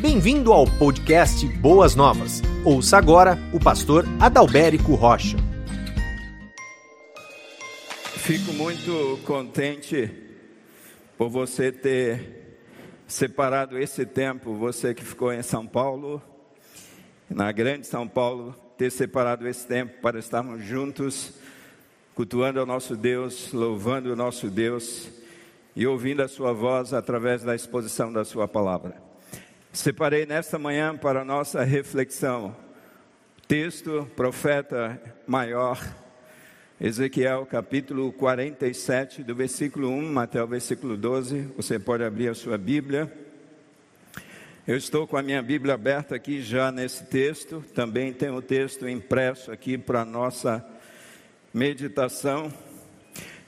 Bem-vindo 0.00 0.50
ao 0.50 0.64
podcast 0.64 1.46
Boas 1.58 1.94
Novas. 1.94 2.40
Ouça 2.64 2.96
agora 2.96 3.36
o 3.52 3.60
pastor 3.60 4.06
Adalberico 4.18 4.94
Rocha. 4.94 5.36
Fico 8.16 8.50
muito 8.54 9.20
contente 9.26 10.10
por 11.18 11.28
você 11.28 11.70
ter 11.70 12.56
separado 13.06 13.78
esse 13.78 14.06
tempo, 14.06 14.54
você 14.54 14.94
que 14.94 15.04
ficou 15.04 15.34
em 15.34 15.42
São 15.42 15.66
Paulo, 15.66 16.22
na 17.28 17.52
grande 17.52 17.86
São 17.86 18.08
Paulo, 18.08 18.54
ter 18.78 18.90
separado 18.90 19.46
esse 19.46 19.66
tempo 19.66 20.00
para 20.00 20.18
estarmos 20.18 20.64
juntos, 20.64 21.34
cultuando 22.14 22.58
ao 22.58 22.64
nosso 22.64 22.96
Deus, 22.96 23.52
louvando 23.52 24.14
o 24.14 24.16
nosso 24.16 24.48
Deus 24.48 25.10
e 25.76 25.86
ouvindo 25.86 26.22
a 26.22 26.28
sua 26.28 26.54
voz 26.54 26.94
através 26.94 27.42
da 27.42 27.54
exposição 27.54 28.10
da 28.10 28.24
sua 28.24 28.48
palavra. 28.48 29.09
Separei 29.72 30.26
nesta 30.26 30.58
manhã 30.58 30.96
para 30.96 31.20
a 31.20 31.24
nossa 31.24 31.62
reflexão 31.62 32.56
texto, 33.46 34.10
profeta 34.16 35.00
maior, 35.28 35.80
Ezequiel 36.80 37.46
capítulo 37.46 38.12
47, 38.12 39.22
do 39.22 39.32
versículo 39.32 39.88
1 39.88 40.18
até 40.18 40.42
o 40.42 40.46
versículo 40.48 40.96
12. 40.96 41.52
Você 41.56 41.78
pode 41.78 42.02
abrir 42.02 42.28
a 42.28 42.34
sua 42.34 42.58
Bíblia. 42.58 43.12
Eu 44.66 44.76
estou 44.76 45.06
com 45.06 45.16
a 45.16 45.22
minha 45.22 45.40
Bíblia 45.40 45.74
aberta 45.74 46.16
aqui 46.16 46.42
já 46.42 46.72
nesse 46.72 47.04
texto. 47.04 47.64
Também 47.72 48.12
tem 48.12 48.30
o 48.30 48.42
texto 48.42 48.88
impresso 48.88 49.52
aqui 49.52 49.78
para 49.78 50.04
nossa 50.04 50.66
meditação. 51.54 52.52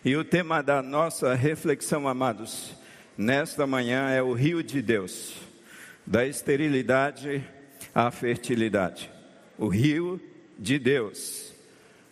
E 0.05 0.15
o 0.15 0.25
tema 0.25 0.63
da 0.63 0.81
nossa 0.83 1.35
reflexão, 1.35 2.07
amados, 2.07 2.77
nesta 3.19 3.67
manhã 3.67 4.09
é 4.11 4.23
o 4.23 4.33
rio 4.33 4.63
de 4.63 4.81
Deus 4.81 5.51
da 6.07 6.27
esterilidade 6.27 7.45
à 7.95 8.11
fertilidade. 8.11 9.11
O 9.57 9.69
rio 9.69 10.21
de 10.59 10.79
Deus, 10.79 11.53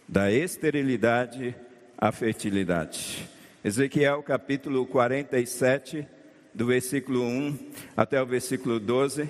da 0.06 0.30
esterilidade 0.30 1.54
à 1.98 2.12
fertilidade. 2.12 3.28
Ezequiel 3.64 4.22
capítulo 4.22 4.86
47, 4.86 6.06
do 6.54 6.66
versículo 6.66 7.22
1 7.22 7.72
até 7.96 8.22
o 8.22 8.26
versículo 8.26 8.78
12. 8.78 9.28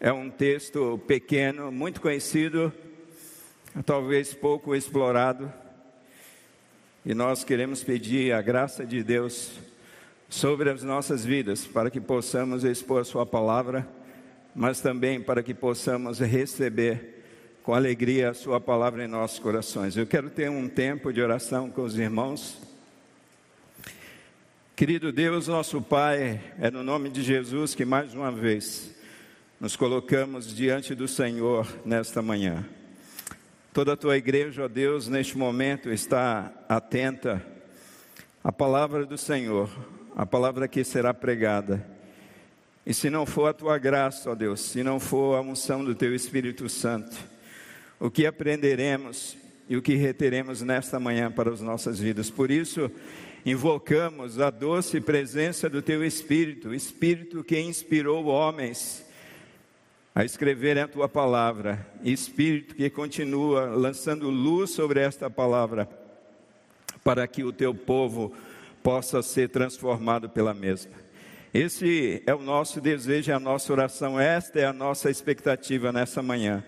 É 0.00 0.12
um 0.12 0.30
texto 0.30 0.98
pequeno, 1.06 1.70
muito 1.70 2.00
conhecido, 2.00 2.72
talvez 3.84 4.32
pouco 4.32 4.74
explorado, 4.74 5.52
e 7.04 7.14
nós 7.14 7.44
queremos 7.44 7.82
pedir 7.82 8.32
a 8.32 8.40
graça 8.40 8.86
de 8.86 9.02
Deus 9.02 9.67
sobre 10.28 10.70
as 10.70 10.82
nossas 10.82 11.24
vidas, 11.24 11.66
para 11.66 11.90
que 11.90 12.00
possamos 12.00 12.64
expor 12.64 13.00
a 13.00 13.04
Sua 13.04 13.24
palavra, 13.24 13.88
mas 14.54 14.80
também 14.80 15.20
para 15.20 15.42
que 15.42 15.54
possamos 15.54 16.18
receber 16.18 17.24
com 17.62 17.74
alegria 17.74 18.30
a 18.30 18.34
Sua 18.34 18.60
palavra 18.60 19.04
em 19.04 19.08
nossos 19.08 19.38
corações. 19.38 19.96
Eu 19.96 20.06
quero 20.06 20.28
ter 20.28 20.50
um 20.50 20.68
tempo 20.68 21.12
de 21.12 21.22
oração 21.22 21.70
com 21.70 21.82
os 21.82 21.98
irmãos. 21.98 22.58
Querido 24.76 25.10
Deus, 25.10 25.48
nosso 25.48 25.80
Pai, 25.80 26.40
é 26.58 26.70
no 26.70 26.84
nome 26.84 27.08
de 27.08 27.22
Jesus 27.22 27.74
que 27.74 27.84
mais 27.84 28.14
uma 28.14 28.30
vez 28.30 28.94
nos 29.58 29.74
colocamos 29.74 30.54
diante 30.54 30.94
do 30.94 31.08
Senhor 31.08 31.66
nesta 31.84 32.22
manhã. 32.22 32.64
Toda 33.72 33.94
a 33.94 33.96
tua 33.96 34.16
igreja, 34.16 34.64
ó 34.64 34.68
Deus, 34.68 35.08
neste 35.08 35.36
momento 35.36 35.90
está 35.90 36.52
atenta 36.68 37.44
à 38.42 38.52
palavra 38.52 39.04
do 39.04 39.18
Senhor, 39.18 39.68
a 40.18 40.26
palavra 40.26 40.66
que 40.66 40.82
será 40.82 41.14
pregada. 41.14 41.86
E 42.84 42.92
se 42.92 43.08
não 43.08 43.24
for 43.24 43.46
a 43.46 43.52
tua 43.52 43.78
graça, 43.78 44.28
ó 44.28 44.34
Deus, 44.34 44.58
se 44.58 44.82
não 44.82 44.98
for 44.98 45.36
a 45.36 45.40
unção 45.40 45.84
do 45.84 45.94
teu 45.94 46.12
Espírito 46.12 46.68
Santo, 46.68 47.16
o 48.00 48.10
que 48.10 48.26
aprenderemos 48.26 49.36
e 49.68 49.76
o 49.76 49.82
que 49.82 49.94
reteremos 49.94 50.60
nesta 50.60 50.98
manhã 50.98 51.30
para 51.30 51.52
as 51.52 51.60
nossas 51.60 52.00
vidas. 52.00 52.30
Por 52.30 52.50
isso, 52.50 52.90
invocamos 53.46 54.40
a 54.40 54.50
doce 54.50 55.00
presença 55.00 55.70
do 55.70 55.80
teu 55.80 56.04
Espírito, 56.04 56.74
Espírito 56.74 57.44
que 57.44 57.60
inspirou 57.60 58.26
homens 58.26 59.06
a 60.16 60.24
escreverem 60.24 60.82
a 60.82 60.88
tua 60.88 61.08
palavra, 61.08 61.86
Espírito 62.02 62.74
que 62.74 62.90
continua 62.90 63.66
lançando 63.66 64.28
luz 64.28 64.70
sobre 64.70 64.98
esta 64.98 65.30
palavra, 65.30 65.88
para 67.04 67.24
que 67.28 67.44
o 67.44 67.52
teu 67.52 67.72
povo 67.72 68.34
possa 68.88 69.20
ser 69.20 69.50
transformado 69.50 70.30
pela 70.30 70.54
mesma. 70.54 70.92
Esse 71.52 72.22
é 72.24 72.34
o 72.34 72.40
nosso 72.40 72.80
desejo, 72.80 73.30
é 73.30 73.34
a 73.34 73.38
nossa 73.38 73.70
oração, 73.70 74.18
esta 74.18 74.60
é 74.60 74.64
a 74.64 74.72
nossa 74.72 75.10
expectativa 75.10 75.92
nessa 75.92 76.22
manhã. 76.22 76.64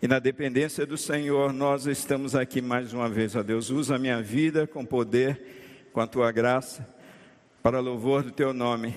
E 0.00 0.06
na 0.06 0.20
dependência 0.20 0.86
do 0.86 0.96
Senhor, 0.96 1.52
nós 1.52 1.84
estamos 1.88 2.36
aqui 2.36 2.62
mais 2.62 2.92
uma 2.92 3.08
vez, 3.08 3.34
ó 3.34 3.42
Deus. 3.42 3.70
Usa 3.70 3.96
a 3.96 3.98
minha 3.98 4.22
vida 4.22 4.68
com 4.68 4.84
poder, 4.84 5.88
com 5.92 6.00
a 6.00 6.06
tua 6.06 6.30
graça, 6.30 6.88
para 7.60 7.80
louvor 7.80 8.22
do 8.22 8.30
teu 8.30 8.52
nome, 8.52 8.94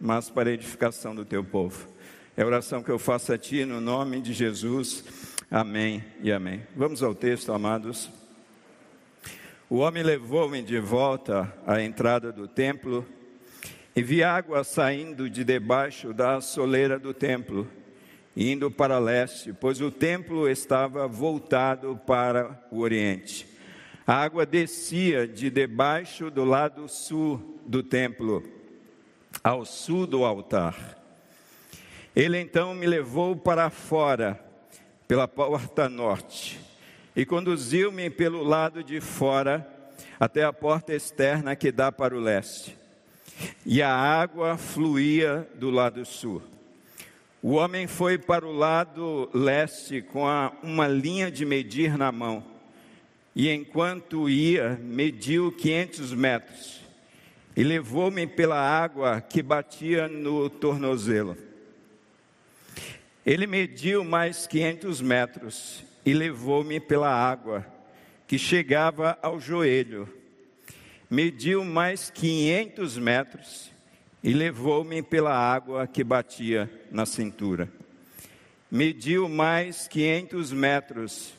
mas 0.00 0.28
para 0.28 0.50
edificação 0.50 1.14
do 1.14 1.24
teu 1.24 1.44
povo. 1.44 1.86
É 2.36 2.42
a 2.42 2.46
oração 2.46 2.82
que 2.82 2.90
eu 2.90 2.98
faço 2.98 3.32
a 3.32 3.38
ti 3.38 3.64
no 3.64 3.80
nome 3.80 4.20
de 4.20 4.32
Jesus. 4.32 5.04
Amém 5.48 6.04
e 6.20 6.32
amém. 6.32 6.60
Vamos 6.74 7.04
ao 7.04 7.14
texto, 7.14 7.52
amados. 7.52 8.19
O 9.72 9.76
homem 9.76 10.02
levou-me 10.02 10.60
de 10.62 10.80
volta 10.80 11.54
à 11.64 11.80
entrada 11.80 12.32
do 12.32 12.48
templo 12.48 13.06
e 13.94 14.02
vi 14.02 14.20
água 14.20 14.64
saindo 14.64 15.30
de 15.30 15.44
debaixo 15.44 16.12
da 16.12 16.40
soleira 16.40 16.98
do 16.98 17.14
templo, 17.14 17.70
indo 18.36 18.68
para 18.68 18.98
leste, 18.98 19.52
pois 19.52 19.80
o 19.80 19.88
templo 19.88 20.48
estava 20.48 21.06
voltado 21.06 21.96
para 22.04 22.60
o 22.68 22.80
oriente. 22.80 23.46
A 24.04 24.14
água 24.14 24.44
descia 24.44 25.24
de 25.28 25.48
debaixo 25.48 26.32
do 26.32 26.44
lado 26.44 26.88
sul 26.88 27.60
do 27.64 27.80
templo, 27.80 28.42
ao 29.44 29.64
sul 29.64 30.04
do 30.04 30.24
altar. 30.24 30.98
Ele 32.16 32.40
então 32.40 32.74
me 32.74 32.88
levou 32.88 33.36
para 33.36 33.70
fora, 33.70 34.36
pela 35.06 35.28
porta 35.28 35.88
norte 35.88 36.69
e 37.14 37.24
conduziu-me 37.24 38.08
pelo 38.08 38.42
lado 38.42 38.82
de 38.84 39.00
fora 39.00 39.66
até 40.18 40.44
a 40.44 40.52
porta 40.52 40.94
externa 40.94 41.56
que 41.56 41.72
dá 41.72 41.90
para 41.90 42.14
o 42.14 42.20
leste. 42.20 42.76
E 43.64 43.80
a 43.82 43.92
água 43.92 44.56
fluía 44.56 45.48
do 45.54 45.70
lado 45.70 46.04
sul. 46.04 46.42
O 47.42 47.52
homem 47.52 47.86
foi 47.86 48.18
para 48.18 48.46
o 48.46 48.52
lado 48.52 49.30
leste 49.32 50.02
com 50.02 50.26
a, 50.26 50.52
uma 50.62 50.86
linha 50.86 51.30
de 51.30 51.46
medir 51.46 51.96
na 51.96 52.12
mão. 52.12 52.44
E 53.34 53.48
enquanto 53.48 54.28
ia, 54.28 54.78
mediu 54.82 55.50
500 55.50 56.12
metros. 56.12 56.80
E 57.56 57.64
levou-me 57.64 58.26
pela 58.26 58.60
água 58.60 59.20
que 59.20 59.42
batia 59.42 60.06
no 60.06 60.50
tornozelo. 60.50 61.36
Ele 63.24 63.46
mediu 63.46 64.04
mais 64.04 64.46
500 64.46 65.00
metros 65.00 65.89
e 66.04 66.12
levou-me 66.14 66.80
pela 66.80 67.10
água, 67.10 67.66
que 68.26 68.38
chegava 68.38 69.18
ao 69.22 69.40
joelho. 69.40 70.08
Mediu 71.08 71.64
mais 71.64 72.10
500 72.10 72.98
metros 72.98 73.70
e 74.22 74.32
levou-me 74.32 75.02
pela 75.02 75.34
água 75.34 75.86
que 75.86 76.04
batia 76.04 76.70
na 76.90 77.04
cintura. 77.04 77.68
Mediu 78.70 79.28
mais 79.28 79.88
500 79.88 80.52
metros, 80.52 81.34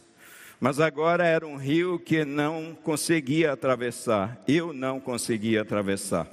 mas 0.59 0.79
agora 0.79 1.25
era 1.25 1.47
um 1.47 1.55
rio 1.55 1.97
que 1.97 2.25
não 2.25 2.75
conseguia 2.75 3.53
atravessar, 3.53 4.41
eu 4.47 4.73
não 4.73 4.99
conseguia 4.99 5.61
atravessar. 5.61 6.27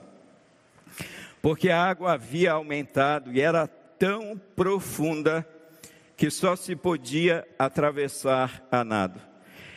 Porque 1.41 1.71
a 1.71 1.81
água 1.81 2.15
havia 2.15 2.53
aumentado 2.53 3.33
e 3.33 3.41
era 3.41 3.67
tão 3.67 4.41
profunda 4.57 5.47
que 6.19 6.31
só 6.31 6.57
se 6.57 6.75
podia 6.75 7.47
atravessar 7.57 8.67
a 8.73 8.83
nado. 8.83 9.21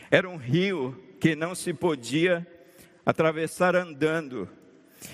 Era 0.10 0.28
um 0.28 0.38
rio 0.38 1.00
que 1.20 1.36
não 1.36 1.54
se 1.54 1.72
podia 1.72 2.46
atravessar 3.06 3.76
andando. 3.76 4.50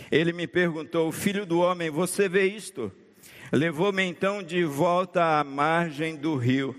Ele 0.09 0.31
me 0.31 0.47
perguntou: 0.47 1.11
Filho 1.11 1.45
do 1.45 1.59
homem, 1.59 1.89
você 1.89 2.29
vê 2.29 2.47
isto? 2.47 2.89
Levou-me 3.51 4.03
então 4.03 4.41
de 4.41 4.63
volta 4.63 5.37
à 5.37 5.43
margem 5.43 6.15
do 6.15 6.37
rio. 6.37 6.73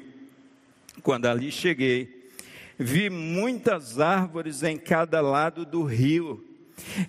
Quando 1.02 1.26
ali 1.26 1.52
cheguei, 1.52 2.30
vi 2.78 3.10
muitas 3.10 4.00
árvores 4.00 4.62
em 4.62 4.78
cada 4.78 5.20
lado 5.20 5.66
do 5.66 5.84
rio. 5.84 6.42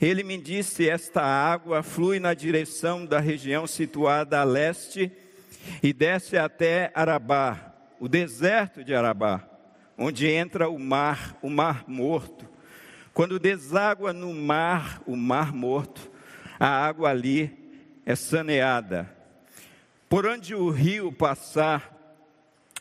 Ele 0.01 0.24
me 0.24 0.38
disse: 0.38 0.89
Esta 0.89 1.21
água 1.21 1.83
flui 1.83 2.19
na 2.19 2.33
direção 2.33 3.06
da 3.06 3.21
região 3.21 3.65
situada 3.65 4.42
a 4.42 4.44
leste 4.44 5.09
e 5.81 5.94
desce 5.94 6.38
até 6.38 6.91
Arabá, 6.94 7.73
o 8.00 8.07
deserto 8.07 8.83
de 8.83 8.94
Arabá, 8.94 9.44
onde 9.97 10.27
entra 10.27 10.69
o 10.69 10.79
mar, 10.79 11.38
o 11.41 11.50
mar 11.50 11.85
morto. 11.88 12.47
Quando 13.13 13.39
deságua 13.39 14.13
no 14.13 14.33
mar, 14.33 15.01
o 15.06 15.15
mar 15.15 15.53
morto, 15.53 16.09
a 16.59 16.67
água 16.67 17.09
ali 17.09 17.57
é 18.06 18.15
saneada. 18.15 19.09
Por 20.07 20.25
onde 20.25 20.56
o 20.56 20.69
rio 20.69 21.11
passar, 21.11 21.95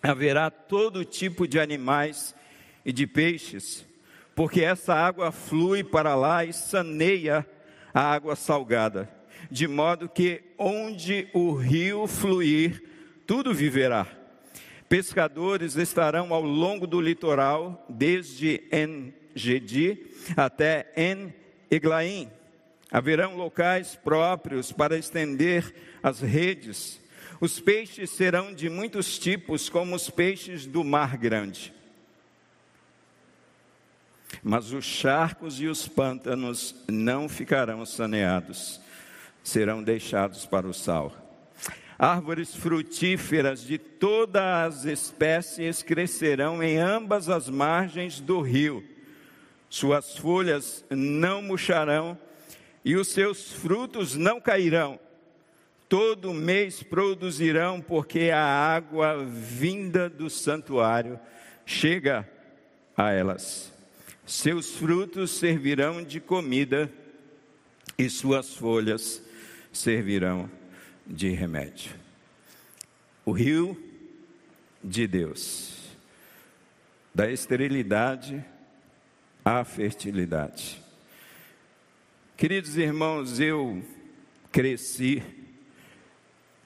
haverá 0.03 0.51
todo 0.51 1.05
tipo 1.05 1.47
de 1.47 1.59
animais 1.59 2.35
e 2.85 2.93
de 2.93 3.07
peixes, 3.07 3.87
porque 4.35 4.63
essa 4.63 4.95
água 4.95 5.33
flui 5.33 5.83
para 5.83 6.15
lá 6.15 6.45
e 6.45 6.53
saneia 6.53 7.47
a 7.93 8.01
água 8.01 8.37
salgada, 8.37 9.11
de 9.51 9.67
modo 9.67 10.09
que 10.09 10.43
onde 10.57 11.29
o 11.33 11.55
rio 11.55 12.07
fluir, 12.07 12.83
tudo 13.27 13.55
viverá. 13.55 14.07
Pescadores 14.89 15.77
estarão 15.77 16.33
ao 16.33 16.43
longo 16.43 16.87
do 16.87 17.01
litoral, 17.01 17.85
desde 17.89 18.63
En-Gedi 18.73 20.07
até 20.37 20.91
En-Eglaim. 20.97 22.31
Haverão 22.91 23.37
locais 23.37 23.95
próprios 23.97 24.73
para 24.73 24.97
estender 24.97 25.75
as 26.03 26.21
redes. 26.21 27.01
Os 27.39 27.61
peixes 27.61 28.11
serão 28.11 28.55
de 28.55 28.71
muitos 28.71 29.19
tipos, 29.19 29.69
como 29.69 29.95
os 29.95 30.09
peixes 30.09 30.65
do 30.65 30.83
mar 30.83 31.19
grande. 31.19 31.75
Mas 34.43 34.73
os 34.73 34.85
charcos 34.85 35.61
e 35.61 35.67
os 35.67 35.87
pântanos 35.87 36.75
não 36.89 37.29
ficarão 37.29 37.85
saneados, 37.85 38.81
serão 39.49 39.83
deixados 39.83 40.47
para 40.47 40.69
o 40.69 40.75
sal. 40.75 41.13
Árvores 41.99 42.55
frutíferas 42.55 43.63
de 43.63 43.77
todas 43.77 44.43
as 44.43 44.85
espécies 44.85 45.83
crescerão 45.83 46.63
em 46.63 46.79
ambas 46.79 47.29
as 47.29 47.49
margens 47.49 48.21
do 48.21 48.41
rio. 48.41 48.85
Suas 49.69 50.17
folhas 50.17 50.85
não 50.91 51.43
murcharão 51.43 52.17
e 52.85 52.95
os 52.95 53.09
seus 53.09 53.53
frutos 53.53 54.15
não 54.15 54.41
cairão. 54.41 55.01
Todo 55.89 56.35
mês 56.35 56.83
produzirão, 56.83 57.81
porque 57.81 58.31
a 58.31 58.45
água 58.45 59.25
vinda 59.25 60.09
do 60.09 60.29
santuário 60.29 61.19
chega 61.65 62.29
a 62.97 63.11
elas. 63.11 63.73
Seus 64.25 64.77
frutos 64.77 65.31
servirão 65.31 66.05
de 66.05 66.21
comida 66.21 66.93
e 67.99 68.09
suas 68.09 68.55
folhas 68.55 69.23
servirão 69.73 70.51
de 71.07 71.31
remédio. 71.31 71.93
O 73.25 73.33
rio 73.33 73.77
de 74.83 75.07
Deus, 75.07 75.97
da 77.15 77.31
esterilidade 77.31 78.45
à 79.45 79.65
fertilidade. 79.65 80.83
Queridos 82.37 82.77
irmãos, 82.77 83.41
eu 83.41 83.83
cresci 84.53 85.23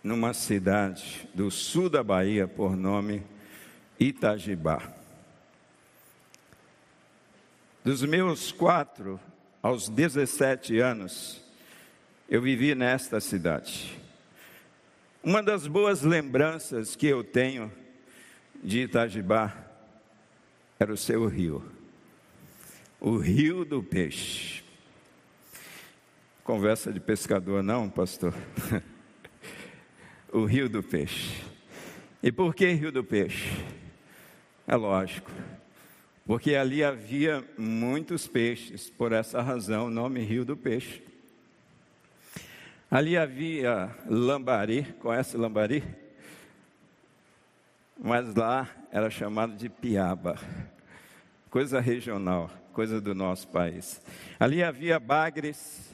numa 0.02 0.34
cidade 0.34 1.28
do 1.34 1.50
sul 1.50 1.88
da 1.88 2.02
Bahia 2.02 2.46
por 2.46 2.76
nome 2.76 3.22
Itajibá. 3.98 4.92
Dos 7.84 8.02
meus 8.02 8.52
quatro 8.52 9.18
aos 9.62 9.88
17 9.88 10.78
anos, 10.78 11.41
eu 12.32 12.40
vivi 12.40 12.74
nesta 12.74 13.20
cidade. 13.20 13.94
Uma 15.22 15.42
das 15.42 15.66
boas 15.66 16.00
lembranças 16.00 16.96
que 16.96 17.06
eu 17.06 17.22
tenho 17.22 17.70
de 18.64 18.84
Itajibá 18.84 19.54
era 20.80 20.90
o 20.90 20.96
seu 20.96 21.26
rio, 21.26 21.62
o 22.98 23.18
rio 23.18 23.66
do 23.66 23.82
peixe. 23.82 24.64
Conversa 26.42 26.90
de 26.90 27.00
pescador, 27.00 27.62
não, 27.62 27.90
pastor? 27.90 28.32
o 30.32 30.46
rio 30.46 30.70
do 30.70 30.82
peixe. 30.82 31.42
E 32.22 32.32
por 32.32 32.54
que 32.54 32.72
rio 32.72 32.90
do 32.90 33.04
peixe? 33.04 33.62
É 34.66 34.74
lógico, 34.74 35.30
porque 36.24 36.54
ali 36.54 36.82
havia 36.82 37.44
muitos 37.58 38.26
peixes, 38.26 38.88
por 38.88 39.12
essa 39.12 39.42
razão 39.42 39.88
o 39.88 39.90
nome 39.90 40.24
Rio 40.24 40.46
do 40.46 40.56
Peixe. 40.56 41.11
Ali 42.92 43.16
havia 43.16 43.88
lambari, 44.06 44.82
conhece 45.00 45.34
lambari? 45.34 45.82
Mas 47.98 48.34
lá 48.34 48.68
era 48.92 49.08
chamado 49.08 49.56
de 49.56 49.70
piaba, 49.70 50.38
coisa 51.48 51.80
regional, 51.80 52.50
coisa 52.74 53.00
do 53.00 53.14
nosso 53.14 53.48
país. 53.48 54.02
Ali 54.38 54.62
havia 54.62 55.00
bagres, 55.00 55.90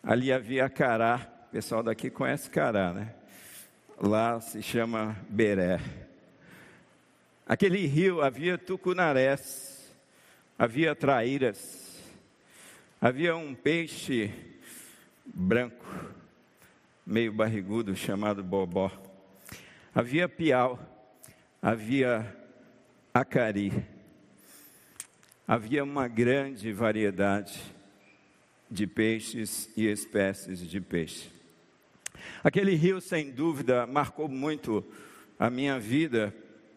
Ali 0.00 0.32
havia 0.32 0.68
Cará, 0.68 1.28
o 1.48 1.50
pessoal 1.50 1.82
daqui 1.82 2.08
conhece 2.08 2.48
Cará, 2.48 2.92
né? 2.92 3.12
Lá 4.00 4.40
se 4.40 4.62
chama 4.62 5.16
Beré. 5.28 5.80
Aquele 7.44 7.84
rio 7.84 8.22
havia 8.22 8.56
tucunarés, 8.56 9.92
havia 10.56 10.94
traíras, 10.94 12.00
havia 13.00 13.34
um 13.34 13.56
peixe 13.56 14.54
branco, 15.26 15.84
meio 17.04 17.32
barrigudo, 17.32 17.94
chamado 17.94 18.42
bobó. 18.42 18.90
Havia 19.94 20.28
piau, 20.28 20.78
havia 21.60 22.36
acari. 23.12 23.72
Havia 25.48 25.84
uma 25.84 26.08
grande 26.08 26.72
variedade 26.72 27.60
de 28.70 28.86
peixes 28.86 29.70
e 29.76 29.86
espécies 29.86 30.58
de 30.60 30.80
peixe. 30.80 31.30
Aquele 32.42 32.74
rio, 32.74 33.00
sem 33.00 33.30
dúvida, 33.30 33.86
marcou 33.86 34.28
muito 34.28 34.84
a 35.38 35.48
minha 35.48 35.78
vida, 35.78 36.34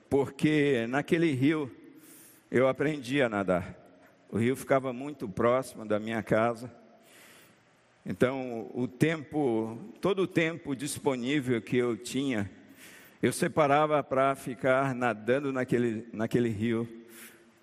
porque 0.10 0.86
naquele 0.88 1.32
rio 1.32 1.72
eu 2.52 2.68
aprendi 2.68 3.22
a 3.22 3.30
nadar. 3.30 3.76
O 4.30 4.38
rio 4.38 4.56
ficava 4.56 4.94
muito 4.94 5.28
próximo 5.28 5.86
da 5.86 6.00
minha 6.00 6.22
casa. 6.22 6.72
Então, 8.12 8.72
o 8.74 8.88
tempo, 8.88 9.78
todo 10.02 10.24
o 10.24 10.28
tempo 10.28 10.76
disponível 10.76 11.62
que 11.62 11.78
eu 11.78 11.96
tinha, 11.96 12.50
eu 13.22 13.32
separava 13.32 14.02
para 14.02 14.34
ficar 14.34 14.96
nadando 14.96 15.54
naquele, 15.54 16.08
naquele 16.12 16.50
rio, 16.50 16.90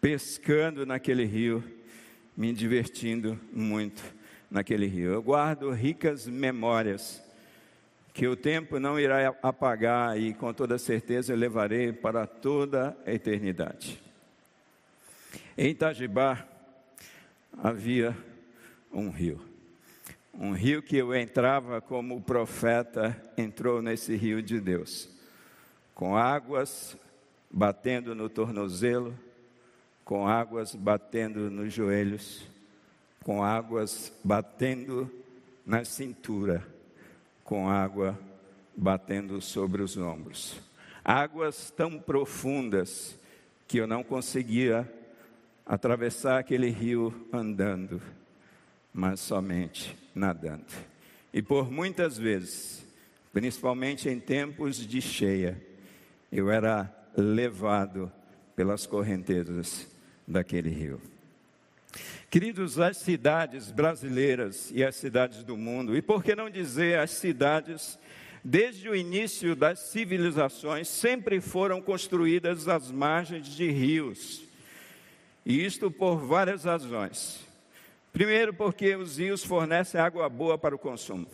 pescando 0.01 0.87
naquele 0.87 1.25
rio, 1.25 1.65
me 2.37 2.53
divertindo 2.53 3.37
muito 3.53 4.01
naquele 4.49 4.87
rio. 4.87 5.15
Eu 5.15 5.21
guardo 5.21 5.69
ricas 5.73 6.29
memórias 6.29 7.21
que 8.15 8.29
o 8.29 8.37
tempo 8.37 8.79
não 8.79 9.01
irá 9.01 9.35
apagar 9.43 10.17
e 10.17 10.33
com 10.33 10.55
toda 10.55 10.79
certeza 10.79 11.33
eu 11.33 11.37
levarei 11.37 11.93
para 11.93 12.25
toda 12.25 12.97
a 13.05 13.13
eternidade. 13.13 14.01
Em 15.59 15.71
Itajibá 15.71 16.47
havia 17.61 18.17
um 18.93 19.11
rio. 19.11 19.46
Um 20.39 20.53
rio 20.53 20.83
que 20.83 20.97
eu 20.97 21.15
entrava 21.15 21.81
como 21.81 22.21
profeta 22.21 23.17
entrou 23.37 23.81
nesse 23.81 24.15
rio 24.17 24.43
de 24.43 24.61
Deus, 24.61 25.09
com 25.95 26.17
águas 26.17 26.97
batendo 27.51 28.15
no 28.15 28.29
tornozelo, 28.29 29.15
com 30.05 30.29
águas 30.29 30.75
batendo 30.75 31.51
nos 31.51 31.73
joelhos 31.73 32.47
com 33.27 33.43
águas 33.43 34.13
batendo 34.23 35.11
na 35.67 35.85
cintura, 35.85 36.65
com 37.43 37.69
água 37.69 38.17
batendo 38.77 39.41
sobre 39.41 39.83
os 39.83 39.97
ombros. 39.97 40.61
Águas 41.05 41.73
tão 41.73 41.99
profundas 41.99 43.19
que 43.67 43.79
eu 43.79 43.87
não 43.89 44.05
conseguia 44.05 44.89
atravessar 45.67 46.39
aquele 46.39 46.71
rio 46.71 47.13
andando, 47.33 48.01
mas 48.97 49.21
somente 49.21 49.95
nadando. 50.15 50.65
E 51.31 51.43
por 51.43 51.71
muitas 51.71 52.17
vezes, 52.17 52.83
principalmente 53.31 54.09
em 54.09 54.19
tempos 54.19 54.79
de 54.79 55.03
cheia, 55.03 55.63
eu 56.33 56.51
era 56.51 56.91
levado 57.15 58.11
pelas 58.57 58.87
correntezas 58.87 59.87
daquele 60.27 60.71
rio. 60.71 60.99
Queridos, 62.31 62.81
as 62.81 62.97
cidades 62.97 63.71
brasileiras 63.71 64.71
e 64.75 64.83
as 64.83 64.97
cidades 64.97 65.45
do 65.45 65.59
mundo, 65.59 65.95
e 65.95 66.01
por 66.01 66.25
que 66.25 66.35
não 66.35 66.49
dizer 66.49 66.99
as 66.99 67.11
cidades, 67.11 67.99
desde 68.43 68.89
o 68.89 68.97
início 68.97 69.55
das 69.55 69.79
civilizações, 69.79 70.89
sempre 70.89 71.39
foram 71.43 71.83
construídas 71.83 72.67
às 72.67 72.91
margens 72.91 73.47
de 73.47 73.71
rios. 73.71 74.43
E 75.45 75.65
isto 75.65 75.91
por 75.91 76.17
várias 76.17 76.65
razões. 76.65 77.47
Primeiro, 78.17 78.55
porque 78.55 78.97
os 78.97 79.19
rios 79.19 79.45
fornecem 79.45 80.01
água 80.01 80.27
boa 80.27 80.57
para 80.57 80.75
o 80.75 80.79
consumo. 80.79 81.27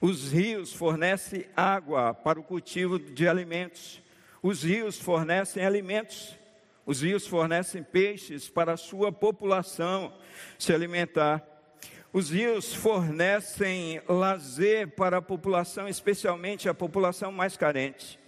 Os 0.00 0.32
rios 0.32 0.72
fornecem 0.72 1.44
água 1.54 2.14
para 2.14 2.40
o 2.40 2.42
cultivo 2.42 2.98
de 2.98 3.28
alimentos. 3.28 4.02
Os 4.42 4.62
rios 4.62 4.98
fornecem 4.98 5.66
alimentos. 5.66 6.34
Os 6.86 7.02
rios 7.02 7.26
fornecem 7.26 7.82
peixes 7.82 8.48
para 8.48 8.72
a 8.72 8.76
sua 8.78 9.12
população 9.12 10.14
se 10.58 10.72
alimentar. 10.72 11.46
Os 12.10 12.30
rios 12.30 12.72
fornecem 12.72 14.00
lazer 14.08 14.88
para 14.92 15.18
a 15.18 15.22
população, 15.22 15.86
especialmente 15.86 16.70
a 16.70 16.74
população 16.74 17.30
mais 17.30 17.54
carente. 17.54 18.18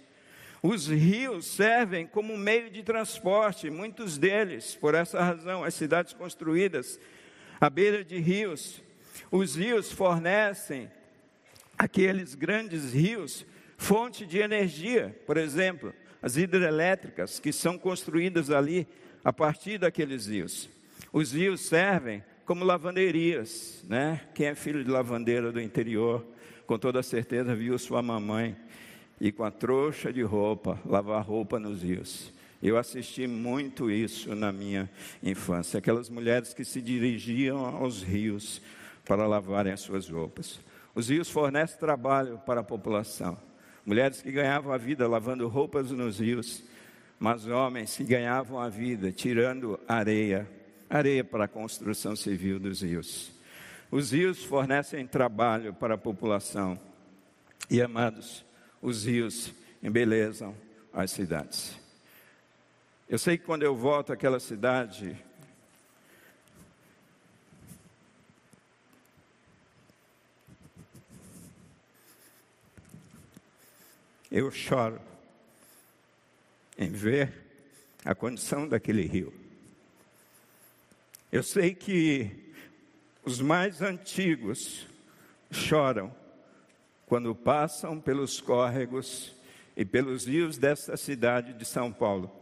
Os 0.61 0.87
rios 0.87 1.47
servem 1.47 2.05
como 2.05 2.37
meio 2.37 2.69
de 2.69 2.83
transporte, 2.83 3.71
muitos 3.71 4.19
deles, 4.19 4.75
por 4.75 4.93
essa 4.93 5.19
razão, 5.19 5.63
as 5.63 5.73
cidades 5.73 6.13
construídas 6.13 6.99
à 7.59 7.69
beira 7.69 8.03
de 8.03 8.17
rios. 8.19 8.81
Os 9.31 9.55
rios 9.55 9.91
fornecem 9.91 10.89
aqueles 11.77 12.35
grandes 12.35 12.93
rios 12.93 13.45
fonte 13.77 14.25
de 14.25 14.39
energia, 14.39 15.17
por 15.25 15.37
exemplo, 15.37 15.93
as 16.21 16.35
hidrelétricas 16.35 17.39
que 17.39 17.53
são 17.53 17.77
construídas 17.77 18.51
ali 18.51 18.85
a 19.23 19.31
partir 19.31 19.77
daqueles 19.77 20.27
rios. 20.27 20.69
Os 21.13 21.31
rios 21.31 21.61
servem 21.61 22.23
como 22.45 22.65
lavanderias, 22.65 23.85
né? 23.87 24.21
Quem 24.33 24.47
é 24.47 24.55
filho 24.55 24.83
de 24.83 24.89
lavandeira 24.89 25.51
do 25.51 25.61
interior, 25.61 26.25
com 26.67 26.77
toda 26.77 27.01
certeza 27.01 27.55
viu 27.55 27.77
sua 27.79 28.01
mamãe 28.01 28.55
e 29.19 29.31
com 29.31 29.43
a 29.43 29.51
trouxa 29.51 30.11
de 30.11 30.21
roupa 30.21 30.79
lavar 30.85 31.23
roupa 31.23 31.59
nos 31.59 31.81
rios. 31.81 32.33
Eu 32.61 32.77
assisti 32.77 33.25
muito 33.25 33.89
isso 33.89 34.35
na 34.35 34.51
minha 34.51 34.89
infância, 35.23 35.77
aquelas 35.77 36.09
mulheres 36.09 36.53
que 36.53 36.65
se 36.65 36.81
dirigiam 36.81 37.65
aos 37.65 38.03
rios 38.03 38.61
para 39.05 39.25
lavarem 39.25 39.71
as 39.71 39.79
suas 39.79 40.09
roupas. 40.09 40.59
Os 40.93 41.09
rios 41.09 41.29
fornecem 41.29 41.79
trabalho 41.79 42.37
para 42.45 42.59
a 42.59 42.63
população. 42.63 43.37
Mulheres 43.85 44.21
que 44.21 44.31
ganhavam 44.31 44.73
a 44.73 44.77
vida 44.77 45.07
lavando 45.07 45.47
roupas 45.47 45.89
nos 45.91 46.19
rios, 46.19 46.61
mas 47.17 47.47
homens 47.47 47.95
que 47.95 48.03
ganhavam 48.03 48.59
a 48.59 48.67
vida 48.67 49.11
tirando 49.11 49.79
areia, 49.87 50.47
areia 50.89 51.23
para 51.23 51.45
a 51.45 51.47
construção 51.47 52.15
civil 52.15 52.59
dos 52.59 52.81
rios. 52.81 53.31
Os 53.89 54.11
rios 54.11 54.43
fornecem 54.43 55.07
trabalho 55.07 55.73
para 55.73 55.95
a 55.95 55.97
população. 55.97 56.79
E 57.69 57.81
amados, 57.81 58.45
os 58.81 59.05
rios 59.05 59.53
embelezam 59.81 60.53
as 60.93 61.11
cidades. 61.11 61.79
Eu 63.09 63.17
sei 63.17 63.39
que 63.39 63.45
quando 63.45 63.63
eu 63.63 63.75
volto 63.75 64.13
àquela 64.13 64.39
cidade, 64.39 65.17
eu 74.29 74.51
choro 74.51 75.01
em 76.77 76.91
ver 76.91 77.33
a 78.05 78.13
condição 78.13 78.67
daquele 78.67 79.07
rio. 79.07 79.33
Eu 81.31 81.41
sei 81.41 81.73
que 81.73 82.53
os 83.25 83.41
mais 83.41 83.81
antigos 83.81 84.85
choram 85.49 86.15
quando 87.07 87.33
passam 87.33 87.99
pelos 87.99 88.39
córregos 88.39 89.35
e 89.75 89.83
pelos 89.83 90.27
rios 90.27 90.59
desta 90.59 90.95
cidade 90.95 91.53
de 91.53 91.65
São 91.65 91.91
Paulo 91.91 92.38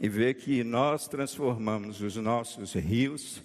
e 0.00 0.08
vê 0.08 0.34
que 0.34 0.64
nós 0.64 1.06
transformamos 1.06 2.00
os 2.00 2.16
nossos 2.16 2.74
rios 2.74 3.42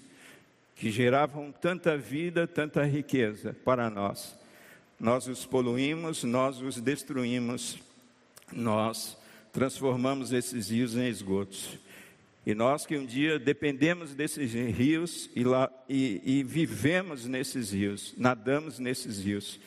que 0.75 0.89
geravam 0.89 1.51
tanta 1.51 1.97
vida, 1.97 2.47
tanta 2.47 2.83
riqueza 2.85 3.55
para 3.65 3.89
nós. 3.89 4.35
Nós 4.99 5.27
os 5.27 5.45
poluímos, 5.45 6.23
nós 6.23 6.61
os 6.61 6.79
destruímos, 6.79 7.77
nós 8.51 9.17
transformamos 9.51 10.31
esses 10.31 10.69
rios 10.69 10.95
em 10.95 11.07
esgotos. 11.07 11.77
E 12.45 12.55
nós 12.55 12.85
que 12.85 12.97
um 12.97 13.05
dia 13.05 13.37
dependemos 13.37 14.15
desses 14.15 14.53
rios 14.53 15.29
e, 15.35 15.43
lá, 15.43 15.69
e, 15.87 16.21
e 16.25 16.43
vivemos 16.43 17.25
nesses 17.25 17.71
rios, 17.71 18.13
nadamos 18.17 18.79
nesses 18.79 19.19
rios, 19.23 19.59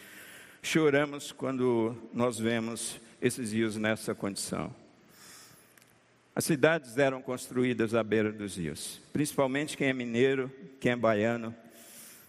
choramos 0.62 1.30
quando 1.30 1.94
nós 2.12 2.38
vemos 2.38 2.98
esses 3.20 3.52
rios 3.52 3.76
nessa 3.76 4.14
condição. 4.14 4.81
As 6.34 6.44
cidades 6.44 6.96
eram 6.96 7.20
construídas 7.20 7.94
à 7.94 8.02
beira 8.02 8.32
dos 8.32 8.56
rios, 8.56 9.00
principalmente 9.12 9.76
quem 9.76 9.88
é 9.88 9.92
mineiro, 9.92 10.50
quem 10.80 10.92
é 10.92 10.96
baiano, 10.96 11.54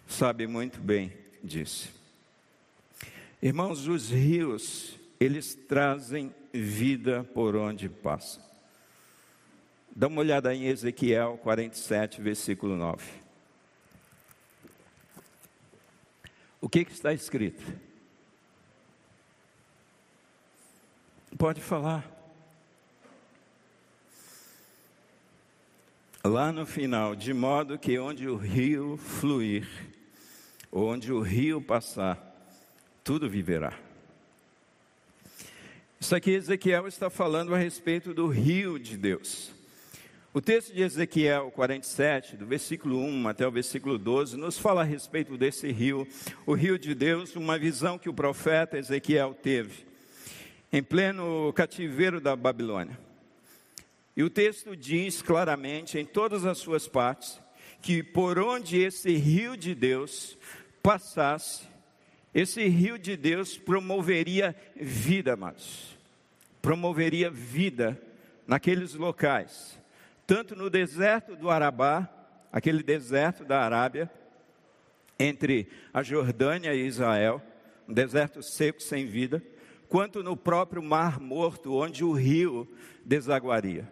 sabe 0.07 0.45
muito 0.45 0.79
bem 0.79 1.13
disso. 1.41 1.89
Irmãos, 3.41 3.88
os 3.88 4.10
rios, 4.10 5.00
eles 5.19 5.55
trazem 5.55 6.33
vida 6.53 7.24
por 7.33 7.55
onde 7.55 7.88
passam. 7.88 8.43
Dá 9.95 10.07
uma 10.07 10.22
olhada 10.22 10.53
em 10.53 10.65
Ezequiel 10.65 11.38
47, 11.41 12.22
versículo 12.22 12.75
9. 12.75 13.05
O 16.60 16.67
que, 16.67 16.83
que 16.83 16.91
está 16.91 17.13
escrito? 17.13 17.63
Pode 21.38 21.62
falar. 21.62 22.12
Lá 26.25 26.53
no 26.53 26.65
final, 26.65 27.17
de 27.17 27.33
modo 27.33 27.77
que 27.77 27.99
onde 27.99 28.29
o 28.29 28.37
rio 28.37 28.95
fluir, 28.95 29.67
onde 30.71 31.11
o 31.11 31.19
rio 31.19 31.61
passar, 31.61 32.17
tudo 33.03 33.29
viverá. 33.29 33.77
Isso 35.99 36.15
aqui 36.15 36.31
Ezequiel 36.31 36.87
está 36.87 37.09
falando 37.09 37.53
a 37.53 37.57
respeito 37.57 38.13
do 38.13 38.27
rio 38.27 38.79
de 38.79 38.95
Deus. 38.95 39.51
O 40.33 40.39
texto 40.39 40.73
de 40.73 40.81
Ezequiel 40.81 41.51
47, 41.51 42.37
do 42.37 42.45
versículo 42.45 42.99
1 42.99 43.27
até 43.27 43.45
o 43.45 43.51
versículo 43.51 43.97
12, 43.97 44.37
nos 44.37 44.57
fala 44.57 44.79
a 44.79 44.85
respeito 44.85 45.37
desse 45.37 45.69
rio, 45.73 46.07
o 46.45 46.53
rio 46.53 46.79
de 46.79 46.95
Deus, 46.95 47.35
uma 47.35 47.59
visão 47.59 47.99
que 47.99 48.07
o 48.07 48.13
profeta 48.13 48.77
Ezequiel 48.77 49.33
teve 49.33 49.85
em 50.71 50.81
pleno 50.81 51.51
cativeiro 51.51 52.21
da 52.21 52.33
Babilônia. 52.33 52.97
E 54.15 54.24
o 54.24 54.29
texto 54.29 54.75
diz 54.75 55.22
claramente, 55.22 55.98
em 55.98 56.05
todas 56.05 56.46
as 56.46 56.60
suas 56.60 56.88
partes, 56.88 57.41
que 57.82 58.03
por 58.03 58.38
onde 58.39 58.82
esse 58.82 59.15
rio 59.15 59.58
de 59.58 59.74
Deus 59.74 60.38
passasse, 60.82 61.67
esse 62.34 62.67
rio 62.67 62.98
de 62.98 63.17
Deus 63.17 63.58
promoveria 63.58 64.55
vida, 64.75 65.34
amados. 65.34 65.98
Promoveria 66.62 67.29
vida 67.29 68.01
naqueles 68.48 68.93
locais, 68.93 69.79
tanto 70.27 70.55
no 70.55 70.70
deserto 70.70 71.36
do 71.36 71.50
Arabá, 71.50 72.10
aquele 72.51 72.84
deserto 72.84 73.43
da 73.43 73.62
Arábia, 73.62 74.10
entre 75.17 75.67
a 75.93 76.03
Jordânia 76.03 76.74
e 76.74 76.86
Israel, 76.86 77.41
um 77.88 77.93
deserto 77.93 78.41
seco 78.41 78.82
sem 78.82 79.05
vida, 79.05 79.43
quanto 79.89 80.24
no 80.24 80.36
próprio 80.36 80.82
Mar 80.82 81.20
Morto, 81.20 81.75
onde 81.75 82.03
o 82.03 82.13
rio 82.13 82.67
desaguaria. 83.05 83.88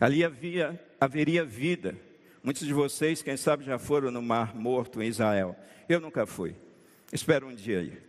Ali 0.00 0.24
havia, 0.24 0.80
haveria 1.00 1.44
vida. 1.44 1.96
Muitos 2.42 2.66
de 2.66 2.72
vocês, 2.72 3.22
quem 3.22 3.36
sabe, 3.36 3.64
já 3.64 3.78
foram 3.78 4.10
no 4.10 4.22
Mar 4.22 4.54
Morto 4.54 5.02
em 5.02 5.08
Israel. 5.08 5.56
Eu 5.88 6.00
nunca 6.00 6.26
fui. 6.26 6.54
Espero 7.12 7.48
um 7.48 7.54
dia 7.54 7.80
ir. 7.82 8.02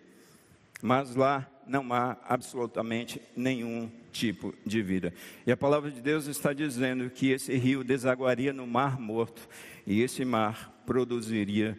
Mas 0.82 1.16
lá 1.16 1.50
não 1.68 1.92
há 1.94 2.18
absolutamente 2.28 3.22
nenhum 3.36 3.92
tipo 4.12 4.54
de 4.66 4.82
vida. 4.82 5.14
E 5.46 5.52
a 5.52 5.58
palavra 5.58 5.92
de 5.92 6.02
Deus 6.02 6.28
está 6.28 6.54
dizendo 6.54 7.10
que 7.10 7.32
esse 7.32 7.56
rio 7.56 7.84
desaguaria 7.84 8.54
no 8.54 8.66
Mar 8.66 9.00
Morto 9.00 9.48
e 9.86 10.02
esse 10.02 10.24
mar 10.26 10.74
produziria 10.86 11.78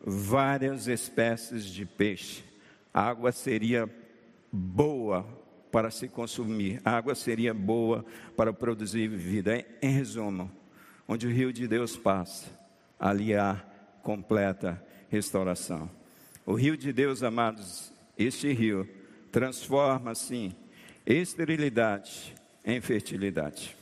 várias 0.00 0.86
espécies 0.86 1.64
de 1.64 1.84
peixe. 1.84 2.42
A 2.92 3.02
água 3.02 3.32
seria 3.32 3.88
boa 4.50 5.26
para 5.76 5.90
se 5.90 6.08
consumir, 6.08 6.80
a 6.82 6.92
água 6.92 7.14
seria 7.14 7.52
boa 7.52 8.02
para 8.34 8.50
produzir 8.50 9.08
vida. 9.08 9.62
Em 9.82 9.90
resumo, 9.90 10.50
onde 11.06 11.26
o 11.26 11.30
rio 11.30 11.52
de 11.52 11.68
Deus 11.68 11.98
passa, 11.98 12.46
ali 12.98 13.34
há 13.34 13.62
completa 14.02 14.82
restauração. 15.10 15.90
O 16.46 16.54
rio 16.54 16.78
de 16.78 16.94
Deus, 16.94 17.22
amados, 17.22 17.92
este 18.16 18.50
rio 18.54 18.88
transforma, 19.30 20.14
sim, 20.14 20.56
esterilidade 21.04 22.34
em 22.64 22.80
fertilidade. 22.80 23.76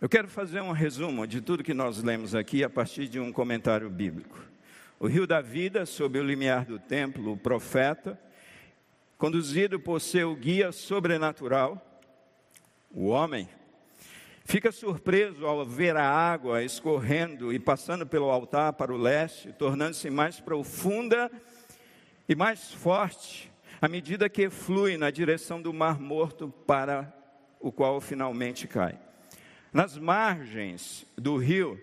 Eu 0.00 0.08
quero 0.08 0.28
fazer 0.28 0.60
um 0.60 0.70
resumo 0.70 1.26
de 1.26 1.40
tudo 1.40 1.64
que 1.64 1.74
nós 1.74 2.00
lemos 2.00 2.32
aqui 2.32 2.62
a 2.62 2.70
partir 2.70 3.08
de 3.08 3.18
um 3.18 3.32
comentário 3.32 3.90
bíblico. 3.90 4.38
O 5.00 5.08
rio 5.08 5.26
da 5.26 5.40
vida, 5.40 5.84
sob 5.84 6.16
o 6.16 6.22
limiar 6.22 6.64
do 6.64 6.78
templo, 6.78 7.32
o 7.32 7.36
profeta, 7.36 8.16
conduzido 9.20 9.78
por 9.78 10.00
seu 10.00 10.34
guia 10.34 10.72
sobrenatural, 10.72 12.02
o 12.90 13.08
homem, 13.08 13.46
fica 14.46 14.72
surpreso 14.72 15.44
ao 15.44 15.62
ver 15.66 15.94
a 15.94 16.08
água 16.08 16.64
escorrendo 16.64 17.52
e 17.52 17.58
passando 17.58 18.06
pelo 18.06 18.30
altar 18.30 18.72
para 18.72 18.94
o 18.94 18.96
leste, 18.96 19.52
tornando-se 19.52 20.08
mais 20.08 20.40
profunda 20.40 21.30
e 22.26 22.34
mais 22.34 22.72
forte 22.72 23.52
à 23.78 23.86
medida 23.86 24.26
que 24.26 24.48
flui 24.48 24.96
na 24.96 25.10
direção 25.10 25.60
do 25.60 25.70
Mar 25.70 26.00
Morto 26.00 26.48
para 26.66 27.14
o 27.60 27.70
qual 27.70 28.00
finalmente 28.00 28.66
cai. 28.66 28.98
Nas 29.70 29.98
margens 29.98 31.06
do 31.14 31.36
rio 31.36 31.78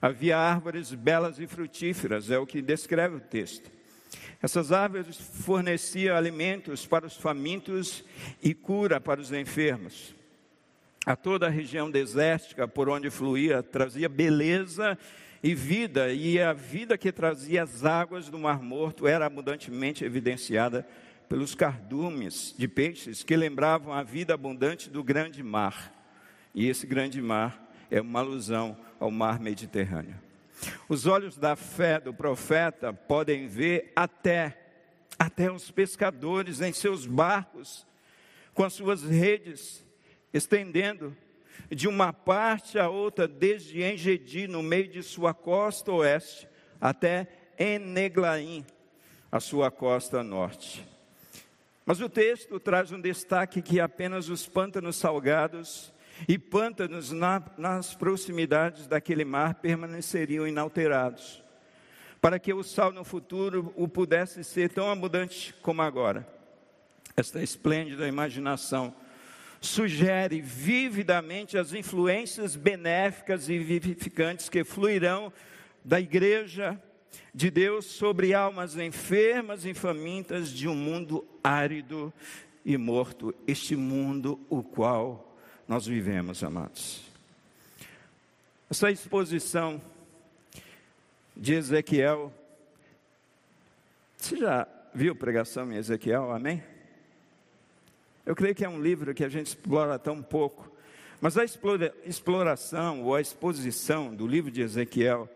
Havia 0.00 0.38
árvores 0.38 0.94
belas 0.94 1.40
e 1.40 1.46
frutíferas, 1.48 2.30
é 2.30 2.38
o 2.38 2.46
que 2.46 2.62
descreve 2.62 3.16
o 3.16 3.20
texto. 3.20 3.77
Essas 4.42 4.72
árvores 4.72 5.16
forneciam 5.16 6.16
alimentos 6.16 6.86
para 6.86 7.06
os 7.06 7.16
famintos 7.16 8.04
e 8.42 8.54
cura 8.54 9.00
para 9.00 9.20
os 9.20 9.32
enfermos. 9.32 10.14
A 11.04 11.16
toda 11.16 11.46
a 11.46 11.50
região 11.50 11.90
desértica 11.90 12.68
por 12.68 12.88
onde 12.88 13.10
fluía 13.10 13.62
trazia 13.62 14.08
beleza 14.08 14.98
e 15.42 15.54
vida, 15.54 16.12
e 16.12 16.40
a 16.40 16.52
vida 16.52 16.98
que 16.98 17.12
trazia 17.12 17.62
as 17.62 17.84
águas 17.84 18.28
do 18.28 18.38
Mar 18.38 18.60
Morto 18.60 19.06
era 19.06 19.26
abundantemente 19.26 20.04
evidenciada 20.04 20.86
pelos 21.28 21.54
cardumes 21.54 22.54
de 22.56 22.66
peixes 22.66 23.22
que 23.22 23.36
lembravam 23.36 23.92
a 23.92 24.02
vida 24.02 24.34
abundante 24.34 24.88
do 24.90 25.04
grande 25.04 25.42
mar. 25.42 25.92
E 26.54 26.68
esse 26.68 26.86
grande 26.86 27.20
mar 27.20 27.70
é 27.90 28.00
uma 28.00 28.20
alusão 28.20 28.76
ao 28.98 29.10
mar 29.10 29.38
Mediterrâneo. 29.38 30.27
Os 30.88 31.06
olhos 31.06 31.36
da 31.36 31.56
fé 31.56 32.00
do 32.00 32.12
profeta 32.12 32.92
podem 32.92 33.46
ver 33.46 33.92
até 33.94 34.64
até 35.18 35.50
os 35.50 35.70
pescadores 35.70 36.60
em 36.60 36.72
seus 36.72 37.04
barcos 37.04 37.84
com 38.54 38.62
as 38.62 38.72
suas 38.72 39.02
redes 39.02 39.84
estendendo 40.32 41.16
de 41.70 41.88
uma 41.88 42.12
parte 42.12 42.78
a 42.78 42.88
outra 42.88 43.26
desde 43.26 43.82
Engedi 43.82 44.46
no 44.46 44.62
meio 44.62 44.88
de 44.88 45.02
sua 45.02 45.34
costa 45.34 45.92
oeste 45.92 46.48
até 46.80 47.26
Eneglaim, 47.58 48.64
a 49.32 49.40
sua 49.40 49.70
costa 49.70 50.22
norte. 50.22 50.86
Mas 51.84 52.00
o 52.00 52.08
texto 52.08 52.60
traz 52.60 52.92
um 52.92 53.00
destaque 53.00 53.60
que 53.60 53.80
apenas 53.80 54.28
os 54.28 54.46
pântanos 54.46 54.96
salgados 54.96 55.92
e 56.26 56.38
pântanos 56.38 57.12
na, 57.12 57.42
nas 57.56 57.94
proximidades 57.94 58.86
daquele 58.86 59.24
mar 59.24 59.54
permaneceriam 59.54 60.46
inalterados, 60.46 61.42
para 62.20 62.38
que 62.38 62.52
o 62.52 62.62
sal 62.62 62.92
no 62.92 63.04
futuro 63.04 63.72
o 63.76 63.86
pudesse 63.86 64.42
ser 64.42 64.70
tão 64.70 64.90
abundante 64.90 65.54
como 65.62 65.82
agora. 65.82 66.26
Esta 67.16 67.42
esplêndida 67.42 68.08
imaginação 68.08 68.94
sugere 69.60 70.40
vividamente 70.40 71.58
as 71.58 71.72
influências 71.72 72.54
benéficas 72.56 73.48
e 73.48 73.58
vivificantes 73.58 74.48
que 74.48 74.64
fluirão 74.64 75.32
da 75.84 76.00
igreja 76.00 76.80
de 77.34 77.50
Deus 77.50 77.86
sobre 77.86 78.34
almas 78.34 78.76
enfermas 78.76 79.64
e 79.64 79.74
famintas 79.74 80.50
de 80.50 80.68
um 80.68 80.74
mundo 80.74 81.26
árido 81.42 82.12
e 82.64 82.76
morto, 82.76 83.34
este 83.46 83.74
mundo 83.74 84.38
o 84.48 84.62
qual 84.62 85.27
nós 85.68 85.86
vivemos, 85.86 86.42
amados. 86.42 87.02
Essa 88.70 88.90
exposição 88.90 89.80
de 91.36 91.52
Ezequiel, 91.52 92.32
você 94.16 94.38
já 94.38 94.66
viu 94.94 95.14
pregação 95.14 95.70
em 95.70 95.76
Ezequiel, 95.76 96.32
amém? 96.32 96.62
Eu 98.24 98.34
creio 98.34 98.54
que 98.54 98.64
é 98.64 98.68
um 98.68 98.80
livro 98.80 99.14
que 99.14 99.22
a 99.22 99.28
gente 99.28 99.48
explora 99.48 99.98
tão 99.98 100.22
pouco, 100.22 100.72
mas 101.20 101.36
a 101.36 101.44
exploração 101.44 103.02
ou 103.02 103.14
a 103.14 103.20
exposição 103.20 104.14
do 104.14 104.26
livro 104.26 104.50
de 104.50 104.62
Ezequiel 104.62 105.28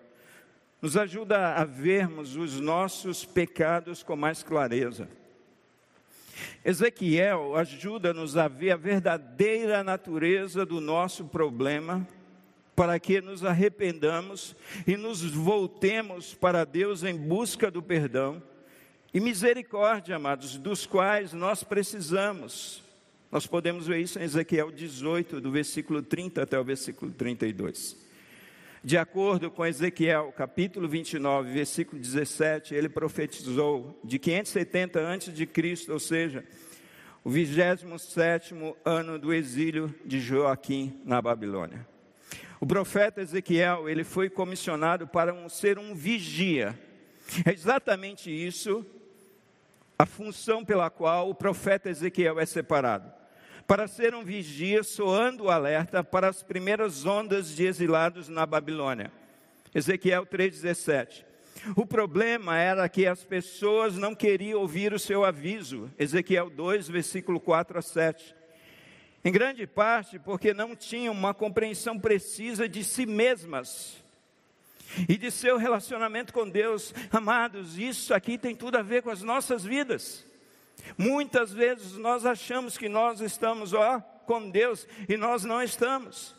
nos 0.81 0.97
ajuda 0.97 1.57
a 1.57 1.65
vermos 1.65 2.37
os 2.37 2.59
nossos 2.59 3.23
pecados 3.25 4.03
com 4.03 4.17
mais 4.17 4.43
clareza 4.43 5.09
Ezequiel 6.65 7.57
ajuda-nos 7.57 8.37
a 8.37 8.49
ver 8.49 8.73
a 8.73 8.77
verdadeira 8.77 9.83
natureza 9.83 10.65
do 10.65 10.81
nosso 10.81 11.25
problema, 11.25 12.07
para 12.75 12.99
que 12.99 13.21
nos 13.21 13.45
arrependamos 13.45 14.57
e 14.87 14.97
nos 14.97 15.23
voltemos 15.23 16.35
para 16.35 16.65
Deus 16.65 17.05
em 17.05 17.17
busca 17.17 17.71
do 17.71 17.83
perdão 17.83 18.43
e 19.15 19.21
misericórdia, 19.21 20.17
amados, 20.17 20.57
dos 20.57 20.87
quais 20.87 21.35
nós 21.35 21.63
precisamos. 21.63 22.83
Nós 23.31 23.47
podemos 23.47 23.87
ver 23.87 24.01
isso 24.01 24.19
em 24.19 24.23
Ezequiel 24.23 24.71
18, 24.71 25.41
do 25.41 25.51
versículo 25.51 26.03
30 26.03 26.43
até 26.43 26.59
o 26.59 26.65
versículo 26.65 27.13
32. 27.13 28.02
De 28.85 28.99
acordo 28.99 29.49
com 29.49 29.65
Ezequiel, 29.65 30.33
capítulo 30.37 30.89
29, 30.89 31.53
versículo 31.53 32.03
17, 32.03 32.75
ele 32.75 32.89
profetizou 32.89 33.97
de 34.03 34.19
570 34.19 34.99
antes 34.99 35.33
de 35.33 35.47
Cristo, 35.47 35.93
ou 35.93 36.01
seja, 36.01 36.45
o 37.23 37.31
27 37.31 37.87
ano 38.85 39.21
do 39.21 39.33
exílio 39.33 39.95
de 40.05 40.19
Joaquim 40.19 41.01
na 41.05 41.23
Babilônia. 41.23 41.87
O 42.59 42.67
profeta 42.67 43.21
Ezequiel, 43.21 43.89
ele 43.89 44.03
foi 44.03 44.29
comissionado 44.29 45.07
para 45.07 45.33
um, 45.33 45.49
ser 45.49 45.79
um 45.79 45.95
vigia. 45.95 46.77
É 47.47 47.53
exatamente 47.53 48.33
isso 48.33 48.85
a 49.97 50.05
função 50.05 50.65
pela 50.65 50.91
qual 50.91 51.31
o 51.31 51.35
profeta 51.37 51.89
Ezequiel 51.89 52.41
é 52.41 52.45
separado 52.45 53.22
para 53.67 53.87
ser 53.87 54.15
um 54.15 54.25
vigia, 54.25 54.83
soando 54.83 55.45
o 55.45 55.51
alerta 55.51 56.03
para 56.03 56.29
as 56.29 56.43
primeiras 56.43 57.07
ondas 57.07 57.55
de 57.55 57.65
exilados 57.65 58.29
na 58.29 58.45
Babilônia. 58.45 59.11
Ezequiel 59.75 60.27
3,17. 60.27 61.25
O 61.77 61.87
problema 61.87 62.59
era 62.59 62.89
que 62.89 63.07
as 63.07 63.23
pessoas 63.23 63.97
não 63.97 64.15
queriam 64.15 64.61
ouvir 64.61 64.93
o 64.93 64.99
seu 64.99 65.25
aviso. 65.25 65.91
Ezequiel 65.99 66.51
2, 66.51 66.89
versículo 66.89 67.39
4 67.39 67.79
a 67.79 67.83
7. 67.83 68.35
Em 69.25 69.31
grande 69.31 69.67
parte 69.67 70.19
porque 70.19 70.53
não 70.53 70.75
tinham 70.75 71.15
uma 71.15 71.33
compreensão 71.33 71.99
precisa 71.99 72.69
de 72.69 72.83
si 72.83 73.07
mesmas 73.07 74.03
e 75.09 75.17
de 75.17 75.31
seu 75.31 75.57
relacionamento 75.57 76.33
com 76.33 76.49
Deus. 76.49 76.93
Amados, 77.11 77.79
isso 77.79 78.13
aqui 78.13 78.37
tem 78.37 78.55
tudo 78.55 78.77
a 78.77 78.83
ver 78.83 79.03
com 79.03 79.11
as 79.11 79.23
nossas 79.23 79.65
vidas. 79.65 80.27
Muitas 80.97 81.53
vezes 81.53 81.97
nós 81.97 82.27
achamos 82.27 82.77
que 82.77 82.89
nós 82.89 83.21
estamos, 83.21 83.73
ó, 83.73 84.01
com 84.27 84.51
Deus 84.51 84.87
e 85.09 85.17
nós 85.17 85.45
não 85.45 85.63
estamos. 85.63 86.35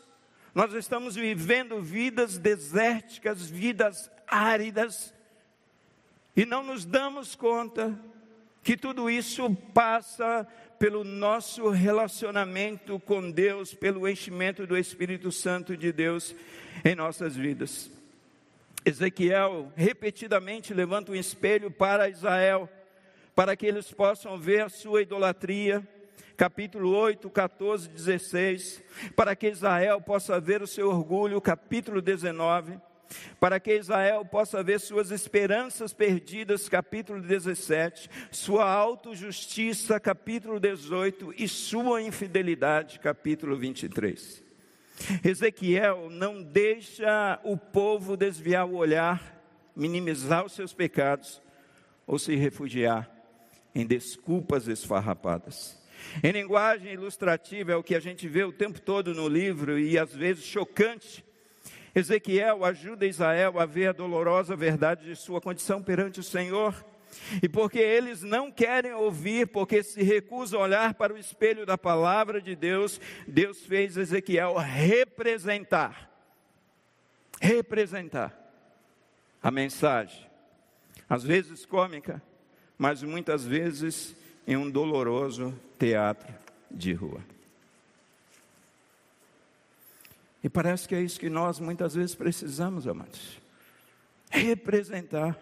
Nós 0.54 0.72
estamos 0.72 1.16
vivendo 1.16 1.80
vidas 1.80 2.38
desérticas, 2.38 3.48
vidas 3.50 4.10
áridas, 4.26 5.12
e 6.36 6.44
não 6.44 6.62
nos 6.62 6.84
damos 6.84 7.34
conta 7.34 7.98
que 8.62 8.76
tudo 8.76 9.10
isso 9.10 9.54
passa 9.72 10.46
pelo 10.78 11.04
nosso 11.04 11.68
relacionamento 11.68 12.98
com 13.00 13.30
Deus, 13.30 13.74
pelo 13.74 14.08
enchimento 14.08 14.66
do 14.66 14.76
Espírito 14.76 15.30
Santo 15.30 15.76
de 15.76 15.92
Deus 15.92 16.34
em 16.84 16.94
nossas 16.94 17.36
vidas. 17.36 17.90
Ezequiel 18.84 19.72
repetidamente 19.76 20.74
levanta 20.74 21.12
um 21.12 21.14
espelho 21.14 21.70
para 21.70 22.08
Israel 22.08 22.68
para 23.34 23.56
que 23.56 23.66
eles 23.66 23.90
possam 23.92 24.38
ver 24.38 24.62
a 24.62 24.68
sua 24.68 25.02
idolatria. 25.02 25.86
Capítulo 26.36 26.90
8, 26.90 27.28
14, 27.30 27.88
16. 27.88 28.82
Para 29.16 29.34
que 29.34 29.48
Israel 29.48 30.00
possa 30.00 30.38
ver 30.40 30.62
o 30.62 30.66
seu 30.66 30.88
orgulho. 30.88 31.40
Capítulo 31.40 32.00
19. 32.00 32.78
Para 33.38 33.60
que 33.60 33.74
Israel 33.76 34.24
possa 34.24 34.62
ver 34.62 34.80
suas 34.80 35.10
esperanças 35.10 35.92
perdidas. 35.92 36.68
Capítulo 36.68 37.20
17. 37.20 38.08
Sua 38.30 38.70
autojustiça. 38.70 39.98
Capítulo 39.98 40.60
18. 40.60 41.34
E 41.36 41.48
sua 41.48 42.02
infidelidade. 42.02 43.00
Capítulo 43.00 43.56
23. 43.56 44.42
Ezequiel 45.24 46.08
não 46.08 46.40
deixa 46.40 47.40
o 47.42 47.56
povo 47.56 48.16
desviar 48.16 48.64
o 48.64 48.76
olhar, 48.76 49.42
minimizar 49.74 50.46
os 50.46 50.52
seus 50.52 50.72
pecados 50.72 51.42
ou 52.06 52.16
se 52.16 52.36
refugiar 52.36 53.13
em 53.74 53.86
desculpas 53.86 54.68
esfarrapadas. 54.68 55.78
Em 56.22 56.30
linguagem 56.30 56.92
ilustrativa 56.92 57.72
é 57.72 57.76
o 57.76 57.82
que 57.82 57.94
a 57.94 58.00
gente 58.00 58.28
vê 58.28 58.44
o 58.44 58.52
tempo 58.52 58.80
todo 58.80 59.14
no 59.14 59.28
livro 59.28 59.78
e 59.78 59.98
às 59.98 60.14
vezes 60.14 60.44
chocante. 60.44 61.24
Ezequiel 61.94 62.64
ajuda 62.64 63.06
Israel 63.06 63.58
a 63.58 63.66
ver 63.66 63.88
a 63.88 63.92
dolorosa 63.92 64.54
verdade 64.54 65.04
de 65.04 65.16
sua 65.16 65.40
condição 65.40 65.82
perante 65.82 66.20
o 66.20 66.24
Senhor. 66.24 66.84
E 67.42 67.48
porque 67.48 67.78
eles 67.78 68.22
não 68.22 68.50
querem 68.50 68.92
ouvir, 68.92 69.46
porque 69.46 69.82
se 69.82 70.02
recusam 70.02 70.60
a 70.60 70.64
olhar 70.64 70.94
para 70.94 71.14
o 71.14 71.18
espelho 71.18 71.64
da 71.64 71.78
palavra 71.78 72.40
de 72.40 72.56
Deus, 72.56 73.00
Deus 73.26 73.64
fez 73.64 73.96
Ezequiel 73.96 74.56
representar 74.56 76.14
representar 77.40 78.32
a 79.42 79.50
mensagem, 79.50 80.26
às 81.08 81.22
vezes 81.22 81.66
cômica, 81.66 82.22
mas 82.78 83.02
muitas 83.02 83.44
vezes 83.44 84.14
em 84.46 84.56
um 84.56 84.70
doloroso 84.70 85.58
teatro 85.78 86.32
de 86.70 86.92
rua. 86.92 87.20
E 90.42 90.48
parece 90.48 90.86
que 90.86 90.94
é 90.94 91.00
isso 91.00 91.18
que 91.18 91.30
nós 91.30 91.58
muitas 91.58 91.94
vezes 91.94 92.14
precisamos, 92.14 92.86
amados. 92.86 93.40
Representar, 94.30 95.38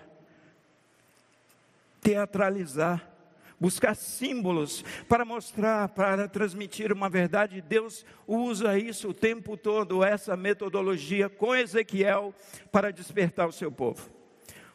teatralizar, 2.00 3.10
buscar 3.58 3.96
símbolos 3.96 4.84
para 5.08 5.24
mostrar, 5.24 5.88
para 5.88 6.28
transmitir 6.28 6.92
uma 6.92 7.08
verdade. 7.08 7.60
Deus 7.60 8.06
usa 8.28 8.78
isso 8.78 9.08
o 9.08 9.14
tempo 9.14 9.56
todo, 9.56 10.04
essa 10.04 10.36
metodologia 10.36 11.28
com 11.28 11.54
Ezequiel 11.54 12.32
para 12.70 12.92
despertar 12.92 13.48
o 13.48 13.52
seu 13.52 13.72
povo. 13.72 14.08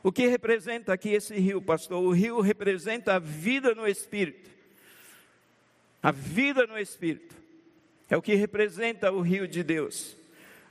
O 0.08 0.12
que 0.14 0.26
representa 0.26 0.94
aqui 0.94 1.10
esse 1.10 1.38
rio, 1.38 1.62
pastor? 1.62 2.02
O 2.02 2.12
rio 2.12 2.40
representa 2.40 3.16
a 3.16 3.20
vida 3.20 3.76
no 3.76 3.86
Espírito. 3.86 4.50
A 6.02 6.14
vida 6.14 6.66
no 6.66 6.80
Espírito. 6.80 7.36
É 8.10 8.16
o 8.16 8.22
que 8.22 8.34
representa 8.34 9.12
o 9.12 9.20
rio 9.20 9.46
de 9.46 9.62
Deus. 9.64 10.16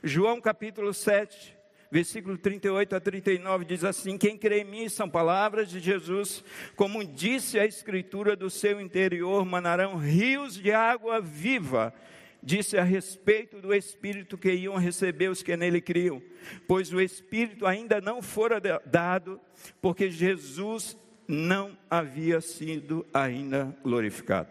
João 0.03 0.41
capítulo 0.41 0.91
7, 0.91 1.55
versículo 1.91 2.35
38 2.35 2.95
a 2.95 2.99
39 2.99 3.63
diz 3.63 3.83
assim: 3.83 4.17
Quem 4.17 4.35
crê 4.35 4.61
em 4.61 4.65
mim 4.65 4.89
são 4.89 5.07
palavras 5.07 5.69
de 5.69 5.79
Jesus, 5.79 6.43
como 6.75 7.05
disse 7.05 7.59
a 7.59 7.65
Escritura, 7.67 8.35
do 8.35 8.49
seu 8.49 8.81
interior 8.81 9.45
manarão 9.45 9.97
rios 9.97 10.55
de 10.55 10.71
água 10.71 11.21
viva. 11.21 11.93
Disse 12.47 12.77
a 12.77 12.83
respeito 12.83 13.59
do 13.59 13.73
Espírito 13.73 14.37
que 14.37 14.49
iam 14.49 14.77
receber 14.77 15.27
os 15.27 15.43
que 15.43 15.57
nele 15.57 15.81
criam, 15.81 16.21
pois 16.65 16.93
o 16.93 17.01
Espírito 17.01 17.65
ainda 17.65 17.99
não 17.99 18.21
fora 18.21 18.61
dado, 18.85 19.37
porque 19.81 20.09
Jesus 20.09 20.95
não 21.27 21.77
havia 21.89 22.39
sido 22.39 23.05
ainda 23.13 23.75
glorificado. 23.83 24.47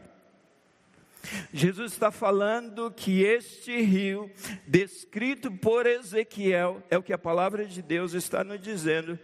Jesus 1.51 1.93
está 1.93 2.11
falando 2.11 2.91
que 2.91 3.23
este 3.23 3.81
rio, 3.81 4.31
descrito 4.67 5.51
por 5.51 5.87
Ezequiel, 5.87 6.83
é 6.91 6.99
o 6.99 7.03
que 7.03 7.15
a 7.15 7.19
palavra 7.19 7.65
de 7.65 7.81
Deus 7.81 8.13
está 8.13 8.45
nos 8.45 8.61
dizendo. 8.61 9.19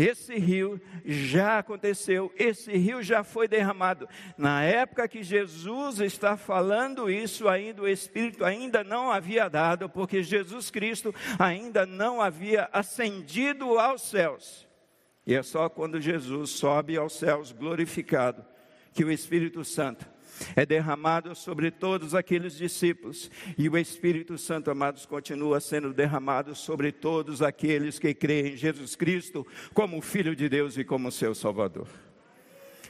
Esse 0.00 0.38
rio 0.38 0.80
já 1.04 1.58
aconteceu, 1.58 2.32
esse 2.38 2.72
rio 2.72 3.02
já 3.02 3.22
foi 3.22 3.46
derramado. 3.46 4.08
Na 4.38 4.64
época 4.64 5.06
que 5.06 5.22
Jesus 5.22 6.00
está 6.00 6.38
falando 6.38 7.10
isso, 7.10 7.46
ainda 7.46 7.82
o 7.82 7.88
Espírito 7.88 8.42
ainda 8.42 8.82
não 8.82 9.12
havia 9.12 9.46
dado, 9.50 9.90
porque 9.90 10.22
Jesus 10.22 10.70
Cristo 10.70 11.14
ainda 11.38 11.84
não 11.84 12.18
havia 12.18 12.70
ascendido 12.72 13.78
aos 13.78 14.00
céus. 14.00 14.66
E 15.26 15.34
é 15.34 15.42
só 15.42 15.68
quando 15.68 16.00
Jesus 16.00 16.48
sobe 16.48 16.96
aos 16.96 17.12
céus 17.12 17.52
glorificado 17.52 18.42
que 18.94 19.04
o 19.04 19.12
Espírito 19.12 19.62
Santo 19.66 20.08
é 20.56 20.64
derramado 20.64 21.34
sobre 21.34 21.70
todos 21.70 22.14
aqueles 22.14 22.56
discípulos, 22.56 23.30
e 23.56 23.68
o 23.68 23.76
Espírito 23.76 24.36
Santo, 24.38 24.70
amados, 24.70 25.06
continua 25.06 25.60
sendo 25.60 25.92
derramado 25.92 26.54
sobre 26.54 26.92
todos 26.92 27.42
aqueles 27.42 27.98
que 27.98 28.14
creem 28.14 28.54
em 28.54 28.56
Jesus 28.56 28.96
Cristo 28.96 29.46
como 29.74 30.00
Filho 30.00 30.34
de 30.34 30.48
Deus 30.48 30.76
e 30.76 30.84
como 30.84 31.10
seu 31.10 31.34
Salvador. 31.34 31.88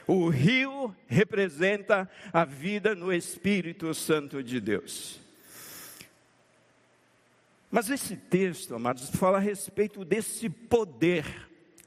O 0.07 0.29
rio 0.29 0.95
representa 1.07 2.09
a 2.33 2.43
vida 2.43 2.95
no 2.95 3.13
Espírito 3.13 3.93
Santo 3.93 4.43
de 4.43 4.59
Deus. 4.59 5.19
Mas 7.69 7.89
esse 7.89 8.17
texto, 8.17 8.75
amados, 8.75 9.09
fala 9.11 9.37
a 9.37 9.41
respeito 9.41 10.03
desse 10.03 10.49
poder 10.49 11.25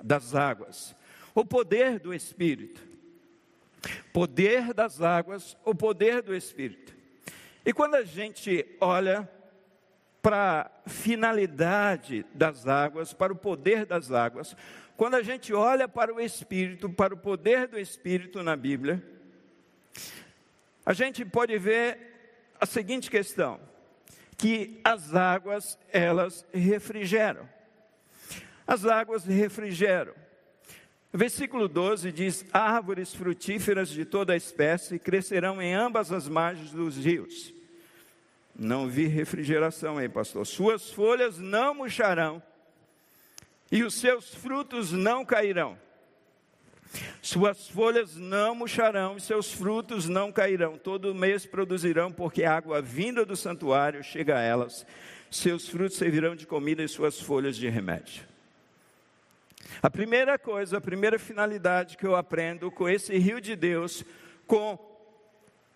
das 0.03 0.35
águas, 0.35 0.94
o 1.35 1.44
poder 1.44 1.98
do 1.98 2.14
Espírito 2.14 2.93
poder 4.12 4.73
das 4.73 5.01
águas, 5.01 5.57
o 5.64 5.75
poder 5.75 6.23
do 6.23 6.35
Espírito. 6.35 6.94
E 7.64 7.73
quando 7.73 7.94
a 7.94 8.03
gente 8.03 8.64
olha 8.81 9.29
para 10.20 10.70
a 10.85 10.88
finalidade 10.88 12.25
das 12.35 12.66
águas, 12.66 13.12
para 13.12 13.33
o 13.33 13.37
poder 13.37 13.85
das 13.87 14.11
águas, 14.11 14.57
quando 14.97 15.14
a 15.14 15.23
gente 15.23 15.53
olha 15.53 15.88
para 15.88 16.14
o 16.14 16.20
Espírito, 16.20 16.88
para 16.88 17.14
o 17.14 17.18
poder 17.18 17.66
do 17.66 17.79
Espírito 17.79 18.42
na 18.42 18.57
Bíblia, 18.57 19.03
a 20.87 20.92
gente 20.92 21.25
pode 21.25 21.59
ver 21.59 22.53
a 22.61 22.66
seguinte 22.66 23.11
questão: 23.11 23.59
que 24.37 24.81
as 24.85 25.14
águas 25.14 25.79
elas 25.90 26.47
refrigeram. 26.53 27.49
As 28.66 28.85
águas 28.87 29.25
refrigeram. 29.25 30.14
Versículo 31.16 31.68
12 31.68 32.11
diz: 32.11 32.44
Árvores 32.53 33.14
frutíferas 33.14 33.88
de 33.88 34.05
toda 34.05 34.37
espécie 34.37 34.98
crescerão 34.98 35.62
em 35.62 35.72
ambas 35.72 36.11
as 36.11 36.29
margens 36.29 36.72
dos 36.72 36.96
rios. 36.96 37.55
Não 38.59 38.88
vi 38.88 39.07
refrigeração 39.07 39.96
aí, 39.96 40.09
pastor. 40.09 40.44
Suas 40.44 40.90
folhas 40.90 41.38
não 41.38 41.72
murcharão 41.72 42.42
e 43.70 43.85
os 43.85 43.94
seus 43.94 44.35
frutos 44.35 44.90
não 44.90 45.24
cairão. 45.24 45.79
Suas 47.22 47.68
folhas 47.68 48.16
não 48.16 48.57
murcharão 48.57 49.16
e 49.16 49.20
seus 49.20 49.53
frutos 49.53 50.09
não 50.09 50.33
cairão. 50.33 50.77
Todo 50.77 51.14
mês 51.14 51.46
produzirão, 51.46 52.11
porque 52.11 52.42
a 52.42 52.57
água 52.57 52.83
vinda 52.83 53.24
do 53.24 53.37
santuário 53.37 54.03
chega 54.03 54.37
a 54.37 54.42
elas. 54.42 54.85
Seus 55.31 55.68
frutos 55.68 55.96
servirão 55.96 56.35
de 56.35 56.44
comida 56.44 56.83
e 56.83 56.88
suas 56.88 57.20
folhas 57.20 57.57
de 57.57 57.68
remédio. 57.68 58.34
A 59.83 59.90
primeira 59.90 60.38
coisa, 60.38 60.79
a 60.79 60.81
primeira 60.81 61.18
finalidade 61.18 61.96
que 61.96 62.07
eu 62.07 62.16
aprendo 62.16 62.70
com 62.70 62.88
esse 62.88 63.16
rio 63.18 63.40
de 63.40 63.55
Deus, 63.55 64.05
com 64.46 64.79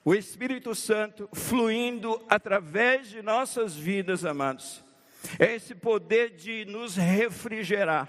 o 0.05 0.15
Espírito 0.15 0.75
Santo 0.75 1.29
fluindo 1.33 2.25
através 2.29 3.09
de 3.09 3.21
nossas 3.21 3.77
vidas, 3.77 4.25
amados, 4.25 4.83
é 5.39 5.55
esse 5.55 5.75
poder 5.75 6.31
de 6.31 6.65
nos 6.65 6.97
refrigerar, 6.97 8.09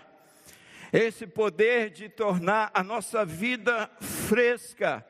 é 0.94 1.00
esse 1.00 1.28
poder 1.28 1.90
de 1.90 2.08
tornar 2.08 2.72
a 2.74 2.84
nossa 2.84 3.26
vida 3.26 3.90
fresca, 4.00 5.06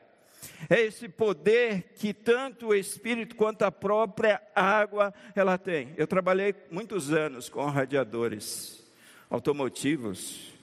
é 0.68 0.80
esse 0.80 1.08
poder 1.08 1.92
que 1.94 2.12
tanto 2.12 2.68
o 2.68 2.74
Espírito 2.74 3.36
quanto 3.36 3.62
a 3.62 3.70
própria 3.70 4.40
água 4.54 5.12
ela 5.34 5.58
tem. 5.58 5.94
Eu 5.96 6.06
trabalhei 6.06 6.54
muitos 6.70 7.12
anos 7.12 7.48
com 7.48 7.64
radiadores 7.66 8.90
automotivos, 9.28 10.58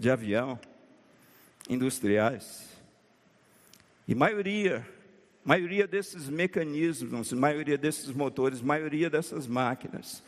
de 0.00 0.10
avião, 0.10 0.58
industriais. 1.68 2.66
E 4.08 4.14
maioria, 4.14 4.88
maioria 5.44 5.86
desses 5.86 6.26
mecanismos, 6.26 7.34
maioria 7.34 7.76
desses 7.76 8.10
motores, 8.10 8.62
maioria 8.62 9.10
dessas 9.10 9.46
máquinas, 9.46 10.22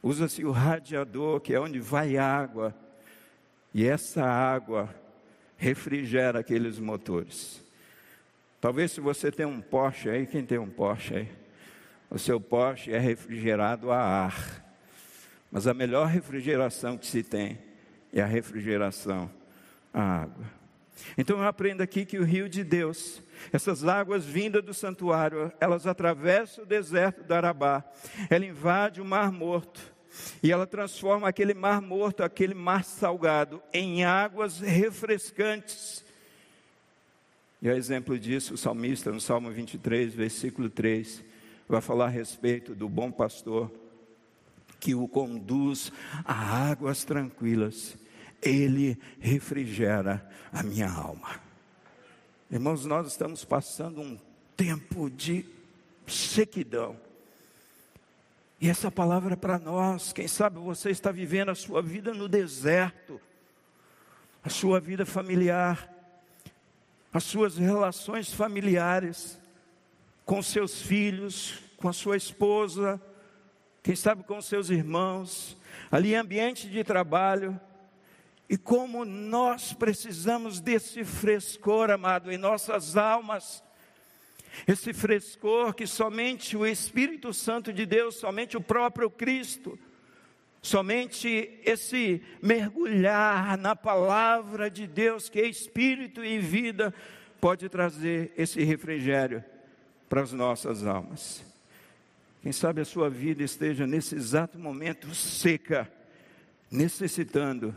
usa-se 0.00 0.44
o 0.44 0.52
radiador, 0.52 1.40
que 1.40 1.52
é 1.52 1.58
onde 1.58 1.80
vai 1.80 2.16
água, 2.16 2.72
e 3.74 3.84
essa 3.84 4.24
água 4.24 4.88
refrigera 5.56 6.38
aqueles 6.38 6.78
motores. 6.78 7.60
Talvez 8.60 8.92
se 8.92 9.00
você 9.00 9.32
tem 9.32 9.44
um 9.44 9.60
Porsche 9.60 10.10
aí, 10.10 10.26
quem 10.28 10.46
tem 10.46 10.58
um 10.58 10.70
Porsche 10.70 11.16
aí? 11.16 11.28
O 12.08 12.20
seu 12.20 12.40
Porsche 12.40 12.92
é 12.92 12.98
refrigerado 13.00 13.90
a 13.90 13.98
ar. 13.98 14.64
Mas 15.50 15.66
a 15.66 15.74
melhor 15.74 16.06
refrigeração 16.06 16.96
que 16.96 17.06
se 17.06 17.24
tem 17.24 17.71
é 18.12 18.20
a 18.20 18.26
refrigeração, 18.26 19.30
a 19.92 20.22
água. 20.22 20.62
Então 21.16 21.38
eu 21.38 21.44
aprendo 21.44 21.82
aqui 21.82 22.04
que 22.04 22.18
o 22.18 22.24
rio 22.24 22.48
de 22.48 22.62
Deus, 22.62 23.22
essas 23.52 23.84
águas 23.84 24.24
vindas 24.24 24.62
do 24.62 24.74
santuário, 24.74 25.52
elas 25.60 25.86
atravessam 25.86 26.64
o 26.64 26.66
deserto 26.66 27.24
do 27.24 27.34
Arabá, 27.34 27.84
ela 28.28 28.44
invade 28.44 29.00
o 29.00 29.04
mar 29.04 29.32
morto, 29.32 29.92
e 30.42 30.52
ela 30.52 30.66
transforma 30.66 31.28
aquele 31.28 31.54
mar 31.54 31.80
morto, 31.80 32.22
aquele 32.22 32.54
mar 32.54 32.84
salgado, 32.84 33.62
em 33.72 34.04
águas 34.04 34.60
refrescantes. 34.60 36.04
E 37.60 37.70
a 37.70 37.76
exemplo 37.76 38.18
disso, 38.18 38.54
o 38.54 38.58
salmista, 38.58 39.10
no 39.10 39.20
Salmo 39.20 39.50
23, 39.50 40.14
versículo 40.14 40.68
3, 40.68 41.24
vai 41.68 41.80
falar 41.80 42.06
a 42.06 42.10
respeito 42.10 42.74
do 42.74 42.88
bom 42.88 43.10
pastor 43.10 43.72
que 44.78 44.94
o 44.94 45.06
conduz 45.06 45.92
a 46.24 46.70
águas 46.70 47.04
tranquilas 47.04 47.96
ele 48.42 48.98
refrigera 49.20 50.28
a 50.52 50.62
minha 50.62 50.90
alma. 50.90 51.40
Irmãos, 52.50 52.84
nós 52.84 53.06
estamos 53.06 53.44
passando 53.44 54.00
um 54.00 54.18
tempo 54.56 55.08
de 55.08 55.46
sequidão. 56.06 56.96
E 58.60 58.68
essa 58.68 58.90
palavra 58.90 59.34
é 59.34 59.36
para 59.36 59.58
nós. 59.58 60.12
Quem 60.12 60.28
sabe 60.28 60.58
você 60.58 60.90
está 60.90 61.10
vivendo 61.10 61.50
a 61.50 61.54
sua 61.54 61.80
vida 61.80 62.12
no 62.12 62.28
deserto, 62.28 63.20
a 64.42 64.50
sua 64.50 64.80
vida 64.80 65.06
familiar, 65.06 65.88
as 67.12 67.24
suas 67.24 67.56
relações 67.56 68.32
familiares 68.32 69.38
com 70.24 70.42
seus 70.42 70.82
filhos, 70.82 71.60
com 71.76 71.88
a 71.88 71.92
sua 71.92 72.16
esposa, 72.16 73.00
quem 73.82 73.96
sabe 73.96 74.22
com 74.22 74.40
seus 74.40 74.70
irmãos, 74.70 75.56
ali 75.90 76.12
em 76.12 76.16
ambiente 76.16 76.68
de 76.68 76.84
trabalho 76.84 77.58
e 78.52 78.58
como 78.58 79.02
nós 79.02 79.72
precisamos 79.72 80.60
desse 80.60 81.04
frescor, 81.04 81.90
amado, 81.90 82.30
em 82.30 82.36
nossas 82.36 82.98
almas. 82.98 83.64
Esse 84.68 84.92
frescor 84.92 85.72
que 85.72 85.86
somente 85.86 86.54
o 86.54 86.66
Espírito 86.66 87.32
Santo 87.32 87.72
de 87.72 87.86
Deus, 87.86 88.16
somente 88.16 88.54
o 88.54 88.60
próprio 88.60 89.08
Cristo, 89.08 89.78
somente 90.60 91.58
esse 91.64 92.22
mergulhar 92.42 93.56
na 93.56 93.74
palavra 93.74 94.70
de 94.70 94.86
Deus, 94.86 95.30
que 95.30 95.40
é 95.40 95.48
Espírito 95.48 96.22
e 96.22 96.38
vida, 96.38 96.92
pode 97.40 97.70
trazer 97.70 98.34
esse 98.36 98.62
refrigério 98.62 99.42
para 100.10 100.20
as 100.20 100.32
nossas 100.34 100.86
almas. 100.86 101.42
Quem 102.42 102.52
sabe 102.52 102.82
a 102.82 102.84
sua 102.84 103.08
vida 103.08 103.42
esteja 103.42 103.86
nesse 103.86 104.14
exato 104.14 104.58
momento 104.58 105.14
seca, 105.14 105.90
necessitando 106.70 107.74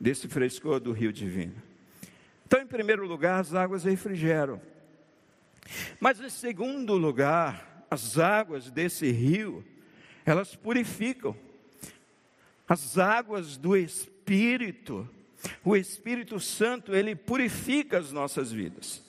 desse 0.00 0.28
frescor 0.28 0.80
do 0.80 0.92
rio 0.92 1.12
divino. 1.12 1.54
Então, 2.46 2.60
em 2.60 2.66
primeiro 2.66 3.06
lugar, 3.06 3.40
as 3.40 3.54
águas 3.54 3.84
refrigeram. 3.84 4.60
Mas 6.00 6.20
em 6.20 6.30
segundo 6.30 6.94
lugar, 6.94 7.86
as 7.90 8.18
águas 8.18 8.70
desse 8.70 9.10
rio, 9.10 9.64
elas 10.24 10.54
purificam. 10.54 11.36
As 12.66 12.98
águas 12.98 13.56
do 13.56 13.76
Espírito, 13.76 15.08
o 15.64 15.76
Espírito 15.76 16.38
Santo, 16.38 16.94
ele 16.94 17.14
purifica 17.14 17.98
as 17.98 18.12
nossas 18.12 18.52
vidas. 18.52 19.02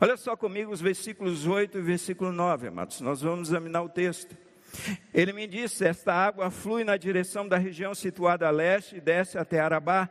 Olha 0.00 0.16
só 0.16 0.36
comigo 0.36 0.72
os 0.72 0.80
versículos 0.80 1.46
8 1.46 1.78
e 1.78 1.82
versículo 1.82 2.30
9, 2.30 2.68
amados. 2.68 3.00
Nós 3.00 3.20
vamos 3.20 3.48
examinar 3.48 3.82
o 3.82 3.88
texto. 3.88 4.36
Ele 5.12 5.32
me 5.32 5.46
disse: 5.46 5.84
Esta 5.84 6.12
água 6.14 6.50
flui 6.50 6.84
na 6.84 6.96
direção 6.96 7.48
da 7.48 7.56
região 7.56 7.94
situada 7.94 8.46
a 8.46 8.50
leste 8.50 8.96
e 8.96 9.00
desce 9.00 9.38
até 9.38 9.58
Arabá, 9.58 10.08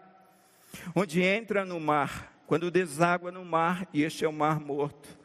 onde 0.95 1.21
entra 1.21 1.65
no 1.65 1.79
mar, 1.79 2.41
quando 2.47 2.71
deságua 2.71 3.31
no 3.31 3.43
mar, 3.43 3.87
e 3.93 4.03
este 4.03 4.25
é 4.25 4.27
o 4.27 4.33
mar 4.33 4.59
morto. 4.59 5.17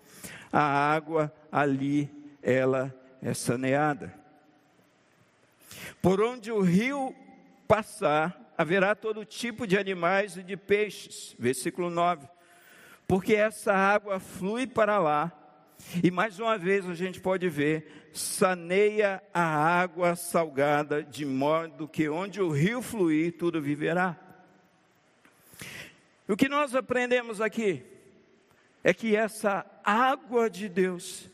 A 0.53 0.61
água 0.61 1.33
ali, 1.51 2.11
ela 2.43 2.95
é 3.23 3.33
saneada. 3.33 4.15
Por 6.01 6.21
onde 6.21 6.51
o 6.51 6.61
rio 6.61 7.15
passar, 7.67 8.53
haverá 8.59 8.95
todo 8.95 9.25
tipo 9.25 9.67
de 9.67 9.79
animais 9.79 10.37
e 10.37 10.43
de 10.43 10.57
peixes. 10.57 11.35
Versículo 11.39 11.89
9. 11.89 12.29
Porque 13.07 13.35
essa 13.35 13.73
água 13.73 14.19
flui 14.19 14.67
para 14.67 14.99
lá, 14.99 15.33
e 16.03 16.11
mais 16.11 16.39
uma 16.39 16.57
vez 16.57 16.89
a 16.89 16.95
gente 16.95 17.21
pode 17.21 17.49
ver, 17.49 18.11
saneia 18.13 19.23
a 19.33 19.43
água 19.43 20.17
salgada, 20.17 21.03
de 21.03 21.25
modo 21.25 21.89
que 21.89 22.09
onde 22.09 22.41
o 22.41 22.51
rio 22.51 22.81
fluir, 22.81 23.37
tudo 23.37 23.61
viverá. 23.61 24.17
O 26.29 26.37
que 26.37 26.49
nós 26.49 26.75
aprendemos 26.75 27.41
aqui 27.41 27.85
é 28.85 28.95
que 28.95 29.17
essa 29.17 29.67
água 29.85 30.49
de 30.49 30.69
Deus, 30.69 31.29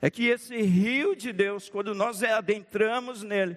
é 0.00 0.10
que 0.10 0.26
esse 0.26 0.60
rio 0.62 1.14
de 1.14 1.32
Deus, 1.32 1.68
quando 1.68 1.94
nós 1.94 2.22
adentramos 2.22 3.22
nele, 3.22 3.56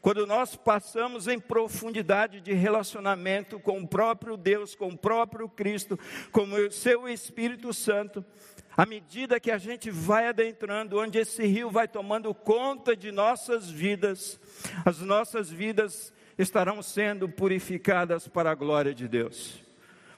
quando 0.00 0.26
nós 0.26 0.56
passamos 0.56 1.28
em 1.28 1.38
profundidade 1.38 2.40
de 2.40 2.52
relacionamento 2.54 3.60
com 3.60 3.80
o 3.80 3.86
próprio 3.86 4.36
Deus, 4.36 4.74
com 4.74 4.88
o 4.88 4.96
próprio 4.96 5.48
Cristo, 5.48 5.98
com 6.32 6.44
o 6.44 6.72
seu 6.72 7.06
Espírito 7.06 7.72
Santo, 7.74 8.24
à 8.74 8.86
medida 8.86 9.38
que 9.38 9.50
a 9.50 9.58
gente 9.58 9.90
vai 9.90 10.28
adentrando, 10.28 10.98
onde 10.98 11.18
esse 11.18 11.44
rio 11.46 11.70
vai 11.70 11.86
tomando 11.86 12.32
conta 12.32 12.96
de 12.96 13.12
nossas 13.12 13.68
vidas, 13.68 14.40
as 14.84 15.00
nossas 15.00 15.50
vidas 15.50 16.12
estarão 16.38 16.82
sendo 16.82 17.28
purificadas 17.28 18.26
para 18.26 18.50
a 18.50 18.54
glória 18.54 18.94
de 18.94 19.06
Deus. 19.06 19.69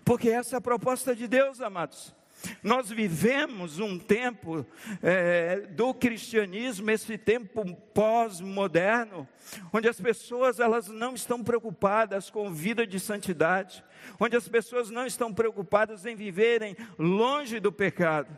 Porque 0.05 0.29
essa 0.29 0.57
é 0.57 0.59
a 0.59 0.61
proposta 0.61 1.15
de 1.15 1.27
Deus, 1.29 1.61
amados. 1.61 2.15
Nós 2.63 2.91
vivemos 2.91 3.79
um 3.79 3.99
tempo 3.99 4.67
é, 5.03 5.61
do 5.71 5.95
cristianismo, 5.95 6.91
esse 6.91 7.17
tempo 7.17 7.65
pós-moderno, 7.95 9.29
onde 9.73 9.89
as 9.89 10.01
pessoas 10.01 10.59
elas 10.59 10.89
não 10.89 11.15
estão 11.15 11.43
preocupadas 11.43 12.31
com 12.31 12.53
vida 12.53 12.87
de 12.87 12.99
santidade, 12.99 13.85
onde 14.19 14.37
as 14.37 14.49
pessoas 14.49 14.91
não 14.91 15.07
estão 15.07 15.33
preocupadas 15.33 16.05
em 16.05 16.17
viverem 16.17 16.77
longe 16.99 17.61
do 17.61 17.71
pecado. 17.71 18.37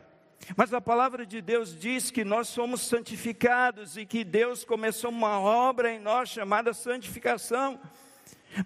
Mas 0.57 0.75
a 0.75 0.81
palavra 0.81 1.25
de 1.25 1.41
Deus 1.41 1.79
diz 1.79 2.11
que 2.11 2.25
nós 2.25 2.49
somos 2.49 2.83
santificados 2.83 3.97
e 3.97 4.05
que 4.05 4.23
Deus 4.23 4.65
começou 4.65 5.11
uma 5.11 5.41
obra 5.41 5.91
em 5.91 5.99
nós 5.99 6.29
chamada 6.29 6.75
santificação. 6.75 7.81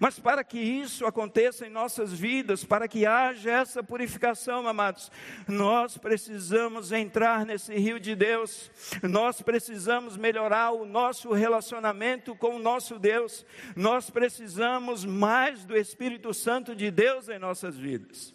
Mas 0.00 0.18
para 0.18 0.44
que 0.44 0.58
isso 0.58 1.06
aconteça 1.06 1.66
em 1.66 1.70
nossas 1.70 2.12
vidas, 2.12 2.64
para 2.64 2.86
que 2.86 3.06
haja 3.06 3.50
essa 3.50 3.82
purificação, 3.82 4.66
amados, 4.66 5.10
nós 5.46 5.96
precisamos 5.96 6.92
entrar 6.92 7.46
nesse 7.46 7.74
rio 7.74 7.98
de 7.98 8.14
Deus, 8.14 8.70
nós 9.02 9.40
precisamos 9.40 10.16
melhorar 10.16 10.72
o 10.72 10.84
nosso 10.84 11.32
relacionamento 11.32 12.34
com 12.34 12.56
o 12.56 12.58
nosso 12.58 12.98
Deus, 12.98 13.46
nós 13.74 14.10
precisamos 14.10 15.04
mais 15.04 15.64
do 15.64 15.76
Espírito 15.76 16.34
Santo 16.34 16.74
de 16.74 16.90
Deus 16.90 17.28
em 17.28 17.38
nossas 17.38 17.76
vidas. 17.76 18.34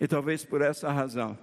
E 0.00 0.06
talvez 0.06 0.44
por 0.44 0.60
essa 0.60 0.90
razão, 0.92 1.38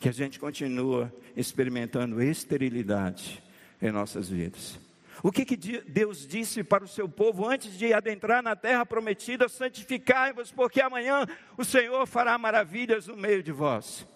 que 0.00 0.08
a 0.08 0.12
gente 0.12 0.38
continua 0.38 1.12
experimentando 1.36 2.22
esterilidade 2.22 3.42
em 3.80 3.90
nossas 3.90 4.28
vidas. 4.28 4.78
O 5.24 5.32
que, 5.32 5.46
que 5.46 5.56
Deus 5.56 6.26
disse 6.26 6.62
para 6.62 6.84
o 6.84 6.86
seu 6.86 7.08
povo 7.08 7.48
antes 7.48 7.78
de 7.78 7.94
adentrar 7.94 8.42
na 8.42 8.54
terra 8.54 8.84
prometida? 8.84 9.48
Santificai-vos, 9.48 10.52
porque 10.52 10.82
amanhã 10.82 11.26
o 11.56 11.64
Senhor 11.64 12.06
fará 12.06 12.36
maravilhas 12.36 13.06
no 13.06 13.16
meio 13.16 13.42
de 13.42 13.50
vós. 13.50 14.06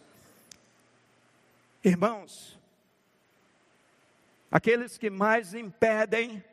Irmãos, 1.82 2.58
aqueles 4.50 4.98
que 4.98 5.08
mais 5.08 5.54
impedem 5.54 6.44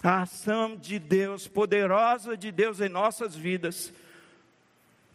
a 0.00 0.22
ação 0.22 0.76
de 0.76 1.00
Deus, 1.00 1.48
poderosa 1.48 2.36
de 2.36 2.52
Deus 2.52 2.80
em 2.80 2.88
nossas 2.88 3.34
vidas, 3.34 3.92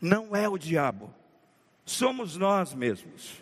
não 0.01 0.35
é 0.35 0.49
o 0.49 0.57
diabo, 0.57 1.09
somos 1.85 2.35
nós 2.35 2.73
mesmos, 2.73 3.41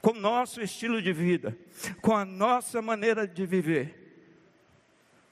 com 0.00 0.14
nosso 0.14 0.62
estilo 0.62 1.02
de 1.02 1.12
vida, 1.12 1.54
com 2.00 2.16
a 2.16 2.24
nossa 2.24 2.80
maneira 2.80 3.28
de 3.28 3.44
viver 3.44 4.03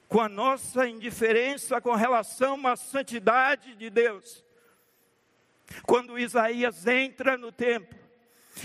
com 0.07 0.21
a 0.21 0.29
nossa 0.29 0.87
indiferença 0.87 1.81
com 1.81 1.93
relação 1.93 2.65
à 2.67 2.75
santidade 2.75 3.75
de 3.75 3.89
Deus. 3.89 4.43
Quando 5.83 6.19
Isaías 6.19 6.85
entra 6.85 7.37
no 7.37 7.51
templo, 7.51 7.97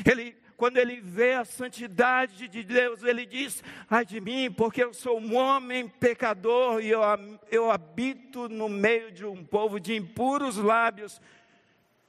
ele, 0.04 0.36
quando 0.56 0.76
ele 0.76 1.00
vê 1.00 1.34
a 1.34 1.44
santidade 1.44 2.48
de 2.48 2.62
Deus, 2.62 3.02
ele 3.02 3.24
diz: 3.24 3.62
Ai 3.88 4.04
de 4.04 4.20
mim, 4.20 4.50
porque 4.50 4.82
eu 4.82 4.92
sou 4.92 5.18
um 5.18 5.36
homem 5.36 5.88
pecador 5.88 6.82
e 6.82 6.88
eu, 6.90 7.00
eu 7.50 7.70
habito 7.70 8.48
no 8.48 8.68
meio 8.68 9.10
de 9.10 9.24
um 9.24 9.44
povo 9.44 9.80
de 9.80 9.94
impuros 9.94 10.56
lábios. 10.56 11.20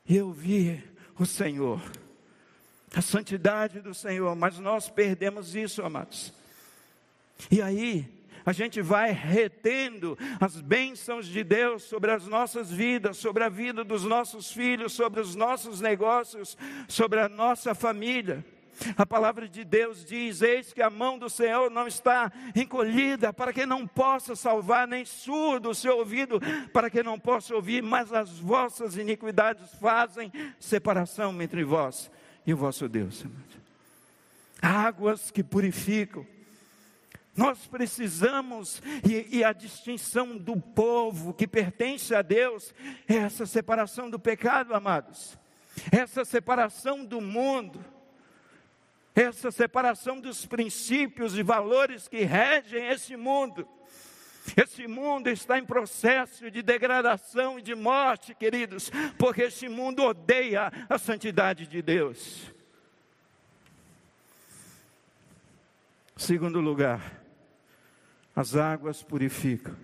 E 0.07 0.17
eu 0.17 0.31
vi 0.31 0.83
o 1.17 1.25
Senhor, 1.25 1.81
a 2.93 3.01
santidade 3.01 3.79
do 3.79 3.93
Senhor, 3.93 4.35
mas 4.35 4.57
nós 4.57 4.89
perdemos 4.89 5.55
isso, 5.55 5.83
amados. 5.83 6.33
E 7.51 7.61
aí, 7.61 8.18
a 8.45 8.51
gente 8.51 8.81
vai 8.81 9.11
retendo 9.11 10.17
as 10.39 10.59
bênçãos 10.59 11.27
de 11.27 11.43
Deus 11.43 11.83
sobre 11.83 12.11
as 12.11 12.27
nossas 12.27 12.71
vidas, 12.71 13.17
sobre 13.17 13.43
a 13.43 13.49
vida 13.49 13.83
dos 13.83 14.03
nossos 14.03 14.51
filhos, 14.51 14.93
sobre 14.93 15.19
os 15.19 15.35
nossos 15.35 15.81
negócios, 15.81 16.57
sobre 16.87 17.19
a 17.19 17.29
nossa 17.29 17.75
família. 17.75 18.43
A 18.97 19.05
palavra 19.05 19.47
de 19.47 19.63
Deus 19.63 20.05
diz: 20.05 20.41
Eis 20.41 20.71
que 20.71 20.81
a 20.81 20.89
mão 20.89 21.17
do 21.19 21.29
Senhor 21.29 21.69
não 21.69 21.87
está 21.87 22.31
encolhida 22.55 23.33
para 23.33 23.51
que 23.51 23.65
não 23.65 23.85
possa 23.85 24.35
salvar, 24.35 24.87
nem 24.87 25.03
surdo 25.03 25.69
o 25.69 25.75
seu 25.75 25.97
ouvido 25.97 26.39
para 26.71 26.89
que 26.89 27.03
não 27.03 27.19
possa 27.19 27.53
ouvir, 27.53 27.83
mas 27.83 28.13
as 28.13 28.39
vossas 28.39 28.95
iniquidades 28.95 29.73
fazem 29.79 30.31
separação 30.59 31.41
entre 31.41 31.63
vós 31.63 32.09
e 32.45 32.53
o 32.53 32.57
vosso 32.57 32.87
Deus. 32.87 33.25
Águas 34.61 35.31
que 35.31 35.43
purificam 35.43 36.25
nós 37.39 37.65
precisamos, 37.65 38.83
e, 39.09 39.37
e, 39.37 39.43
a 39.45 39.53
distinção 39.53 40.37
do 40.37 40.59
povo 40.59 41.33
que 41.33 41.47
pertence 41.47 42.13
a 42.13 42.21
Deus, 42.21 42.73
é 43.07 43.15
essa 43.15 43.45
separação 43.45 44.09
do 44.09 44.19
pecado, 44.19 44.73
amados, 44.73 45.39
essa 45.89 46.25
separação 46.25 47.05
do 47.05 47.21
mundo, 47.21 47.79
essa 49.15 49.51
separação 49.51 50.19
dos 50.19 50.45
princípios 50.45 51.37
e 51.37 51.41
valores 51.41 52.09
que 52.09 52.25
regem 52.25 52.85
esse 52.89 53.15
mundo. 53.15 53.65
Esse 54.57 54.85
mundo 54.85 55.29
está 55.29 55.57
em 55.57 55.65
processo 55.65 56.51
de 56.51 56.61
degradação 56.61 57.57
e 57.57 57.61
de 57.61 57.73
morte, 57.73 58.35
queridos, 58.35 58.91
porque 59.17 59.43
esse 59.43 59.69
mundo 59.69 60.03
odeia 60.03 60.73
a 60.89 60.97
santidade 60.97 61.67
de 61.67 61.81
Deus. 61.81 62.51
Segundo 66.17 66.59
lugar, 66.59 67.19
as 68.39 68.55
águas 68.55 69.03
purificam. 69.03 69.75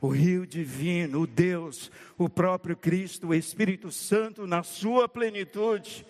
O 0.00 0.06
rio 0.06 0.46
divino, 0.46 1.22
o 1.22 1.26
Deus, 1.26 1.90
o 2.16 2.28
próprio 2.28 2.76
Cristo, 2.76 3.26
o 3.26 3.34
Espírito 3.34 3.90
Santo, 3.90 4.46
na 4.46 4.62
sua 4.62 5.08
plenitude, 5.08 6.06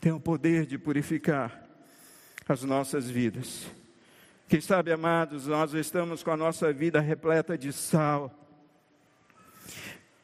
tem 0.00 0.10
o 0.10 0.18
poder 0.18 0.66
de 0.66 0.76
purificar 0.78 1.68
as 2.48 2.64
nossas 2.64 3.08
vidas. 3.08 3.70
Quem 4.48 4.60
sabe, 4.60 4.90
amados, 4.90 5.46
nós 5.46 5.72
estamos 5.72 6.24
com 6.24 6.32
a 6.32 6.36
nossa 6.36 6.72
vida 6.72 6.98
repleta 6.98 7.56
de 7.56 7.72
sal. 7.72 8.36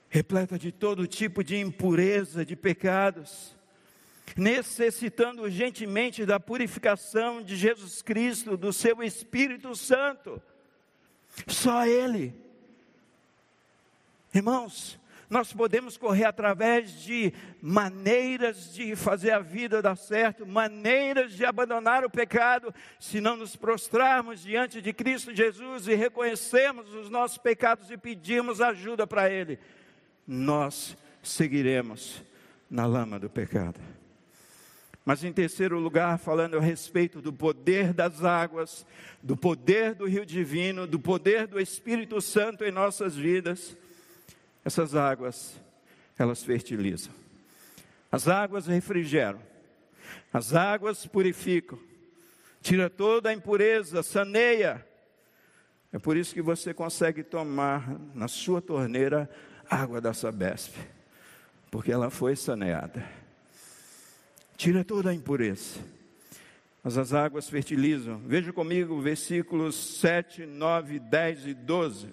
repleta 0.09 0.59
de 0.59 0.73
todo 0.73 1.07
tipo 1.07 1.44
de 1.44 1.57
impureza, 1.57 2.44
de 2.44 2.57
pecados, 2.57 3.57
necessitando 4.36 5.42
urgentemente 5.42 6.24
da 6.26 6.40
purificação 6.40 7.42
de 7.42 7.56
Jesus 7.56 8.02
Cristo, 8.02 8.56
do 8.56 8.72
seu 8.72 9.02
Espírito 9.02 9.74
Santo. 9.74 10.42
Só 11.46 11.86
Ele. 11.86 12.34
Irmãos, 14.34 14.98
nós 15.30 15.52
podemos 15.52 15.96
correr 15.96 16.24
através 16.24 17.02
de 17.02 17.32
maneiras 17.60 18.72
de 18.72 18.96
fazer 18.96 19.30
a 19.30 19.40
vida 19.40 19.82
dar 19.82 19.96
certo, 19.96 20.46
maneiras 20.46 21.32
de 21.32 21.44
abandonar 21.44 22.04
o 22.04 22.10
pecado, 22.10 22.74
se 22.98 23.20
não 23.20 23.36
nos 23.36 23.54
prostrarmos 23.54 24.42
diante 24.42 24.80
de 24.80 24.92
Cristo 24.92 25.34
Jesus 25.34 25.86
e 25.86 25.94
reconhecermos 25.94 26.94
os 26.94 27.10
nossos 27.10 27.36
pecados 27.36 27.90
e 27.90 27.96
pedirmos 27.96 28.60
ajuda 28.60 29.06
para 29.06 29.30
Ele, 29.30 29.58
nós 30.26 30.96
seguiremos 31.22 32.22
na 32.70 32.86
lama 32.86 33.18
do 33.18 33.28
pecado. 33.28 33.78
Mas 35.09 35.25
em 35.25 35.33
terceiro 35.33 35.79
lugar, 35.79 36.18
falando 36.18 36.59
a 36.59 36.61
respeito 36.61 37.23
do 37.23 37.33
poder 37.33 37.94
das 37.94 38.23
águas, 38.23 38.85
do 39.23 39.35
poder 39.35 39.94
do 39.94 40.05
rio 40.05 40.27
divino, 40.27 40.87
do 40.87 41.01
poder 41.01 41.47
do 41.47 41.59
Espírito 41.59 42.21
Santo 42.21 42.62
em 42.62 42.71
nossas 42.71 43.16
vidas, 43.16 43.75
essas 44.62 44.94
águas, 44.94 45.59
elas 46.18 46.44
fertilizam. 46.44 47.11
As 48.12 48.29
águas 48.29 48.66
refrigeram. 48.66 49.40
As 50.31 50.55
águas 50.55 51.07
purificam. 51.07 51.79
Tira 52.61 52.90
toda 52.90 53.31
a 53.31 53.33
impureza, 53.33 54.03
saneia. 54.03 54.87
É 55.90 55.99
por 55.99 56.18
isso 56.18 56.35
que 56.35 56.42
você 56.42 56.75
consegue 56.75 57.23
tomar 57.23 57.99
na 58.14 58.29
sua 58.29 58.61
torneira 58.61 59.27
água 59.71 60.03
da 60.03 60.12
Sabesp, 60.12 60.77
porque 61.71 61.90
ela 61.90 62.11
foi 62.11 62.37
saneada. 62.37 63.27
Tira 64.59 64.85
toda 64.85 65.11
a 65.11 65.14
impureza. 65.14 65.79
Mas 66.83 66.99
as 66.99 67.14
águas 67.14 67.49
fertilizam. 67.49 68.18
Veja 68.27 68.53
comigo 68.53 69.01
versículos 69.01 69.77
7, 70.01 70.47
9, 70.47 70.99
10 70.99 71.47
e 71.47 71.55
12. 71.55 72.12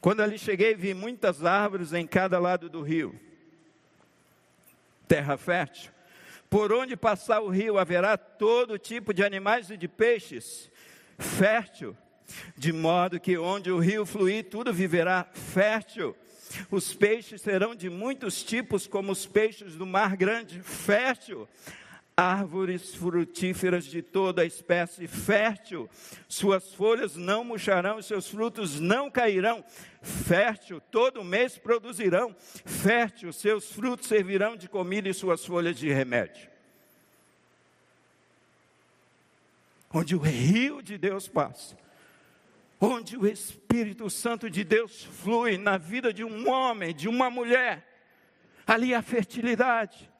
Quando 0.00 0.22
ali 0.22 0.38
cheguei, 0.38 0.74
vi 0.74 0.94
muitas 0.94 1.44
árvores 1.44 1.92
em 1.92 2.06
cada 2.06 2.38
lado 2.38 2.70
do 2.70 2.80
rio. 2.80 3.14
Terra 5.06 5.36
fértil. 5.36 5.90
Por 6.48 6.72
onde 6.72 6.96
passar 6.96 7.40
o 7.40 7.50
rio 7.50 7.76
haverá 7.76 8.16
todo 8.16 8.78
tipo 8.78 9.12
de 9.12 9.22
animais 9.22 9.68
e 9.68 9.76
de 9.76 9.88
peixes. 9.88 10.70
Fértil. 11.18 11.94
De 12.56 12.72
modo 12.72 13.20
que 13.20 13.36
onde 13.36 13.70
o 13.70 13.78
rio 13.78 14.06
fluir, 14.06 14.44
tudo 14.44 14.72
viverá 14.72 15.28
fértil. 15.34 16.16
Os 16.70 16.94
peixes 16.94 17.40
serão 17.42 17.74
de 17.74 17.88
muitos 17.90 18.42
tipos, 18.42 18.86
como 18.86 19.12
os 19.12 19.26
peixes 19.26 19.74
do 19.74 19.86
mar 19.86 20.16
grande, 20.16 20.60
fértil. 20.60 21.48
Árvores 22.16 22.94
frutíferas 22.94 23.84
de 23.84 24.00
toda 24.00 24.46
espécie 24.46 25.06
fértil, 25.06 25.86
suas 26.26 26.72
folhas 26.72 27.14
não 27.14 27.44
murcharão, 27.44 28.00
seus 28.00 28.26
frutos 28.26 28.80
não 28.80 29.10
cairão, 29.10 29.62
fértil, 30.00 30.80
todo 30.90 31.22
mês 31.22 31.58
produzirão, 31.58 32.34
fértil, 32.64 33.34
seus 33.34 33.70
frutos 33.70 34.08
servirão 34.08 34.56
de 34.56 34.66
comida 34.66 35.10
e 35.10 35.12
suas 35.12 35.44
folhas 35.44 35.76
de 35.76 35.92
remédio. 35.92 36.48
Onde 39.92 40.16
o 40.16 40.18
rio 40.18 40.82
de 40.82 40.96
Deus 40.96 41.28
passa, 41.28 41.76
onde 42.80 43.16
o 43.16 43.26
Espírito 43.26 44.08
Santo 44.10 44.50
de 44.50 44.62
Deus 44.62 45.04
flui 45.04 45.56
na 45.56 45.78
vida 45.78 46.12
de 46.12 46.24
um 46.24 46.48
homem, 46.48 46.94
de 46.94 47.08
uma 47.08 47.30
mulher, 47.30 47.86
ali 48.66 48.94
a 48.94 49.02
fertilidade. 49.02 50.10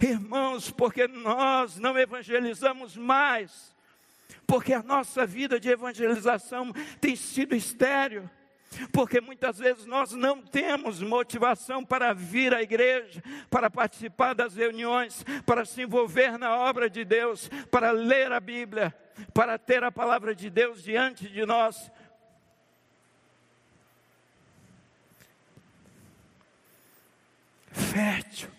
Irmãos, 0.00 0.70
porque 0.70 1.08
nós 1.08 1.76
não 1.76 1.98
evangelizamos 1.98 2.96
mais, 2.96 3.74
porque 4.46 4.72
a 4.72 4.82
nossa 4.82 5.26
vida 5.26 5.58
de 5.58 5.68
evangelização 5.68 6.72
tem 7.00 7.16
sido 7.16 7.54
estéreo, 7.54 8.30
porque 8.92 9.20
muitas 9.20 9.58
vezes 9.58 9.84
nós 9.86 10.12
não 10.12 10.40
temos 10.40 11.02
motivação 11.02 11.84
para 11.84 12.12
vir 12.12 12.54
à 12.54 12.62
igreja, 12.62 13.22
para 13.48 13.68
participar 13.68 14.34
das 14.34 14.54
reuniões, 14.54 15.24
para 15.44 15.64
se 15.64 15.82
envolver 15.82 16.38
na 16.38 16.56
obra 16.56 16.88
de 16.88 17.04
Deus, 17.04 17.50
para 17.70 17.90
ler 17.90 18.32
a 18.32 18.40
Bíblia, 18.40 18.94
para 19.34 19.58
ter 19.58 19.82
a 19.82 19.90
palavra 19.90 20.34
de 20.34 20.48
Deus 20.48 20.82
diante 20.82 21.28
de 21.28 21.44
nós. 21.44 21.90
Fértil 27.72 28.50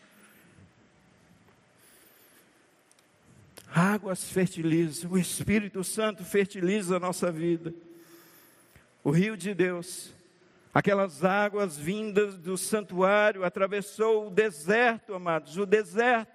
Águas 3.74 4.30
fertilizam, 4.30 5.12
o 5.12 5.18
Espírito 5.18 5.82
Santo 5.82 6.26
fertiliza 6.26 6.98
a 6.98 7.00
nossa 7.00 7.32
vida. 7.32 7.74
O 9.04 9.10
rio 9.10 9.36
de 9.36 9.54
Deus, 9.54 10.14
aquelas 10.74 11.24
águas 11.24 11.78
vindas 11.78 12.38
do 12.38 12.58
santuário, 12.58 13.44
atravessou 13.44 14.28
o 14.28 14.30
deserto, 14.30 15.14
amados, 15.14 15.58
o 15.58 15.66
deserto. 15.66 16.32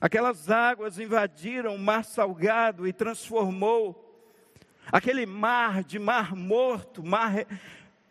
Aquelas 0.00 0.48
águas 0.50 0.98
invadiram 0.98 1.74
o 1.74 1.78
mar 1.78 2.04
salgado 2.04 2.86
e 2.86 2.92
transformou 2.92 4.04
aquele 4.90 5.26
mar 5.26 5.84
de 5.84 5.98
mar 5.98 6.34
morto, 6.34 7.04
mar, 7.04 7.46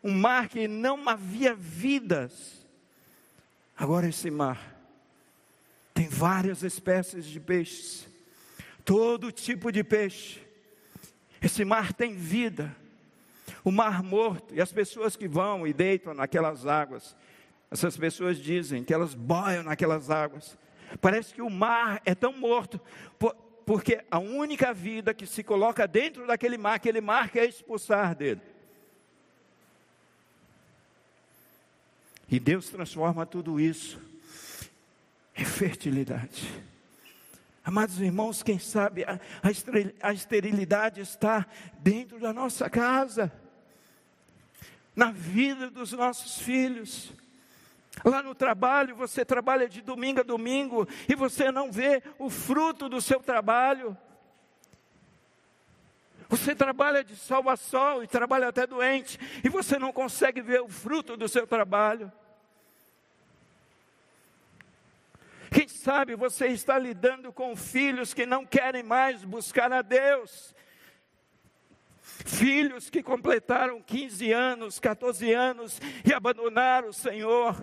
um 0.04 0.14
mar 0.14 0.48
que 0.48 0.68
não 0.68 1.08
havia 1.10 1.56
vidas. 1.56 2.66
Agora 3.76 4.08
esse 4.08 4.30
mar 4.30 4.76
tem 5.94 6.08
várias 6.08 6.62
espécies 6.62 7.26
de 7.26 7.40
peixes, 7.40 8.08
todo 8.86 9.32
tipo 9.32 9.72
de 9.72 9.84
peixe. 9.84 10.40
Esse 11.42 11.66
mar 11.66 11.94
tem 11.94 12.14
vida. 12.14 12.76
O 13.68 13.72
mar 13.72 14.02
morto, 14.02 14.56
e 14.56 14.62
as 14.62 14.72
pessoas 14.72 15.18
que 15.18 15.28
vão 15.28 15.68
e 15.68 15.74
deitam 15.74 16.14
naquelas 16.14 16.66
águas, 16.66 17.14
essas 17.70 17.98
pessoas 17.98 18.38
dizem 18.38 18.82
que 18.82 18.94
elas 18.94 19.14
boiam 19.14 19.62
naquelas 19.62 20.10
águas. 20.10 20.58
Parece 21.02 21.34
que 21.34 21.42
o 21.42 21.50
mar 21.50 22.02
é 22.06 22.16
tão 22.16 22.32
morto, 22.32 22.80
porque 23.66 24.02
a 24.10 24.20
única 24.20 24.74
vida 24.74 25.14
que 25.14 25.28
se 25.28 25.44
coloca 25.44 25.86
dentro 25.86 26.26
daquele 26.26 26.58
mar, 26.58 26.76
aquele 26.76 27.02
mar 27.02 27.30
quer 27.30 27.44
expulsar 27.44 28.16
dele. 28.16 28.40
E 32.32 32.40
Deus 32.40 32.70
transforma 32.70 33.26
tudo 33.26 33.60
isso 33.60 34.00
é 35.36 35.44
fertilidade. 35.44 36.48
Amados 37.66 38.00
irmãos, 38.00 38.42
quem 38.42 38.60
sabe 38.60 39.04
a, 39.04 39.20
a 40.02 40.14
esterilidade 40.14 41.02
está 41.02 41.46
dentro 41.82 42.18
da 42.18 42.32
nossa 42.32 42.70
casa, 42.70 43.30
na 44.98 45.12
vida 45.12 45.70
dos 45.70 45.92
nossos 45.94 46.40
filhos. 46.40 47.14
Lá 48.04 48.24
no 48.24 48.34
trabalho, 48.34 48.96
você 48.96 49.24
trabalha 49.24 49.70
de 49.70 49.80
domingo 49.80 50.22
a 50.22 50.24
domingo 50.24 50.88
e 51.08 51.14
você 51.14 51.52
não 51.52 51.72
vê 51.72 52.02
o 52.18 52.32
fruto 52.32 52.90
do 52.90 53.00
seu 53.00 53.20
trabalho. 53.20 53.96
Você 56.28 56.56
trabalha 56.56 57.04
de 57.04 57.16
sol 57.16 57.48
a 57.48 57.56
sol 57.56 58.04
e 58.04 58.08
trabalha 58.08 58.48
até 58.48 58.66
doente 58.66 59.20
e 59.44 59.50
você 59.50 59.78
não 59.78 59.94
consegue 59.94 60.42
ver 60.42 60.62
o 60.62 60.68
fruto 60.68 61.16
do 61.16 61.28
seu 61.30 61.46
trabalho. 61.46 62.12
Quem 65.52 65.68
sabe 65.68 66.16
você 66.16 66.48
está 66.48 66.78
lidando 66.78 67.32
com 67.32 67.56
filhos 67.56 68.16
que 68.16 68.26
não 68.26 68.46
querem 68.46 68.82
mais 68.82 69.24
buscar 69.24 69.72
a 69.72 69.84
Deus. 69.84 70.56
Filhos 72.28 72.90
que 72.90 73.02
completaram 73.02 73.82
15 73.82 74.32
anos, 74.32 74.80
14 74.80 75.34
anos 75.34 75.82
e 76.06 76.14
abandonaram 76.14 76.90
o 76.90 76.94
Senhor. 76.94 77.56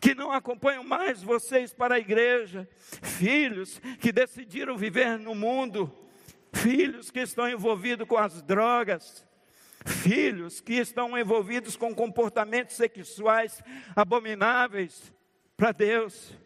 Que 0.00 0.14
não 0.14 0.30
acompanham 0.30 0.84
mais 0.84 1.22
vocês 1.22 1.74
para 1.74 1.96
a 1.96 1.98
igreja. 1.98 2.68
Filhos 3.02 3.80
que 4.00 4.12
decidiram 4.12 4.76
viver 4.76 5.18
no 5.18 5.34
mundo. 5.34 5.92
Filhos 6.52 7.10
que 7.10 7.20
estão 7.20 7.48
envolvidos 7.48 8.06
com 8.06 8.16
as 8.16 8.40
drogas 8.40 9.26
filhos 9.86 10.60
que 10.60 10.74
estão 10.74 11.16
envolvidos 11.16 11.76
com 11.76 11.94
comportamentos 11.94 12.76
sexuais 12.76 13.62
abomináveis, 13.96 15.12
para 15.56 15.72
Deus. 15.72 16.36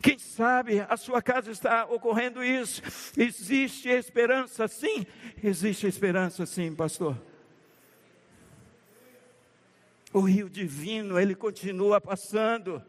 Quem 0.00 0.18
sabe 0.18 0.80
a 0.80 0.96
sua 0.96 1.20
casa 1.20 1.50
está 1.50 1.84
ocorrendo 1.84 2.42
isso. 2.42 2.82
Existe 3.16 3.88
esperança, 3.88 4.68
sim. 4.68 5.06
Existe 5.42 5.86
esperança, 5.86 6.46
sim, 6.46 6.74
pastor. 6.74 7.16
O 10.12 10.20
rio 10.20 10.48
divino, 10.48 11.18
ele 11.18 11.34
continua 11.34 12.00
passando. 12.00 12.82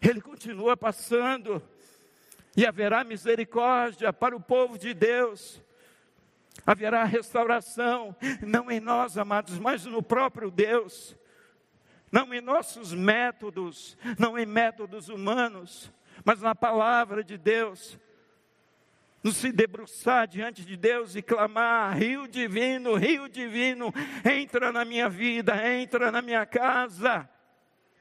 Ele 0.00 0.20
continua 0.20 0.76
passando. 0.76 1.62
e 2.56 2.66
haverá 2.66 3.04
misericórdia 3.04 4.12
para 4.12 4.36
o 4.36 4.40
povo 4.40 4.78
de 4.78 4.92
Deus. 4.92 5.62
Haverá 6.66 7.04
restauração, 7.04 8.14
não 8.42 8.70
em 8.70 8.80
nós, 8.80 9.16
amados, 9.16 9.58
mas 9.58 9.84
no 9.86 10.02
próprio 10.02 10.50
Deus, 10.50 11.16
não 12.10 12.32
em 12.34 12.40
nossos 12.40 12.92
métodos, 12.92 13.96
não 14.18 14.38
em 14.38 14.46
métodos 14.46 15.08
humanos, 15.08 15.92
mas 16.24 16.40
na 16.40 16.54
palavra 16.54 17.22
de 17.22 17.38
Deus. 17.38 17.98
Nos 19.22 19.36
se 19.36 19.52
debruçar 19.52 20.26
diante 20.26 20.64
de 20.64 20.76
Deus 20.76 21.14
e 21.14 21.20
clamar: 21.20 21.96
Rio 21.98 22.26
Divino, 22.26 22.94
Rio 22.94 23.28
Divino, 23.28 23.92
entra 24.24 24.72
na 24.72 24.84
minha 24.84 25.10
vida, 25.10 25.54
entra 25.78 26.10
na 26.10 26.22
minha 26.22 26.46
casa 26.46 27.28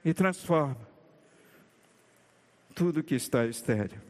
e 0.03 0.13
transforma 0.13 0.87
tudo 2.73 3.03
que 3.03 3.15
está 3.15 3.45
estéreo. 3.45 4.01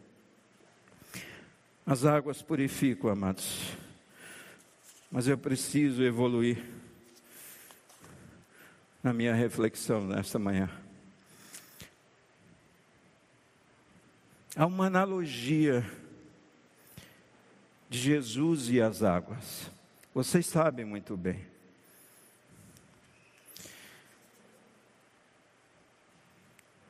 As 1.83 2.05
águas 2.05 2.43
purificam, 2.43 3.09
amados. 3.09 3.75
Mas 5.11 5.27
eu 5.27 5.35
preciso 5.35 6.03
evoluir 6.03 6.63
na 9.01 9.13
minha 9.13 9.33
reflexão 9.33 10.05
nesta 10.05 10.37
manhã. 10.37 10.69
Há 14.55 14.65
uma 14.65 14.87
analogia 14.87 15.89
de 17.89 17.97
Jesus 17.97 18.69
e 18.69 18.81
as 18.81 19.01
águas. 19.01 19.71
Vocês 20.13 20.45
sabem 20.45 20.83
muito 20.83 21.15
bem. 21.15 21.45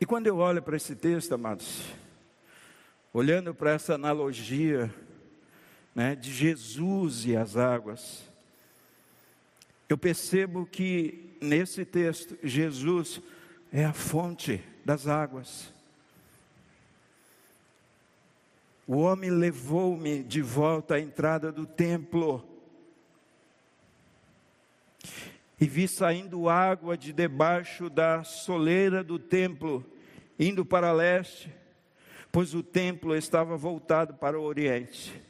E 0.02 0.06
quando 0.06 0.28
eu 0.28 0.38
olho 0.38 0.64
para 0.64 0.78
esse 0.78 0.96
texto, 0.96 1.34
amados, 1.34 1.84
olhando 3.14 3.54
para 3.54 3.72
essa 3.72 3.94
analogia 3.94 4.92
né, 5.94 6.16
de 6.16 6.34
Jesus 6.34 7.26
e 7.26 7.36
as 7.36 7.56
águas, 7.56 8.24
eu 9.88 9.98
percebo 9.98 10.66
que 10.66 11.29
nesse 11.42 11.86
texto, 11.86 12.38
Jesus 12.44 13.22
é 13.72 13.86
a 13.86 13.94
fonte 13.94 14.62
das 14.84 15.08
águas. 15.08 15.74
O 18.88 18.98
homem 18.98 19.30
levou-me 19.30 20.24
de 20.24 20.42
volta 20.42 20.96
à 20.96 21.00
entrada 21.00 21.52
do 21.52 21.66
templo 21.66 22.44
e 25.62 25.68
vi 25.68 25.88
saindo 25.88 26.48
água 26.48 26.98
de 26.98 27.12
debaixo 27.12 27.90
da 27.90 28.24
soleira 28.24 29.04
do 29.04 29.20
templo, 29.20 29.86
indo 30.40 30.66
para 30.66 30.92
leste, 30.92 31.54
pois 32.32 32.54
o 32.54 32.64
templo 32.64 33.16
estava 33.16 33.58
voltado 33.58 34.14
para 34.16 34.40
o 34.40 34.44
oriente. 34.44 35.22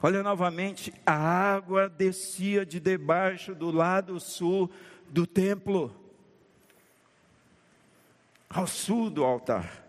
Olha 0.00 0.22
novamente, 0.22 0.94
a 1.04 1.14
água 1.14 1.88
descia 1.88 2.64
de 2.64 2.78
debaixo 2.78 3.54
do 3.54 3.70
lado 3.70 4.20
sul 4.20 4.70
do 5.08 5.26
templo, 5.26 5.94
ao 8.48 8.66
sul 8.66 9.10
do 9.10 9.24
altar. 9.24 9.84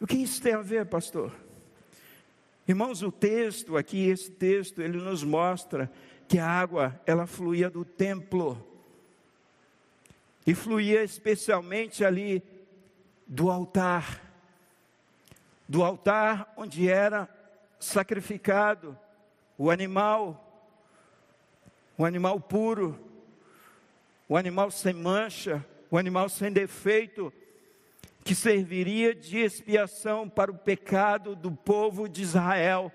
O 0.00 0.06
que 0.06 0.16
isso 0.16 0.40
tem 0.42 0.54
a 0.54 0.62
ver, 0.62 0.86
pastor? 0.86 1.34
Irmãos, 2.66 3.02
o 3.02 3.12
texto 3.12 3.76
aqui, 3.76 4.08
esse 4.08 4.30
texto, 4.30 4.80
ele 4.80 4.98
nos 4.98 5.22
mostra 5.22 5.90
que 6.26 6.38
a 6.38 6.48
água, 6.48 7.00
ela 7.06 7.26
fluía 7.26 7.70
do 7.70 7.84
templo. 7.84 8.66
E 10.46 10.54
fluía 10.54 11.02
especialmente 11.02 12.04
ali 12.04 12.42
do 13.26 13.50
altar. 13.50 14.25
Do 15.68 15.82
altar 15.82 16.52
onde 16.56 16.88
era 16.88 17.28
sacrificado 17.78 18.96
o 19.58 19.70
animal, 19.70 20.42
o 21.96 22.04
animal 22.04 22.38
puro, 22.40 22.98
o 24.28 24.36
animal 24.36 24.70
sem 24.70 24.92
mancha, 24.92 25.64
o 25.90 25.96
animal 25.96 26.28
sem 26.28 26.52
defeito 26.52 27.32
que 28.22 28.34
serviria 28.34 29.14
de 29.14 29.38
expiação 29.38 30.28
para 30.28 30.50
o 30.50 30.58
pecado 30.58 31.36
do 31.36 31.52
povo 31.52 32.08
de 32.08 32.22
Israel. 32.22 32.92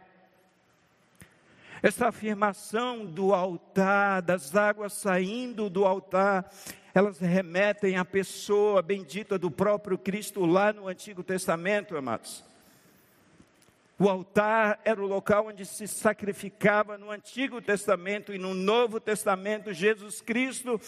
Essa 1.81 2.09
afirmação 2.09 3.05
do 3.05 3.33
altar, 3.33 4.21
das 4.21 4.55
águas 4.55 4.93
saindo 4.93 5.69
do 5.69 5.85
altar, 5.85 6.51
elas 6.93 7.19
remetem 7.19 7.95
à 7.95 8.03
pessoa 8.03 8.81
bendita 8.81 9.39
do 9.39 9.49
próprio 9.49 9.97
Cristo 9.97 10.45
lá 10.45 10.73
no 10.73 10.87
Antigo 10.87 11.23
Testamento, 11.23 11.95
amados. 11.95 12.50
O 14.01 14.09
altar 14.09 14.81
era 14.83 14.99
o 14.99 15.05
local 15.05 15.49
onde 15.49 15.63
se 15.63 15.87
sacrificava 15.87 16.97
no 16.97 17.11
Antigo 17.11 17.61
Testamento 17.61 18.33
e 18.33 18.39
no 18.39 18.55
Novo 18.55 18.99
Testamento. 18.99 19.71
Jesus 19.71 20.21
Cristo 20.21 20.81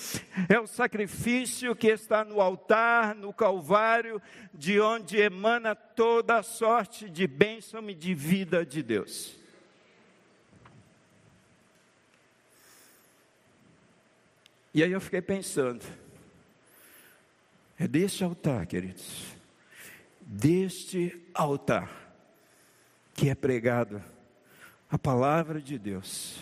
é 0.50 0.60
o 0.60 0.66
sacrifício 0.66 1.76
que 1.76 1.90
está 1.90 2.26
no 2.26 2.42
altar, 2.42 3.14
no 3.14 3.32
Calvário, 3.32 4.20
de 4.52 4.82
onde 4.82 5.18
emana 5.18 5.76
toda 5.76 6.38
a 6.38 6.42
sorte 6.42 7.08
de 7.08 7.28
bênção 7.28 7.88
e 7.88 7.94
de 7.94 8.16
vida 8.16 8.66
de 8.66 8.82
Deus. 8.82 9.36
E 14.74 14.82
aí 14.82 14.92
eu 14.92 15.00
fiquei 15.00 15.22
pensando, 15.22 15.86
é 17.78 17.88
deste 17.88 18.24
altar, 18.24 18.66
queridos, 18.66 19.36
deste 20.20 21.24
altar 21.36 22.03
que 23.14 23.30
é 23.30 23.36
pregado 23.36 24.04
a 24.90 24.98
palavra 24.98 25.62
de 25.62 25.78
Deus. 25.78 26.38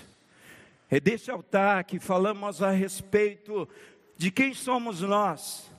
É 0.89 0.99
desse 0.99 1.31
altar 1.31 1.83
que 1.83 1.99
falamos 1.99 2.61
a 2.61 2.71
respeito 2.71 3.67
de 4.17 4.29
quem 4.29 4.53
somos 4.53 5.01
nós, 5.01 5.71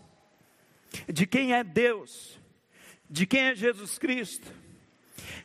de 1.07 1.27
quem 1.27 1.55
é 1.55 1.63
Deus, 1.63 2.41
de 3.09 3.27
quem 3.27 3.41
é 3.43 3.55
Jesus 3.55 3.99
Cristo. 3.99 4.62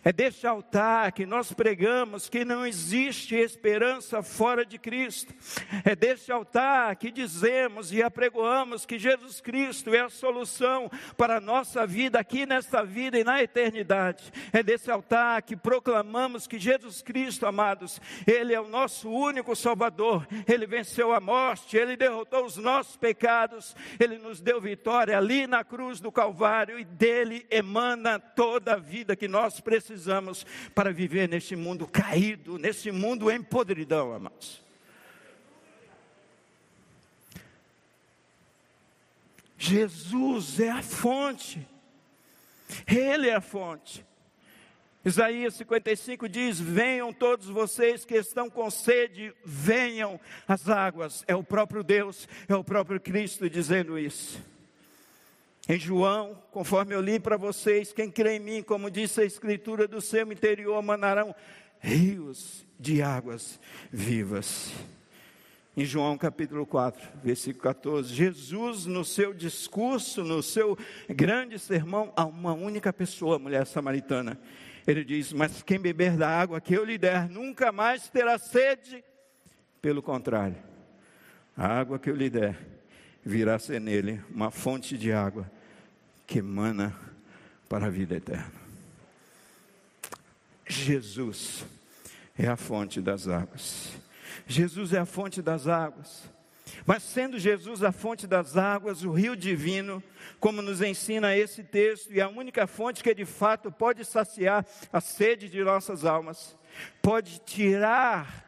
É 0.08 0.14
deste 0.14 0.48
altar 0.48 1.12
que 1.12 1.26
nós 1.26 1.52
pregamos 1.52 2.30
que 2.30 2.46
não 2.46 2.66
existe 2.66 3.36
esperança 3.36 4.24
fora 4.24 4.66
de 4.66 4.80
Cristo. 4.80 5.34
É 5.84 5.98
deste 5.98 6.32
altar 6.32 6.96
que 6.96 7.12
dizemos 7.12 7.92
e 7.92 8.02
apregoamos 8.02 8.86
que 8.86 8.98
Jesus 8.98 9.42
Cristo 9.42 9.94
é 9.94 10.00
a 10.00 10.10
solução 10.10 10.90
para 11.18 11.36
a 11.36 11.42
nossa 11.42 11.86
vida 11.86 12.18
aqui 12.18 12.46
nesta 12.46 12.86
vida 12.86 13.20
e 13.20 13.24
na 13.26 13.44
eternidade. 13.44 14.32
É 14.54 14.64
desse 14.64 14.90
altar 14.90 15.42
que 15.42 15.58
proclamamos 15.58 16.48
que 16.48 16.58
Jesus 16.58 17.02
Cristo, 17.02 17.46
amados, 17.46 18.00
Ele 18.26 18.54
é 18.54 18.62
o 18.62 18.70
nosso 18.70 19.10
único 19.10 19.58
Salvador. 19.58 20.26
Ele 20.48 20.66
venceu 20.66 21.12
a 21.12 21.20
morte, 21.20 21.76
Ele 21.76 21.98
derrotou 21.98 22.46
os 22.46 22.56
nossos 22.56 22.96
pecados, 22.96 23.76
Ele 24.00 24.18
nos 24.18 24.40
deu 24.40 24.62
vitória 24.62 25.18
ali 25.18 25.46
na 25.48 25.66
cruz 25.66 26.00
do 26.00 26.14
Calvário 26.14 26.80
e 26.80 26.86
dele 26.86 27.46
emana 27.52 28.18
toda 28.18 28.76
a 28.76 28.78
vida 28.78 29.14
que 29.14 29.28
nós 29.28 29.60
precisamos 29.60 29.97
para 30.76 30.92
viver 30.92 31.28
nesse 31.28 31.56
mundo 31.56 31.88
caído, 31.88 32.58
nesse 32.58 32.92
mundo 32.92 33.32
em 33.32 33.42
podridão, 33.42 34.14
amados. 34.14 34.62
Jesus 39.58 40.60
é 40.60 40.70
a 40.70 40.84
fonte, 40.84 41.68
Ele 42.86 43.30
é 43.30 43.36
a 43.36 43.42
fonte. 43.42 44.06
Isaías 45.04 45.54
55 45.56 46.28
diz: 46.28 46.60
Venham 46.60 47.14
todos 47.14 47.48
vocês 47.48 48.04
que 48.04 48.16
estão 48.16 48.50
com 48.50 48.70
sede, 48.70 49.34
venham 49.44 50.20
as 50.48 50.70
águas. 50.70 51.24
É 51.28 51.36
o 51.36 51.44
próprio 51.44 51.82
Deus, 51.82 52.28
é 52.48 52.56
o 52.56 52.64
próprio 52.64 53.00
Cristo 53.00 53.50
dizendo 53.50 53.98
isso. 53.98 54.38
Em 55.70 55.78
João, 55.78 56.42
conforme 56.50 56.96
eu 56.96 57.02
li 57.02 57.20
para 57.20 57.36
vocês, 57.36 57.92
quem 57.92 58.10
crê 58.10 58.38
em 58.38 58.40
mim, 58.40 58.64
como 58.64 58.90
disse 58.90 59.20
a 59.20 59.26
Escritura, 59.26 59.86
do 59.86 60.00
seu 60.00 60.32
interior 60.32 60.82
manarão 60.82 61.36
rios 61.82 62.66
de 62.80 63.02
águas 63.02 63.60
vivas. 63.92 64.72
Em 65.76 65.84
João 65.84 66.18
capítulo 66.18 66.66
4, 66.66 67.06
versículo 67.22 67.64
14, 67.64 68.16
Jesus, 68.16 68.86
no 68.86 69.04
seu 69.04 69.34
discurso, 69.34 70.24
no 70.24 70.42
seu 70.42 70.78
grande 71.10 71.60
sermão, 71.60 72.14
a 72.16 72.24
uma 72.24 72.54
única 72.54 72.94
pessoa, 72.94 73.36
a 73.36 73.40
mulher 73.40 73.68
samaritana, 73.68 74.40
ele 74.88 75.04
diz: 75.04 75.34
Mas 75.34 75.62
quem 75.64 75.78
beber 75.78 76.16
da 76.16 76.30
água 76.30 76.62
que 76.62 76.74
eu 76.74 76.86
lhe 76.86 76.98
der, 76.98 77.28
nunca 77.28 77.74
mais 77.74 78.08
terá 78.08 78.38
sede. 78.38 79.04
Pelo 79.82 80.02
contrário, 80.02 80.56
a 81.58 81.68
água 81.68 82.00
que 82.00 82.10
eu 82.10 82.16
lhe 82.16 82.30
der 82.30 82.58
virá 83.22 83.60
ser 83.60 83.82
nele 83.82 84.22
uma 84.34 84.50
fonte 84.50 84.98
de 84.98 85.12
água 85.12 85.57
que 86.28 86.40
emana 86.40 86.96
para 87.70 87.88
a 87.88 87.90
vida 87.90 88.16
eterna. 88.16 88.52
Jesus 90.68 91.66
é 92.38 92.48
a 92.48 92.58
fonte 92.58 93.02
das 93.02 93.28
águas. 93.28 93.94
Jesus 94.46 94.94
é 94.94 95.00
a 95.00 95.06
fonte 95.06 95.42
das 95.42 95.68
águas. 95.68 96.30
Mas 96.86 97.04
sendo 97.04 97.40
Jesus 97.40 97.82
a 97.82 97.92
fonte 97.92 98.28
das 98.28 98.58
águas, 98.58 99.04
o 99.04 99.12
rio 99.12 99.36
divino, 99.36 100.04
como 100.40 100.62
nos 100.62 100.82
ensina 100.82 101.36
esse 101.36 101.64
texto, 101.64 102.12
e 102.12 102.20
a 102.20 102.28
única 102.28 102.68
fonte 102.68 103.02
que 103.02 103.16
de 103.16 103.26
fato 103.26 103.72
pode 103.72 104.04
saciar 104.04 104.66
a 104.92 105.00
sede 105.00 105.48
de 105.48 105.64
nossas 105.64 106.04
almas, 106.06 106.58
pode 107.02 107.40
tirar 107.40 108.46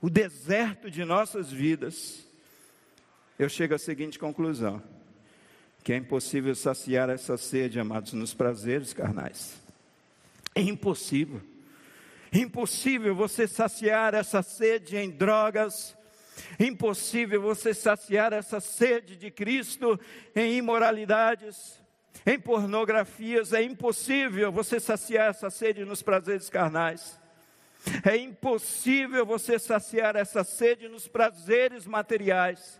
o 0.00 0.10
deserto 0.10 0.90
de 0.90 1.04
nossas 1.04 1.50
vidas, 1.50 2.26
eu 3.38 3.48
chego 3.48 3.74
à 3.74 3.78
seguinte 3.78 4.18
conclusão: 4.18 4.82
que 5.88 5.92
é 5.94 5.96
impossível 5.96 6.54
saciar 6.54 7.08
essa 7.08 7.38
sede, 7.38 7.80
amados, 7.80 8.12
nos 8.12 8.34
prazeres 8.34 8.92
carnais. 8.92 9.56
É 10.54 10.60
impossível. 10.60 11.40
Impossível 12.30 13.14
você 13.14 13.48
saciar 13.48 14.12
essa 14.12 14.42
sede 14.42 14.98
em 14.98 15.08
drogas, 15.08 15.96
impossível 16.60 17.40
você 17.40 17.72
saciar 17.72 18.34
essa 18.34 18.60
sede 18.60 19.16
de 19.16 19.30
Cristo 19.30 19.98
em 20.36 20.58
imoralidades, 20.58 21.80
em 22.26 22.38
pornografias, 22.38 23.54
é 23.54 23.62
impossível 23.62 24.52
você 24.52 24.78
saciar 24.78 25.30
essa 25.30 25.48
sede 25.48 25.86
nos 25.86 26.02
prazeres 26.02 26.50
carnais. 26.50 27.18
É 28.04 28.14
impossível 28.14 29.24
você 29.24 29.58
saciar 29.58 30.16
essa 30.16 30.44
sede 30.44 30.86
nos 30.86 31.08
prazeres 31.08 31.86
materiais. 31.86 32.78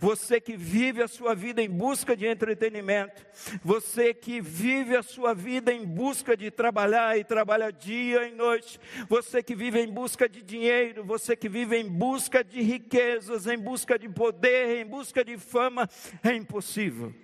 Você 0.00 0.40
que 0.40 0.56
vive 0.56 1.02
a 1.02 1.08
sua 1.08 1.34
vida 1.34 1.62
em 1.62 1.68
busca 1.68 2.16
de 2.16 2.26
entretenimento, 2.26 3.24
você 3.62 4.14
que 4.14 4.40
vive 4.40 4.96
a 4.96 5.02
sua 5.02 5.34
vida 5.34 5.72
em 5.72 5.84
busca 5.84 6.36
de 6.36 6.50
trabalhar 6.50 7.18
e 7.18 7.24
trabalha 7.24 7.70
dia 7.70 8.26
e 8.26 8.34
noite, 8.34 8.80
você 9.08 9.42
que 9.42 9.54
vive 9.54 9.80
em 9.80 9.88
busca 9.88 10.28
de 10.28 10.42
dinheiro, 10.42 11.04
você 11.04 11.36
que 11.36 11.48
vive 11.48 11.76
em 11.76 11.88
busca 11.88 12.42
de 12.42 12.62
riquezas, 12.62 13.46
em 13.46 13.58
busca 13.58 13.98
de 13.98 14.08
poder, 14.08 14.80
em 14.80 14.86
busca 14.86 15.24
de 15.24 15.36
fama, 15.36 15.88
é 16.22 16.34
impossível. 16.34 17.14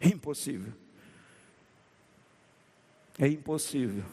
É 0.00 0.08
impossível. 0.08 0.72
É 3.18 3.28
impossível 3.28 4.04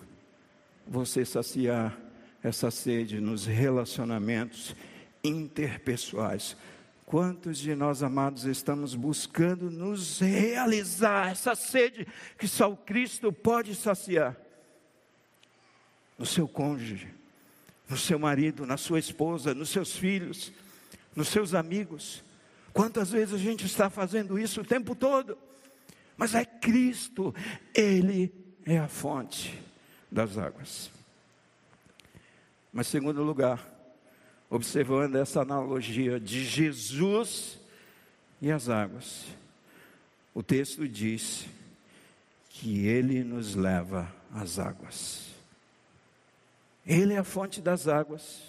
você 0.88 1.26
saciar 1.26 1.98
essa 2.44 2.72
sede 2.72 3.20
nos 3.20 3.46
relacionamentos 3.46 4.76
interpessoais 5.24 6.56
Quantos 7.12 7.58
de 7.58 7.76
nós, 7.76 8.02
amados, 8.02 8.46
estamos 8.46 8.96
buscando 8.96 9.70
nos 9.70 10.22
realizar 10.22 11.32
essa 11.32 11.56
sede 11.56 12.08
que 12.38 12.48
só 12.48 12.72
o 12.72 12.78
Cristo 12.78 13.34
pode 13.34 13.76
saciar? 13.76 14.38
No 16.18 16.26
seu 16.26 16.48
cônjuge, 16.48 17.10
no 17.90 17.98
seu 17.98 18.18
marido, 18.18 18.66
na 18.66 18.78
sua 18.78 18.98
esposa, 18.98 19.54
nos 19.54 19.68
seus 19.68 19.94
filhos, 19.94 20.54
nos 21.14 21.28
seus 21.28 21.54
amigos. 21.54 22.24
Quantas 22.72 23.12
vezes 23.12 23.34
a 23.34 23.38
gente 23.38 23.66
está 23.66 23.90
fazendo 23.90 24.40
isso 24.40 24.62
o 24.62 24.66
tempo 24.66 24.96
todo? 24.96 25.38
Mas 26.16 26.34
é 26.34 26.46
Cristo, 26.46 27.36
Ele 27.76 28.34
é 28.66 28.78
a 28.78 28.88
fonte 28.88 29.62
das 30.10 30.38
águas. 30.38 30.90
Mas, 32.72 32.88
segundo 32.88 33.22
lugar, 33.22 33.60
observando 34.52 35.16
essa 35.16 35.42
analogia 35.42 36.20
de 36.20 36.44
Jesus 36.44 37.58
e 38.42 38.52
as 38.52 38.68
águas. 38.68 39.26
O 40.34 40.44
texto 40.44 40.86
diz 40.90 41.46
que 42.50 42.86
ele 42.86 43.24
nos 43.24 43.56
leva 43.56 44.14
às 44.34 44.60
águas. 44.60 45.28
Ele 46.86 47.14
é 47.14 47.18
a 47.18 47.24
fonte 47.24 47.62
das 47.62 47.88
águas 47.88 48.42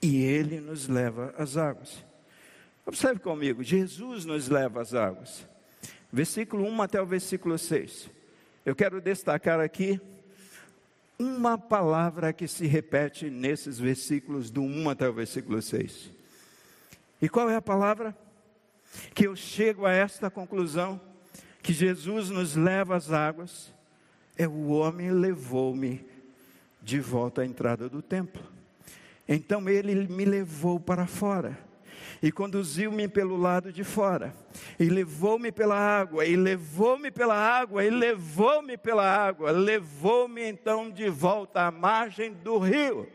e 0.00 0.22
ele 0.22 0.58
nos 0.58 0.88
leva 0.88 1.34
às 1.36 1.58
águas. 1.58 2.02
Observe 2.86 3.20
comigo, 3.20 3.62
Jesus 3.62 4.24
nos 4.24 4.48
leva 4.48 4.80
às 4.80 4.94
águas. 4.94 5.46
Versículo 6.10 6.64
1 6.64 6.82
até 6.82 7.02
o 7.02 7.04
versículo 7.04 7.58
6. 7.58 8.08
Eu 8.64 8.74
quero 8.74 9.02
destacar 9.02 9.60
aqui 9.60 10.00
uma 11.18 11.58
palavra 11.58 12.32
que 12.32 12.46
se 12.46 12.66
repete 12.66 13.28
nesses 13.28 13.78
versículos, 13.78 14.50
do 14.50 14.62
1 14.62 14.90
até 14.90 15.08
o 15.08 15.12
versículo 15.12 15.60
6. 15.60 16.12
E 17.20 17.28
qual 17.28 17.50
é 17.50 17.56
a 17.56 17.62
palavra? 17.62 18.16
Que 19.14 19.26
eu 19.26 19.34
chego 19.34 19.84
a 19.84 19.92
esta 19.92 20.30
conclusão: 20.30 21.00
que 21.62 21.72
Jesus 21.72 22.30
nos 22.30 22.54
leva 22.54 22.96
às 22.96 23.10
águas, 23.10 23.74
é 24.36 24.46
o 24.46 24.68
homem 24.68 25.10
levou-me 25.10 26.06
de 26.80 27.00
volta 27.00 27.42
à 27.42 27.46
entrada 27.46 27.88
do 27.88 28.00
templo. 28.00 28.42
Então 29.28 29.68
ele 29.68 30.06
me 30.06 30.24
levou 30.24 30.80
para 30.80 31.06
fora 31.06 31.67
e 32.22 32.32
conduziu-me 32.32 33.08
pelo 33.08 33.36
lado 33.36 33.72
de 33.72 33.84
fora, 33.84 34.34
e 34.78 34.88
levou-me 34.88 35.52
pela 35.52 35.76
água, 35.76 36.24
e 36.24 36.36
levou-me 36.36 37.10
pela 37.10 37.36
água, 37.36 37.84
e 37.84 37.90
levou-me 37.90 38.76
pela 38.76 39.04
água, 39.04 39.50
levou-me 39.50 40.42
então 40.42 40.90
de 40.90 41.08
volta 41.08 41.62
à 41.62 41.70
margem 41.70 42.32
do 42.32 42.58
rio. 42.58 43.08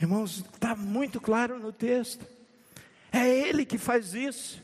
Irmãos, 0.00 0.38
está 0.38 0.74
muito 0.74 1.20
claro 1.20 1.58
no 1.58 1.72
texto. 1.72 2.24
É 3.12 3.28
Ele 3.28 3.66
que 3.66 3.76
faz 3.76 4.14
isso. 4.14 4.62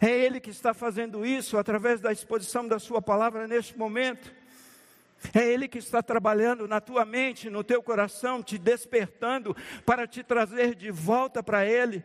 É 0.00 0.10
Ele 0.10 0.40
que 0.40 0.50
está 0.50 0.74
fazendo 0.74 1.24
isso 1.24 1.56
através 1.56 2.00
da 2.00 2.10
exposição 2.10 2.66
da 2.66 2.80
Sua 2.80 3.00
palavra 3.00 3.46
neste 3.46 3.78
momento. 3.78 4.41
É 5.34 5.46
Ele 5.46 5.68
que 5.68 5.78
está 5.78 6.02
trabalhando 6.02 6.66
na 6.66 6.80
tua 6.80 7.04
mente, 7.04 7.50
no 7.50 7.62
teu 7.62 7.82
coração, 7.82 8.42
te 8.42 8.58
despertando 8.58 9.56
para 9.84 10.06
te 10.06 10.22
trazer 10.22 10.74
de 10.74 10.90
volta 10.90 11.42
para 11.42 11.66
Ele. 11.66 12.02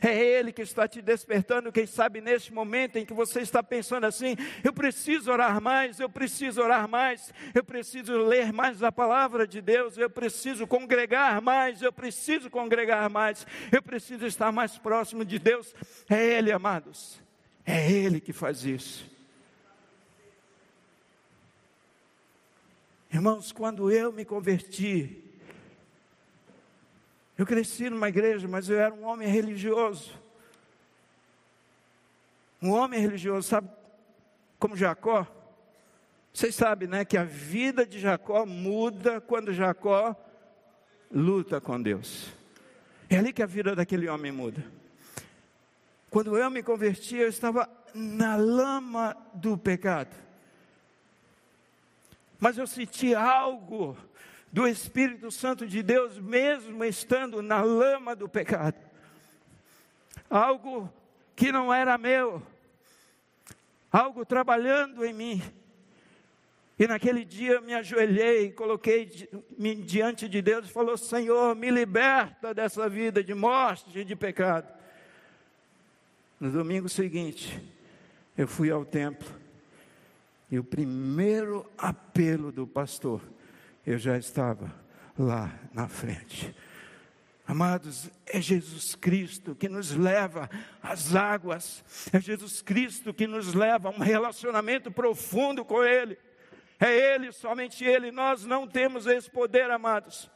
É 0.00 0.16
Ele 0.16 0.52
que 0.52 0.62
está 0.62 0.88
te 0.88 1.02
despertando, 1.02 1.72
quem 1.72 1.86
sabe 1.86 2.20
neste 2.20 2.52
momento 2.52 2.96
em 2.96 3.04
que 3.04 3.12
você 3.12 3.40
está 3.40 3.62
pensando 3.62 4.04
assim: 4.04 4.36
eu 4.62 4.72
preciso 4.72 5.30
orar 5.30 5.60
mais, 5.60 6.00
eu 6.00 6.08
preciso 6.08 6.62
orar 6.62 6.88
mais, 6.88 7.32
eu 7.54 7.62
preciso 7.62 8.16
ler 8.16 8.52
mais 8.52 8.82
a 8.82 8.90
palavra 8.90 9.46
de 9.46 9.60
Deus, 9.60 9.98
eu 9.98 10.08
preciso 10.08 10.66
congregar 10.66 11.42
mais, 11.42 11.82
eu 11.82 11.92
preciso 11.92 12.48
congregar 12.48 13.10
mais, 13.10 13.46
eu 13.70 13.82
preciso 13.82 14.26
estar 14.26 14.50
mais 14.50 14.78
próximo 14.78 15.24
de 15.24 15.38
Deus. 15.38 15.74
É 16.08 16.38
Ele, 16.38 16.50
amados, 16.50 17.20
é 17.66 17.90
Ele 17.90 18.20
que 18.20 18.32
faz 18.32 18.64
isso. 18.64 19.13
Irmãos, 23.14 23.52
quando 23.52 23.92
eu 23.92 24.12
me 24.12 24.24
converti, 24.24 25.22
eu 27.38 27.46
cresci 27.46 27.88
numa 27.88 28.08
igreja, 28.08 28.48
mas 28.48 28.68
eu 28.68 28.76
era 28.76 28.92
um 28.92 29.04
homem 29.04 29.28
religioso. 29.28 30.10
Um 32.60 32.72
homem 32.72 32.98
religioso, 32.98 33.46
sabe 33.46 33.68
como 34.58 34.76
Jacó? 34.76 35.24
Vocês 36.32 36.56
sabem, 36.56 36.88
né, 36.88 37.04
que 37.04 37.16
a 37.16 37.22
vida 37.22 37.86
de 37.86 38.00
Jacó 38.00 38.44
muda 38.44 39.20
quando 39.20 39.52
Jacó 39.52 40.16
luta 41.08 41.60
com 41.60 41.80
Deus. 41.80 42.32
É 43.08 43.16
ali 43.16 43.32
que 43.32 43.44
a 43.44 43.46
vida 43.46 43.76
daquele 43.76 44.08
homem 44.08 44.32
muda. 44.32 44.66
Quando 46.10 46.36
eu 46.36 46.50
me 46.50 46.64
converti, 46.64 47.14
eu 47.14 47.28
estava 47.28 47.70
na 47.94 48.34
lama 48.34 49.16
do 49.32 49.56
pecado 49.56 50.23
mas 52.44 52.58
eu 52.58 52.66
senti 52.66 53.14
algo 53.14 53.96
do 54.52 54.68
Espírito 54.68 55.30
Santo 55.30 55.66
de 55.66 55.82
Deus, 55.82 56.18
mesmo 56.18 56.84
estando 56.84 57.40
na 57.40 57.62
lama 57.62 58.14
do 58.14 58.28
pecado. 58.28 58.76
Algo 60.28 60.92
que 61.34 61.50
não 61.50 61.72
era 61.72 61.96
meu, 61.96 62.42
algo 63.90 64.26
trabalhando 64.26 65.06
em 65.06 65.14
mim. 65.14 65.42
E 66.78 66.86
naquele 66.86 67.24
dia 67.24 67.62
me 67.62 67.72
ajoelhei, 67.72 68.52
coloquei-me 68.52 69.76
diante 69.76 70.28
de 70.28 70.42
Deus 70.42 70.66
e 70.66 70.70
falou: 70.70 70.98
Senhor, 70.98 71.56
me 71.56 71.70
liberta 71.70 72.52
dessa 72.52 72.90
vida 72.90 73.24
de 73.24 73.32
morte 73.32 73.98
e 73.98 74.04
de 74.04 74.14
pecado. 74.14 74.68
No 76.38 76.50
domingo 76.50 76.90
seguinte, 76.90 77.58
eu 78.36 78.46
fui 78.46 78.70
ao 78.70 78.84
templo 78.84 79.43
e 80.54 80.58
o 80.58 80.62
primeiro 80.62 81.68
apelo 81.76 82.52
do 82.52 82.64
pastor, 82.64 83.20
eu 83.84 83.98
já 83.98 84.16
estava 84.16 84.72
lá 85.18 85.52
na 85.72 85.88
frente. 85.88 86.54
Amados, 87.44 88.08
é 88.24 88.40
Jesus 88.40 88.94
Cristo 88.94 89.56
que 89.56 89.68
nos 89.68 89.96
leva 89.96 90.48
às 90.80 91.12
águas, 91.16 91.84
é 92.12 92.20
Jesus 92.20 92.62
Cristo 92.62 93.12
que 93.12 93.26
nos 93.26 93.52
leva 93.52 93.88
a 93.88 93.90
um 93.90 93.98
relacionamento 93.98 94.92
profundo 94.92 95.64
com 95.64 95.82
Ele. 95.82 96.16
É 96.78 97.14
Ele, 97.14 97.32
somente 97.32 97.84
Ele. 97.84 98.12
Nós 98.12 98.44
não 98.44 98.64
temos 98.64 99.08
esse 99.08 99.28
poder, 99.28 99.68
amados. 99.72 100.30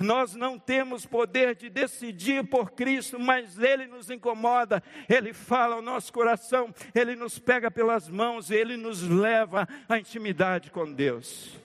Nós 0.00 0.34
não 0.34 0.58
temos 0.58 1.06
poder 1.06 1.54
de 1.54 1.68
decidir 1.70 2.44
por 2.44 2.72
Cristo, 2.72 3.18
mas 3.18 3.58
Ele 3.58 3.86
nos 3.86 4.10
incomoda, 4.10 4.82
Ele 5.08 5.32
fala 5.32 5.76
ao 5.76 5.82
nosso 5.82 6.12
coração, 6.12 6.74
Ele 6.94 7.14
nos 7.14 7.38
pega 7.38 7.70
pelas 7.70 8.08
mãos, 8.08 8.50
Ele 8.50 8.76
nos 8.76 9.02
leva 9.02 9.68
à 9.88 9.98
intimidade 9.98 10.70
com 10.70 10.92
Deus. 10.92 11.58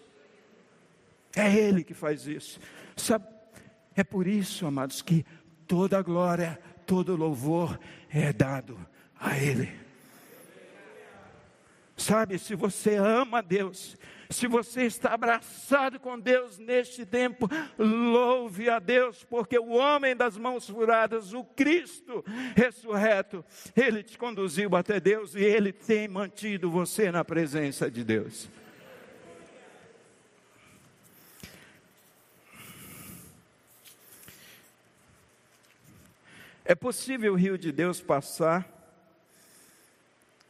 É 1.36 1.54
Ele 1.54 1.84
que 1.84 1.94
faz 1.94 2.28
isso. 2.28 2.60
Sabe, 2.96 3.26
é 3.96 4.04
por 4.04 4.28
isso, 4.28 4.66
amados, 4.66 5.02
que 5.02 5.26
toda 5.68 6.02
glória, 6.02 6.60
todo 6.86 7.16
louvor 7.16 7.80
é 8.10 8.32
dado 8.32 8.78
a 9.20 9.38
Ele. 9.38 9.84
Sabe, 11.96 12.38
se 12.38 12.56
você 12.56 12.96
ama 12.96 13.42
Deus, 13.42 13.96
se 14.34 14.48
você 14.48 14.84
está 14.84 15.14
abraçado 15.14 16.00
com 16.00 16.20
Deus 16.20 16.58
neste 16.58 17.06
tempo, 17.06 17.50
louve 17.78 18.70
a 18.70 18.80
Deus, 18.80 19.24
porque 19.24 19.58
o 19.58 19.70
homem 19.70 20.16
das 20.16 20.38
mãos 20.38 20.68
furadas, 20.68 21.34
o 21.34 21.44
Cristo 21.44 22.26
ressurreto, 22.56 23.46
ele 23.76 24.04
te 24.04 24.18
conduziu 24.18 24.76
até 24.76 25.00
Deus 25.00 25.36
e 25.36 25.44
ele 25.44 25.72
tem 25.72 26.08
mantido 26.08 26.70
você 26.70 27.12
na 27.12 27.24
presença 27.24 27.90
de 27.90 28.04
Deus. 28.04 28.50
É 36.66 36.74
possível 36.74 37.34
o 37.34 37.36
rio 37.36 37.58
de 37.58 37.72
Deus 37.72 38.00
passar 38.00 38.68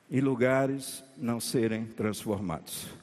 e 0.09 0.21
lugares 0.21 1.03
não 1.17 1.39
serem 1.39 1.85
transformados. 1.85 3.02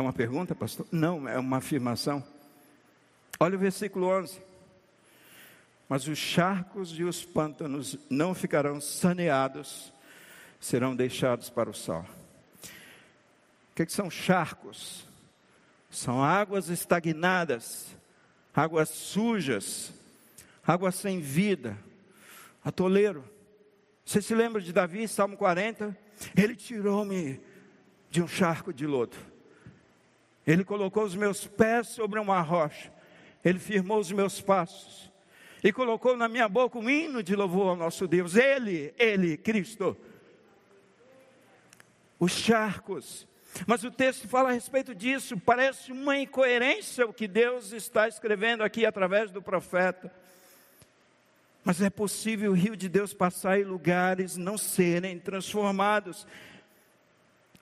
É 0.00 0.02
uma 0.02 0.14
pergunta, 0.14 0.54
pastor? 0.54 0.86
Não, 0.90 1.28
é 1.28 1.38
uma 1.38 1.58
afirmação. 1.58 2.24
Olha 3.38 3.54
o 3.54 3.58
versículo 3.58 4.06
11. 4.06 4.40
Mas 5.86 6.08
os 6.08 6.16
charcos 6.16 6.98
e 6.98 7.04
os 7.04 7.22
pântanos 7.22 7.98
não 8.08 8.34
ficarão 8.34 8.80
saneados, 8.80 9.92
serão 10.58 10.96
deixados 10.96 11.50
para 11.50 11.68
o 11.68 11.74
sol. 11.74 12.00
O 12.00 13.74
que, 13.74 13.84
que 13.84 13.92
são 13.92 14.10
charcos? 14.10 15.04
São 15.90 16.24
águas 16.24 16.70
estagnadas, 16.70 17.94
águas 18.56 18.88
sujas, 18.88 19.92
águas 20.66 20.94
sem 20.94 21.20
vida, 21.20 21.76
atoleiro. 22.64 23.22
Você 24.02 24.22
se 24.22 24.34
lembra 24.34 24.62
de 24.62 24.72
Davi, 24.72 25.06
Salmo 25.06 25.36
40? 25.36 25.94
Ele 26.34 26.56
tirou-me 26.56 27.38
de 28.08 28.22
um 28.22 28.26
charco 28.26 28.72
de 28.72 28.86
lodo. 28.86 29.28
Ele 30.46 30.64
colocou 30.64 31.04
os 31.04 31.14
meus 31.14 31.46
pés 31.46 31.88
sobre 31.88 32.18
uma 32.18 32.40
rocha. 32.40 32.92
Ele 33.44 33.58
firmou 33.58 33.98
os 33.98 34.10
meus 34.10 34.40
passos. 34.40 35.10
E 35.62 35.72
colocou 35.72 36.16
na 36.16 36.28
minha 36.28 36.48
boca 36.48 36.78
um 36.78 36.88
hino 36.88 37.22
de 37.22 37.36
louvor 37.36 37.70
ao 37.70 37.76
nosso 37.76 38.06
Deus. 38.08 38.34
Ele, 38.34 38.94
Ele, 38.98 39.36
Cristo. 39.36 39.96
Os 42.18 42.32
charcos. 42.32 43.28
Mas 43.66 43.84
o 43.84 43.90
texto 43.90 44.28
fala 44.28 44.50
a 44.50 44.52
respeito 44.52 44.94
disso. 44.94 45.38
Parece 45.38 45.92
uma 45.92 46.18
incoerência 46.18 47.06
o 47.06 47.12
que 47.12 47.28
Deus 47.28 47.72
está 47.72 48.08
escrevendo 48.08 48.62
aqui 48.62 48.86
através 48.86 49.30
do 49.30 49.42
profeta. 49.42 50.10
Mas 51.62 51.82
é 51.82 51.90
possível 51.90 52.52
o 52.52 52.54
rio 52.54 52.74
de 52.74 52.88
Deus 52.88 53.12
passar 53.12 53.60
em 53.60 53.64
lugares 53.64 54.36
não 54.36 54.56
serem 54.56 55.18
transformados. 55.18 56.26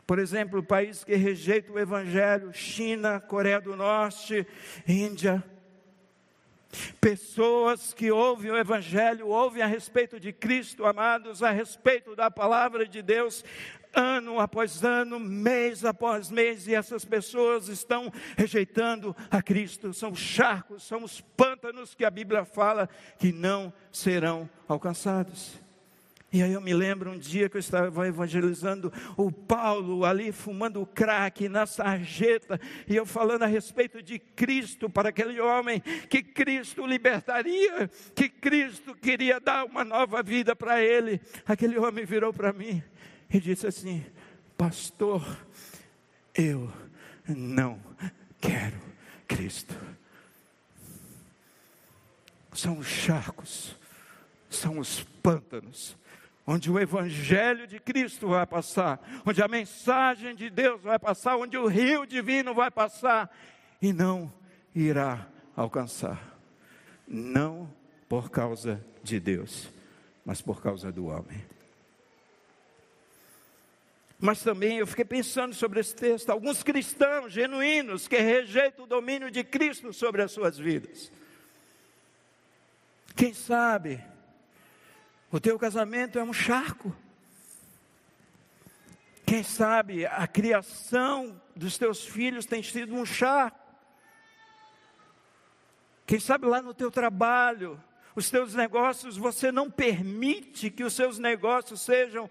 Por 0.08 0.18
exemplo, 0.18 0.62
países 0.62 1.04
que 1.04 1.14
rejeitam 1.16 1.74
o 1.74 1.78
Evangelho, 1.78 2.50
China, 2.50 3.20
Coreia 3.20 3.60
do 3.60 3.76
Norte, 3.76 4.46
Índia. 4.86 5.44
Pessoas 6.98 7.92
que 7.92 8.10
ouvem 8.10 8.50
o 8.50 8.56
Evangelho, 8.56 9.28
ouvem 9.28 9.62
a 9.62 9.66
respeito 9.66 10.18
de 10.18 10.32
Cristo, 10.32 10.86
amados, 10.86 11.42
a 11.42 11.50
respeito 11.50 12.16
da 12.16 12.30
palavra 12.30 12.88
de 12.88 13.02
Deus, 13.02 13.44
ano 13.92 14.40
após 14.40 14.82
ano, 14.82 15.20
mês 15.20 15.84
após 15.84 16.30
mês, 16.30 16.66
e 16.66 16.74
essas 16.74 17.04
pessoas 17.04 17.68
estão 17.68 18.10
rejeitando 18.34 19.14
a 19.30 19.42
Cristo. 19.42 19.92
São 19.92 20.14
charcos, 20.14 20.84
são 20.84 21.04
os 21.04 21.20
pântanos 21.20 21.94
que 21.94 22.06
a 22.06 22.10
Bíblia 22.10 22.46
fala 22.46 22.88
que 23.18 23.30
não 23.30 23.70
serão 23.92 24.48
alcançados. 24.66 25.67
E 26.30 26.42
aí 26.42 26.52
eu 26.52 26.60
me 26.60 26.74
lembro 26.74 27.10
um 27.10 27.18
dia 27.18 27.48
que 27.48 27.56
eu 27.56 27.60
estava 27.60 28.06
evangelizando 28.06 28.92
o 29.16 29.32
Paulo 29.32 30.04
ali 30.04 30.30
fumando 30.30 30.84
crack 30.84 31.48
na 31.48 31.64
sarjeta, 31.64 32.60
e 32.86 32.94
eu 32.94 33.06
falando 33.06 33.44
a 33.44 33.46
respeito 33.46 34.02
de 34.02 34.18
Cristo 34.18 34.90
para 34.90 35.08
aquele 35.08 35.40
homem, 35.40 35.80
que 36.10 36.22
Cristo 36.22 36.86
libertaria, 36.86 37.88
que 38.14 38.28
Cristo 38.28 38.94
queria 38.94 39.40
dar 39.40 39.64
uma 39.64 39.84
nova 39.84 40.22
vida 40.22 40.54
para 40.54 40.82
ele. 40.82 41.18
Aquele 41.46 41.78
homem 41.78 42.04
virou 42.04 42.32
para 42.32 42.52
mim 42.52 42.82
e 43.32 43.40
disse 43.40 43.66
assim: 43.66 44.04
Pastor, 44.54 45.24
eu 46.34 46.70
não 47.26 47.80
quero 48.38 48.78
Cristo. 49.26 49.74
São 52.52 52.78
os 52.78 52.86
charcos, 52.86 53.76
são 54.50 54.78
os 54.78 55.04
pântanos, 55.22 55.96
onde 56.50 56.70
o 56.70 56.80
Evangelho 56.80 57.66
de 57.66 57.78
Cristo 57.78 58.28
vai 58.28 58.46
passar, 58.46 58.98
onde 59.26 59.42
a 59.42 59.46
mensagem 59.46 60.34
de 60.34 60.48
Deus 60.48 60.80
vai 60.80 60.98
passar, 60.98 61.36
onde 61.36 61.58
o 61.58 61.66
rio 61.66 62.06
divino 62.06 62.54
vai 62.54 62.70
passar, 62.70 63.30
e 63.82 63.92
não 63.92 64.32
irá 64.74 65.28
alcançar. 65.54 66.38
Não 67.06 67.70
por 68.08 68.30
causa 68.30 68.82
de 69.02 69.20
Deus, 69.20 69.68
mas 70.24 70.40
por 70.40 70.62
causa 70.62 70.90
do 70.90 71.08
homem. 71.08 71.44
Mas 74.18 74.42
também 74.42 74.78
eu 74.78 74.86
fiquei 74.86 75.04
pensando 75.04 75.54
sobre 75.54 75.80
esse 75.80 75.94
texto. 75.94 76.30
Alguns 76.30 76.62
cristãos 76.62 77.30
genuínos 77.30 78.08
que 78.08 78.16
rejeitam 78.16 78.86
o 78.86 78.88
domínio 78.88 79.30
de 79.30 79.44
Cristo 79.44 79.92
sobre 79.92 80.22
as 80.22 80.32
suas 80.32 80.56
vidas. 80.56 81.12
Quem 83.14 83.34
sabe 83.34 84.02
o 85.30 85.38
teu 85.38 85.58
casamento 85.58 86.18
é 86.18 86.22
um 86.22 86.32
charco. 86.32 86.94
Quem 89.26 89.42
sabe 89.42 90.06
a 90.06 90.26
criação 90.26 91.40
dos 91.54 91.76
teus 91.76 92.06
filhos 92.06 92.46
tem 92.46 92.62
sido 92.62 92.94
um 92.94 93.04
charco. 93.04 93.58
Quem 96.06 96.18
sabe 96.18 96.46
lá 96.46 96.62
no 96.62 96.72
teu 96.72 96.90
trabalho, 96.90 97.78
os 98.16 98.30
teus 98.30 98.54
negócios, 98.54 99.18
você 99.18 99.52
não 99.52 99.70
permite 99.70 100.70
que 100.70 100.82
os 100.82 100.94
seus 100.94 101.18
negócios 101.18 101.82
sejam 101.82 102.30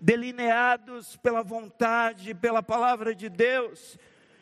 delineados 0.00 1.16
pela 1.18 1.44
vontade, 1.44 2.34
pela 2.34 2.60
palavra 2.60 3.14
de 3.14 3.28
Deus. 3.28 3.96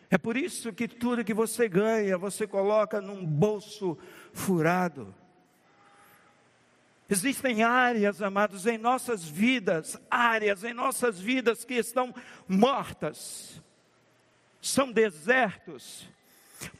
É 0.08 0.16
por 0.16 0.36
isso 0.36 0.72
que 0.72 0.88
tudo 0.88 1.22
que 1.22 1.34
você 1.34 1.68
ganha, 1.68 2.16
você 2.16 2.46
coloca 2.46 3.00
num 3.00 3.24
bolso 3.24 3.98
furado. 4.32 5.14
Existem 7.10 7.64
áreas, 7.64 8.22
amados, 8.22 8.66
em 8.66 8.78
nossas 8.78 9.24
vidas, 9.24 10.00
áreas 10.08 10.62
em 10.62 10.72
nossas 10.72 11.18
vidas 11.18 11.64
que 11.64 11.74
estão 11.74 12.14
mortas, 12.46 13.60
são 14.62 14.92
desertos, 14.92 16.08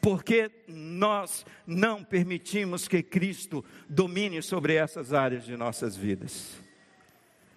porque 0.01 0.49
nós 0.69 1.45
não 1.67 2.05
permitimos 2.05 2.87
que 2.87 3.03
Cristo 3.03 3.65
domine 3.89 4.41
sobre 4.41 4.75
essas 4.75 5.13
áreas 5.13 5.45
de 5.45 5.57
nossas 5.57 5.97
vidas. 5.97 6.57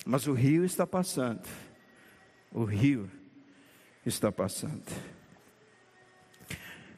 Mas 0.03 0.25
o 0.25 0.33
rio 0.33 0.65
está 0.65 0.87
passando. 0.87 1.47
O 2.51 2.63
rio 2.63 3.09
está 4.03 4.31
passando. 4.31 4.83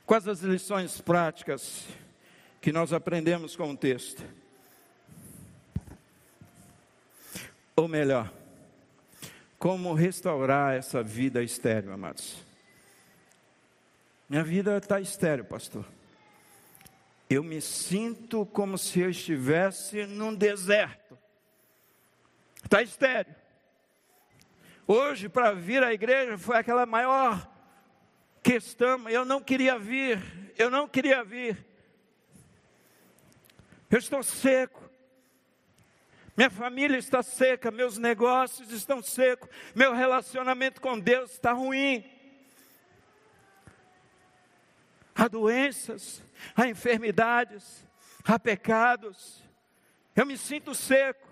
Quais 0.06 0.26
as 0.26 0.40
lições 0.40 1.02
práticas 1.02 1.86
que 2.62 2.72
nós 2.72 2.94
aprendemos 2.94 3.58
com 3.58 3.72
o 3.72 3.78
texto? 3.78 4.24
Ou 7.78 7.90
melhor, 7.90 8.32
como 9.60 9.94
restaurar 9.94 10.76
essa 10.76 11.04
vida 11.04 11.44
estéreo, 11.44 11.92
amados? 11.92 12.38
Minha 14.30 14.44
vida 14.44 14.78
está 14.78 15.02
estéreo, 15.02 15.44
pastor. 15.44 15.86
Eu 17.30 17.44
me 17.44 17.60
sinto 17.60 18.46
como 18.46 18.78
se 18.78 19.02
eu 19.02 19.10
estivesse 19.10 20.06
num 20.06 20.34
deserto. 20.34 21.18
Está 22.64 22.82
estéreo. 22.82 23.36
Hoje, 24.88 25.28
para 25.28 25.52
vir 25.54 25.84
à 25.84 25.94
igreja, 25.94 26.38
foi 26.38 26.58
aquela 26.58 26.86
maior 26.86 27.46
questão. 28.42 29.10
Eu 29.10 29.26
não 29.26 29.42
queria 29.42 29.78
vir, 29.78 30.22
eu 30.58 30.70
não 30.70 30.88
queria 30.88 31.24
vir. 31.26 31.58
Eu 33.90 34.00
estou 34.00 34.24
seco. 34.24 34.85
Minha 36.36 36.50
família 36.50 36.98
está 36.98 37.24
seca, 37.24 37.72
meus 37.72 37.98
negócios 37.98 38.72
estão 38.72 39.02
secos, 39.02 39.50
meu 39.74 39.94
relacionamento 39.94 40.82
com 40.82 41.00
Deus 41.00 41.32
está 41.32 41.54
ruim. 41.54 42.04
Há 45.16 45.30
doenças, 45.30 46.22
há 46.54 46.68
enfermidades, 46.68 47.86
há 48.26 48.38
pecados. 48.38 49.42
Eu 50.14 50.26
me 50.26 50.38
sinto 50.38 50.76
seco. 50.76 51.26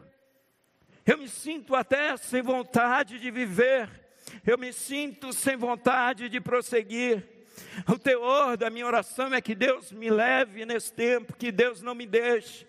Eu 1.06 1.18
me 1.18 1.28
sinto 1.28 1.76
até 1.76 2.16
sem 2.16 2.42
vontade 2.42 3.20
de 3.20 3.30
viver. 3.30 3.90
eu 4.48 4.58
me 4.58 4.72
sinto 4.72 5.34
sem 5.34 5.58
vontade 5.58 6.30
de 6.30 6.40
prosseguir. 6.40 7.28
O 7.88 8.00
teor 8.00 8.56
da 8.56 8.70
minha 8.70 8.88
oração 8.88 9.34
é 9.34 9.42
que 9.42 9.54
Deus 9.54 9.92
me 9.92 10.10
leve 10.10 10.66
nesse 10.66 10.94
tempo, 10.94 11.36
que 11.36 11.52
Deus 11.52 11.82
não 11.82 11.94
me 11.94 12.06
deixe. 12.06 12.66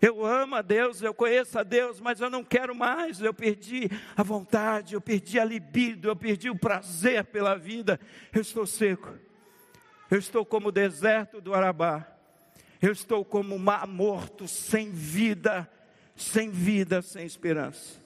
Eu 0.00 0.24
amo 0.24 0.54
a 0.54 0.62
Deus, 0.62 1.02
eu 1.02 1.12
conheço 1.12 1.58
a 1.58 1.62
Deus, 1.62 2.00
mas 2.00 2.20
eu 2.20 2.30
não 2.30 2.42
quero 2.42 2.74
mais. 2.74 3.20
Eu 3.20 3.34
perdi 3.34 3.90
a 4.16 4.22
vontade, 4.22 4.94
eu 4.94 5.00
perdi 5.00 5.38
a 5.38 5.44
libido, 5.44 6.08
eu 6.08 6.16
perdi 6.16 6.48
o 6.48 6.56
prazer 6.56 7.24
pela 7.24 7.54
vida. 7.54 8.00
Eu 8.32 8.40
estou 8.40 8.66
seco. 8.66 9.12
Eu 10.10 10.18
estou 10.18 10.44
como 10.44 10.68
o 10.68 10.72
deserto 10.72 11.40
do 11.40 11.54
Arabá. 11.54 12.06
Eu 12.80 12.92
estou 12.92 13.22
como 13.24 13.54
um 13.54 13.58
mar 13.58 13.86
morto, 13.86 14.48
sem 14.48 14.90
vida, 14.90 15.70
sem 16.16 16.50
vida, 16.50 17.02
sem 17.02 17.26
esperança. 17.26 18.00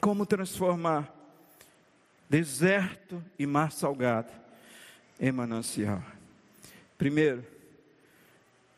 Como 0.00 0.24
transformar 0.24 1.12
deserto 2.30 3.22
e 3.36 3.46
mar 3.46 3.72
salgado 3.72 4.30
em 5.18 5.32
manancial? 5.32 6.02
Primeiro, 6.96 7.44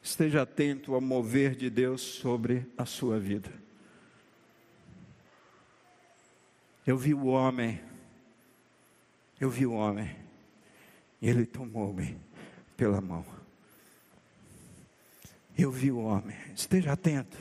esteja 0.05 0.43
atento 0.43 0.95
ao 0.95 1.01
mover 1.01 1.57
de 1.57 1.71
Deus 1.71 2.03
sobre 2.03 2.71
a 2.77 2.85
sua 2.85 3.19
vida. 3.19 3.51
Eu 6.87 6.99
vi 6.99 7.15
o 7.15 7.25
homem, 7.25 7.81
eu 9.41 9.49
vi 9.49 9.65
o 9.65 9.73
homem, 9.73 10.15
e 11.23 11.29
ele 11.29 11.47
tomou-me 11.47 12.19
pela 12.77 13.01
mão. 13.01 13.25
Eu 15.57 15.73
vi 15.73 15.91
o 15.91 16.01
homem, 16.01 16.37
esteja 16.55 16.93
atento. 16.93 17.39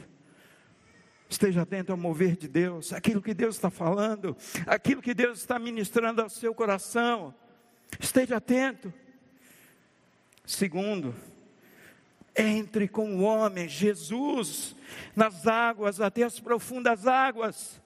Esteja 1.30 1.64
atento 1.64 1.91
ao 1.91 1.97
mover 1.97 2.38
de 2.38 2.47
Deus, 2.47 2.93
aquilo 2.93 3.22
que 3.22 3.34
Deus 3.34 3.55
está 3.55 3.70
falando, 3.70 4.38
aquilo 4.66 5.01
que 5.01 5.14
Deus 5.14 5.39
está 5.39 5.59
ministrando 5.59 6.22
ao 6.22 6.30
seu 6.30 6.55
coração. 6.55 7.36
Esteja 7.99 8.38
atento. 8.38 8.93
Segundo, 10.45 11.14
entre 12.36 12.88
com 12.88 13.16
o 13.18 13.22
homem, 13.22 13.68
Jesus, 13.68 14.76
nas 15.16 15.48
águas, 15.48 16.02
até 16.02 16.24
as 16.24 16.40
profundas 16.40 17.06
águas. 17.06 17.82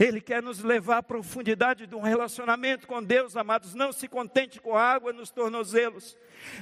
Ele 0.00 0.20
quer 0.20 0.42
nos 0.42 0.62
levar 0.62 0.98
à 0.98 1.02
profundidade 1.02 1.86
de 1.86 1.94
um 1.94 2.00
relacionamento 2.00 2.86
com 2.86 3.02
Deus, 3.02 3.36
amados. 3.36 3.74
Não 3.74 3.92
se 3.92 4.08
contente 4.08 4.60
com 4.60 4.76
água 4.76 5.12
nos 5.12 5.30
tornozelos, 5.30 6.16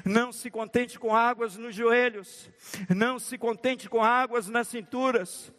não 0.04 0.32
se 0.32 0.50
contente 0.50 0.98
com 0.98 1.14
águas 1.14 1.56
nos 1.56 1.74
joelhos, 1.74 2.50
não 2.94 3.18
se 3.18 3.38
contente 3.38 3.88
com 3.88 4.02
águas 4.02 4.48
nas 4.48 4.68
cinturas, 4.68 5.52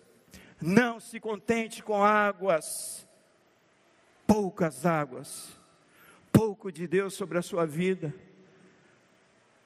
não 0.61 0.99
se 0.99 1.19
contente 1.19 1.81
com 1.81 2.03
águas, 2.03 3.07
poucas 4.27 4.85
águas, 4.85 5.49
pouco 6.31 6.71
de 6.71 6.87
Deus 6.87 7.13
sobre 7.13 7.37
a 7.37 7.41
sua 7.41 7.65
vida. 7.65 8.13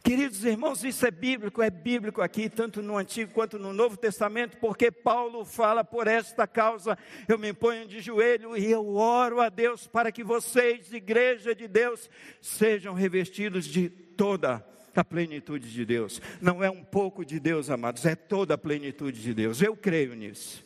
Queridos 0.10 0.44
irmãos, 0.44 0.84
isso 0.84 1.06
é 1.06 1.12
bíblico, 1.12 1.62
é 1.62 1.70
bíblico 1.70 2.20
aqui, 2.20 2.50
tanto 2.50 2.82
no 2.82 2.98
Antigo 2.98 3.32
quanto 3.32 3.60
no 3.60 3.72
Novo 3.72 3.96
Testamento, 3.96 4.58
porque 4.58 4.90
Paulo 4.90 5.46
fala 5.46 5.84
por 5.84 6.08
esta 6.08 6.48
causa, 6.48 6.98
eu 7.28 7.38
me 7.38 7.54
ponho 7.54 7.88
de 7.88 8.00
joelho 8.00 8.58
e 8.58 8.66
eu 8.72 8.96
oro 8.96 9.40
a 9.40 9.50
Deus 9.50 9.86
para 9.86 10.12
que 10.12 10.24
vocês, 10.24 10.92
igreja 10.92 11.54
de 11.54 11.68
Deus, 11.68 12.10
sejam 12.42 12.96
revestidos 12.96 13.68
de 13.68 13.88
toda 13.88 14.66
a 14.96 15.04
plenitude 15.04 15.72
de 15.72 15.86
Deus. 15.86 16.20
Não 16.42 16.64
é 16.64 16.72
um 16.72 16.84
pouco 16.84 17.24
de 17.24 17.40
Deus, 17.40 17.70
amados, 17.70 18.04
é 18.04 18.16
toda 18.16 18.56
a 18.56 18.58
plenitude 18.58 19.22
de 19.22 19.32
Deus. 19.32 19.62
Eu 19.62 19.76
creio 19.76 20.16
nisso. 20.16 20.66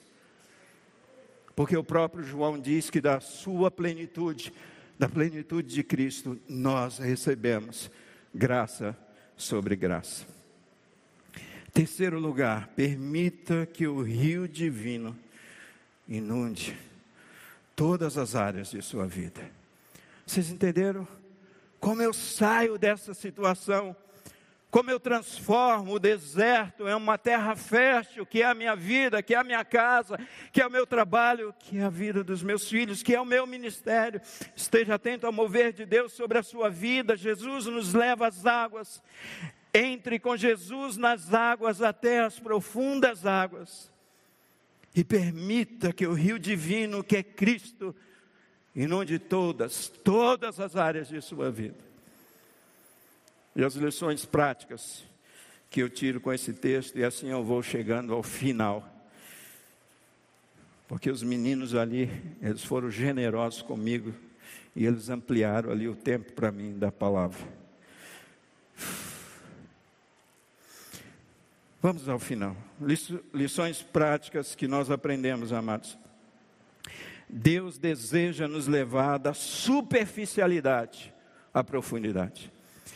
Porque 1.53 1.75
o 1.75 1.83
próprio 1.83 2.23
João 2.23 2.57
diz 2.57 2.89
que 2.89 3.01
da 3.01 3.19
sua 3.19 3.69
plenitude, 3.69 4.53
da 4.97 5.09
plenitude 5.09 5.75
de 5.75 5.83
Cristo, 5.83 6.39
nós 6.47 6.97
recebemos 6.97 7.91
graça 8.33 8.97
sobre 9.37 9.75
graça. 9.75 10.25
Terceiro 11.73 12.19
lugar, 12.19 12.67
permita 12.75 13.65
que 13.65 13.87
o 13.87 14.01
rio 14.01 14.47
divino 14.47 15.17
inunde 16.07 16.77
todas 17.75 18.17
as 18.17 18.35
áreas 18.35 18.71
de 18.71 18.81
sua 18.81 19.07
vida. 19.07 19.41
Vocês 20.25 20.49
entenderam? 20.49 21.07
Como 21.79 22.01
eu 22.01 22.13
saio 22.13 22.77
dessa 22.77 23.13
situação? 23.13 23.95
Como 24.73 24.89
eu 24.89 24.99
transformo 24.99 25.93
o 25.93 25.99
deserto 25.99 26.87
em 26.87 26.95
uma 26.95 27.15
terra 27.15 27.55
fértil, 27.55 28.25
que 28.25 28.41
é 28.41 28.45
a 28.45 28.55
minha 28.55 28.75
vida, 28.75 29.21
que 29.21 29.35
é 29.35 29.37
a 29.37 29.43
minha 29.43 29.63
casa, 29.63 30.17
que 30.51 30.59
é 30.59 30.65
o 30.65 30.71
meu 30.71 30.87
trabalho, 30.87 31.53
que 31.59 31.77
é 31.77 31.83
a 31.83 31.91
vida 31.91 32.23
dos 32.23 32.41
meus 32.41 32.67
filhos, 32.67 33.03
que 33.03 33.13
é 33.13 33.21
o 33.21 33.25
meu 33.25 33.45
ministério. 33.45 34.19
Esteja 34.55 34.95
atento 34.95 35.27
ao 35.27 35.31
mover 35.31 35.73
de 35.73 35.85
Deus 35.85 36.13
sobre 36.13 36.39
a 36.39 36.43
sua 36.43 36.71
vida. 36.71 37.15
Jesus 37.15 37.67
nos 37.67 37.93
leva 37.93 38.25
às 38.25 38.47
águas. 38.47 39.03
Entre 39.71 40.17
com 40.17 40.35
Jesus 40.35 40.97
nas 40.97 41.31
águas 41.35 41.79
até 41.79 42.21
as 42.21 42.39
profundas 42.39 43.27
águas. 43.27 43.91
E 44.95 45.03
permita 45.03 45.93
que 45.93 46.07
o 46.07 46.13
rio 46.13 46.39
divino, 46.39 47.03
que 47.03 47.17
é 47.17 47.21
Cristo, 47.21 47.95
inunde 48.75 49.19
todas, 49.19 49.87
todas 49.87 50.59
as 50.59 50.75
áreas 50.75 51.09
de 51.09 51.21
sua 51.21 51.51
vida. 51.51 51.92
E 53.55 53.63
as 53.63 53.75
lições 53.75 54.25
práticas 54.25 55.03
que 55.69 55.81
eu 55.81 55.89
tiro 55.89 56.21
com 56.21 56.31
esse 56.31 56.53
texto, 56.53 56.97
e 56.97 57.03
assim 57.03 57.29
eu 57.29 57.43
vou 57.43 57.63
chegando 57.63 58.13
ao 58.13 58.21
final. 58.21 58.87
Porque 60.87 61.09
os 61.09 61.23
meninos 61.23 61.73
ali, 61.73 62.09
eles 62.41 62.63
foram 62.63 62.91
generosos 62.91 63.61
comigo 63.61 64.13
e 64.75 64.85
eles 64.85 65.09
ampliaram 65.09 65.71
ali 65.71 65.87
o 65.87 65.95
tempo 65.95 66.31
para 66.33 66.51
mim 66.51 66.77
da 66.77 66.91
palavra. 66.91 67.39
Vamos 71.81 72.07
ao 72.07 72.19
final. 72.19 72.55
Lições 73.33 73.81
práticas 73.81 74.55
que 74.55 74.67
nós 74.67 74.89
aprendemos, 74.89 75.51
amados. 75.51 75.97
Deus 77.27 77.77
deseja 77.77 78.47
nos 78.47 78.67
levar 78.67 79.17
da 79.17 79.33
superficialidade 79.33 81.13
à 81.53 81.63
profundidade. 81.63 82.53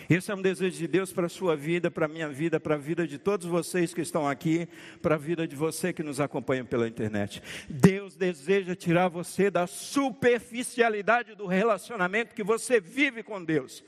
Esse 0.10 0.32
é 0.32 0.36
um 0.36 0.42
desejo 0.42 0.78
de 0.78 0.88
Deus 0.88 1.12
para 1.12 1.26
a 1.26 1.30
sua 1.30 1.56
vida, 1.56 1.90
para 1.92 2.06
a 2.06 2.10
minha 2.10 2.30
vida, 2.30 2.60
para 2.60 2.76
a 2.76 2.78
vida 2.78 3.08
de 3.08 3.18
todos 3.18 3.46
vocês 3.46 3.94
que 3.94 4.02
estão 4.02 4.28
aqui, 4.28 4.68
para 5.02 5.16
a 5.16 5.18
vida 5.18 5.48
de 5.48 5.56
você 5.56 5.92
que 5.92 6.04
nos 6.04 6.20
acompanha 6.20 6.64
pela 6.64 6.88
internet. 6.88 7.42
Deus 7.70 8.16
deseja 8.16 8.76
tirar 8.76 9.08
você 9.08 9.50
da 9.50 9.68
superficialidade 9.68 11.36
do 11.36 11.46
relacionamento 11.46 12.36
que 12.36 12.44
você 12.44 12.80
vive 12.80 13.24
com 13.24 13.44
Deus. 13.44 13.84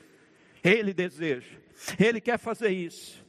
Ele 0.62 0.92
deseja, 0.92 1.56
Ele 1.98 2.20
quer 2.20 2.38
fazer 2.38 2.70
isso. 2.70 3.24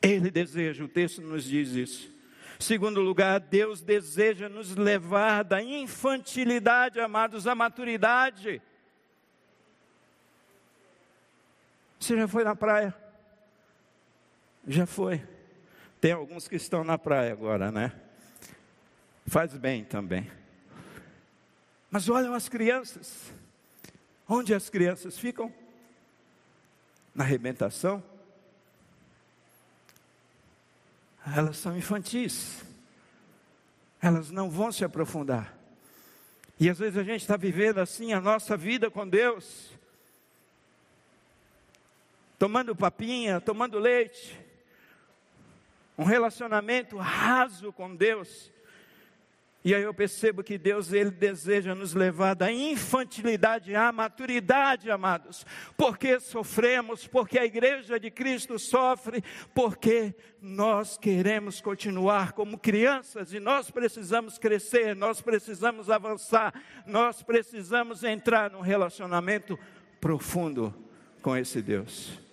Ele 0.00 0.30
deseja, 0.30 0.84
o 0.84 0.88
texto 0.88 1.22
nos 1.22 1.44
diz 1.44 1.70
isso. 1.70 2.12
Segundo 2.58 3.00
lugar, 3.00 3.40
Deus 3.40 3.82
deseja 3.82 4.48
nos 4.48 4.76
levar 4.76 5.42
da 5.42 5.62
infantilidade, 5.62 7.00
amados, 7.00 7.46
à 7.46 7.54
maturidade. 7.54 8.62
Você 12.02 12.16
já 12.16 12.26
foi 12.26 12.42
na 12.42 12.56
praia? 12.56 12.92
Já 14.66 14.86
foi. 14.86 15.24
Tem 16.00 16.10
alguns 16.10 16.48
que 16.48 16.56
estão 16.56 16.82
na 16.82 16.98
praia 16.98 17.32
agora, 17.32 17.70
né? 17.70 17.92
Faz 19.24 19.56
bem 19.56 19.84
também. 19.84 20.28
Mas 21.88 22.08
olham 22.08 22.34
as 22.34 22.48
crianças. 22.48 23.32
Onde 24.28 24.52
as 24.52 24.68
crianças 24.68 25.16
ficam? 25.16 25.54
Na 27.14 27.22
arrebentação? 27.22 28.02
Elas 31.36 31.56
são 31.56 31.76
infantis. 31.78 32.64
Elas 34.00 34.28
não 34.32 34.50
vão 34.50 34.72
se 34.72 34.84
aprofundar. 34.84 35.56
E 36.58 36.68
às 36.68 36.80
vezes 36.80 36.98
a 36.98 37.04
gente 37.04 37.20
está 37.20 37.36
vivendo 37.36 37.78
assim 37.78 38.12
a 38.12 38.20
nossa 38.20 38.56
vida 38.56 38.90
com 38.90 39.08
Deus 39.08 39.71
tomando 42.42 42.74
papinha, 42.74 43.40
tomando 43.40 43.78
leite, 43.78 44.36
um 45.96 46.02
relacionamento 46.02 46.96
raso 46.96 47.72
com 47.72 47.94
Deus. 47.94 48.50
E 49.64 49.72
aí 49.72 49.84
eu 49.84 49.94
percebo 49.94 50.42
que 50.42 50.58
Deus 50.58 50.92
ele 50.92 51.12
deseja 51.12 51.72
nos 51.72 51.94
levar 51.94 52.34
da 52.34 52.50
infantilidade 52.50 53.76
à 53.76 53.92
maturidade, 53.92 54.90
amados. 54.90 55.46
Porque 55.76 56.18
sofremos, 56.18 57.06
porque 57.06 57.38
a 57.38 57.44
igreja 57.44 58.00
de 58.00 58.10
Cristo 58.10 58.58
sofre, 58.58 59.22
porque 59.54 60.12
nós 60.40 60.98
queremos 60.98 61.60
continuar 61.60 62.32
como 62.32 62.58
crianças 62.58 63.32
e 63.32 63.38
nós 63.38 63.70
precisamos 63.70 64.36
crescer, 64.36 64.96
nós 64.96 65.20
precisamos 65.20 65.88
avançar, 65.88 66.52
nós 66.88 67.22
precisamos 67.22 68.02
entrar 68.02 68.50
num 68.50 68.62
relacionamento 68.62 69.56
profundo 70.00 70.74
com 71.22 71.36
esse 71.36 71.62
Deus. 71.62 72.31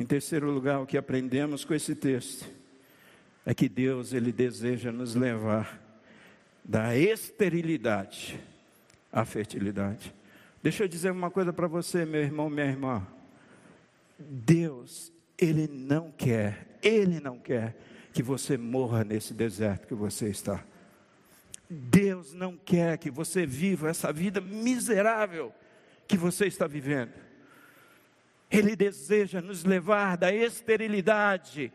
Em 0.00 0.06
terceiro 0.06 0.50
lugar, 0.50 0.80
o 0.80 0.86
que 0.86 0.96
aprendemos 0.96 1.62
com 1.62 1.74
esse 1.74 1.94
texto 1.94 2.48
é 3.44 3.52
que 3.52 3.68
Deus 3.68 4.14
ele 4.14 4.32
deseja 4.32 4.90
nos 4.90 5.14
levar 5.14 5.78
da 6.64 6.96
esterilidade 6.96 8.40
à 9.12 9.26
fertilidade. 9.26 10.14
Deixa 10.62 10.84
eu 10.84 10.88
dizer 10.88 11.12
uma 11.12 11.30
coisa 11.30 11.52
para 11.52 11.66
você, 11.66 12.06
meu 12.06 12.22
irmão, 12.22 12.48
minha 12.48 12.64
irmã. 12.64 13.06
Deus, 14.18 15.12
ele 15.36 15.68
não 15.68 16.10
quer, 16.10 16.78
ele 16.82 17.20
não 17.20 17.38
quer 17.38 17.76
que 18.10 18.22
você 18.22 18.56
morra 18.56 19.04
nesse 19.04 19.34
deserto 19.34 19.86
que 19.86 19.94
você 19.94 20.30
está. 20.30 20.64
Deus 21.68 22.32
não 22.32 22.56
quer 22.56 22.96
que 22.96 23.10
você 23.10 23.44
viva 23.44 23.90
essa 23.90 24.10
vida 24.10 24.40
miserável 24.40 25.52
que 26.08 26.16
você 26.16 26.46
está 26.46 26.66
vivendo. 26.66 27.12
Ele 28.50 28.74
deseja 28.74 29.40
nos 29.40 29.64
levar 29.64 30.16
da 30.16 30.32
esterilidade 30.32 31.72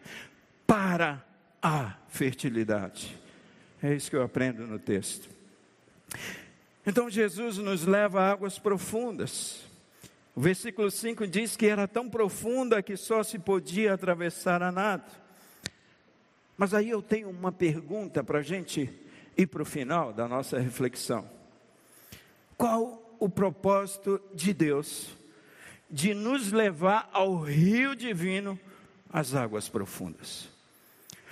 para 0.68 1.24
a 1.62 1.96
fertilidade. 2.10 3.18
É 3.82 3.94
isso 3.94 4.10
que 4.10 4.16
eu 4.16 4.24
aprendo 4.24 4.68
no 4.68 4.78
texto. 4.78 5.30
Então 6.86 7.10
Jesus 7.10 7.58
nos 7.58 7.86
leva 7.86 8.22
a 8.22 8.32
águas 8.32 8.60
profundas. 8.60 9.64
O 10.36 10.42
versículo 10.42 10.92
5 10.92 11.26
diz 11.26 11.56
que 11.56 11.66
era 11.66 11.88
tão 11.88 12.10
profunda 12.10 12.84
que 12.84 12.98
só 12.98 13.24
se 13.24 13.40
podia 13.40 13.94
atravessar 13.94 14.62
a 14.62 14.72
nado. 14.72 15.12
Mas 16.58 16.74
aí 16.74 16.90
eu 16.90 17.02
tenho 17.02 17.30
uma 17.30 17.52
pergunta 17.52 18.24
para 18.24 18.40
a 18.40 18.44
gente 18.44 18.90
ir 19.38 19.48
para 19.48 19.62
o 19.62 19.66
final 19.66 20.14
da 20.14 20.28
nossa 20.28 20.60
reflexão. 20.60 21.30
Qual 22.58 23.16
o 23.20 23.30
propósito 23.30 24.22
de 24.34 24.54
Deus 24.54 25.10
de 25.96 26.14
nos 26.14 26.52
levar 26.52 27.10
ao 27.14 27.40
rio 27.40 27.96
divino, 27.96 28.60
às 29.10 29.34
águas 29.34 29.70
profundas? 29.70 30.50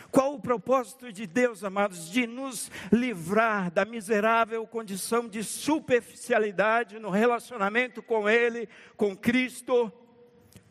Qual 0.10 0.36
o 0.36 0.40
propósito 0.40 1.12
de 1.12 1.28
Deus, 1.28 1.66
amados, 1.66 2.10
de 2.10 2.26
nos 2.26 2.72
livrar 2.90 3.70
da 3.70 3.84
miserável 3.84 4.66
condição 4.66 5.28
de 5.28 5.44
superficialidade 5.44 6.98
no 6.98 7.10
relacionamento 7.10 8.02
com 8.02 8.30
Ele, 8.30 8.70
com 8.96 9.18
Cristo? 9.18 9.92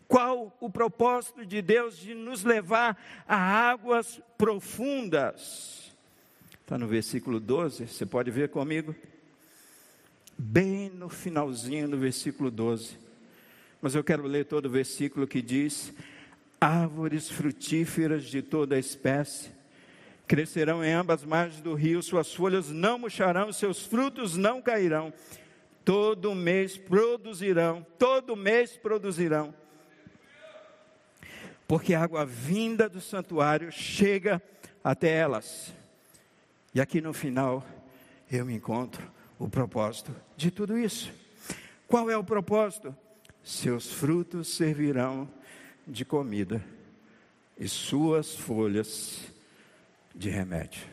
Qual 0.08 0.56
o 0.58 0.70
propósito 0.70 1.44
de 1.44 1.60
Deus 1.60 1.98
de 1.98 2.14
nos 2.14 2.44
levar 2.44 2.96
a 3.28 3.36
águas 3.36 4.22
profundas? 4.38 5.94
Está 6.62 6.78
no 6.78 6.86
versículo 6.86 7.38
12, 7.38 7.88
você 7.88 8.06
pode 8.06 8.30
ver 8.30 8.48
comigo? 8.48 8.94
Bem 10.38 10.88
no 10.88 11.10
finalzinho 11.10 11.90
do 11.90 11.98
versículo 11.98 12.50
12. 12.50 13.02
Mas 13.82 13.96
eu 13.96 14.04
quero 14.04 14.22
ler 14.22 14.44
todo 14.46 14.66
o 14.66 14.70
versículo 14.70 15.26
que 15.26 15.42
diz: 15.42 15.92
Árvores 16.60 17.28
frutíferas 17.28 18.24
de 18.24 18.40
toda 18.40 18.78
espécie 18.78 19.50
crescerão 20.26 20.82
em 20.82 20.92
ambas 20.92 21.24
margens 21.24 21.60
do 21.60 21.74
rio, 21.74 22.02
suas 22.02 22.32
folhas 22.32 22.70
não 22.70 22.98
murcharão, 22.98 23.52
seus 23.52 23.84
frutos 23.84 24.36
não 24.36 24.62
cairão. 24.62 25.12
Todo 25.84 26.34
mês 26.34 26.78
produzirão, 26.78 27.84
todo 27.98 28.36
mês 28.36 28.76
produzirão. 28.76 29.52
Porque 31.66 31.92
a 31.92 32.02
água 32.02 32.24
vinda 32.24 32.88
do 32.88 33.00
santuário 33.00 33.72
chega 33.72 34.40
até 34.82 35.10
elas. 35.10 35.74
E 36.74 36.80
aqui 36.80 37.00
no 37.00 37.12
final 37.12 37.62
eu 38.30 38.46
me 38.46 38.54
encontro 38.54 39.02
o 39.38 39.48
propósito 39.48 40.14
de 40.36 40.50
tudo 40.50 40.78
isso. 40.78 41.12
Qual 41.88 42.08
é 42.08 42.16
o 42.16 42.24
propósito? 42.24 42.96
Seus 43.44 43.90
frutos 43.92 44.48
servirão 44.48 45.28
de 45.86 46.04
comida 46.04 46.64
e 47.58 47.68
suas 47.68 48.34
folhas 48.34 49.20
de 50.14 50.30
remédio. 50.30 50.86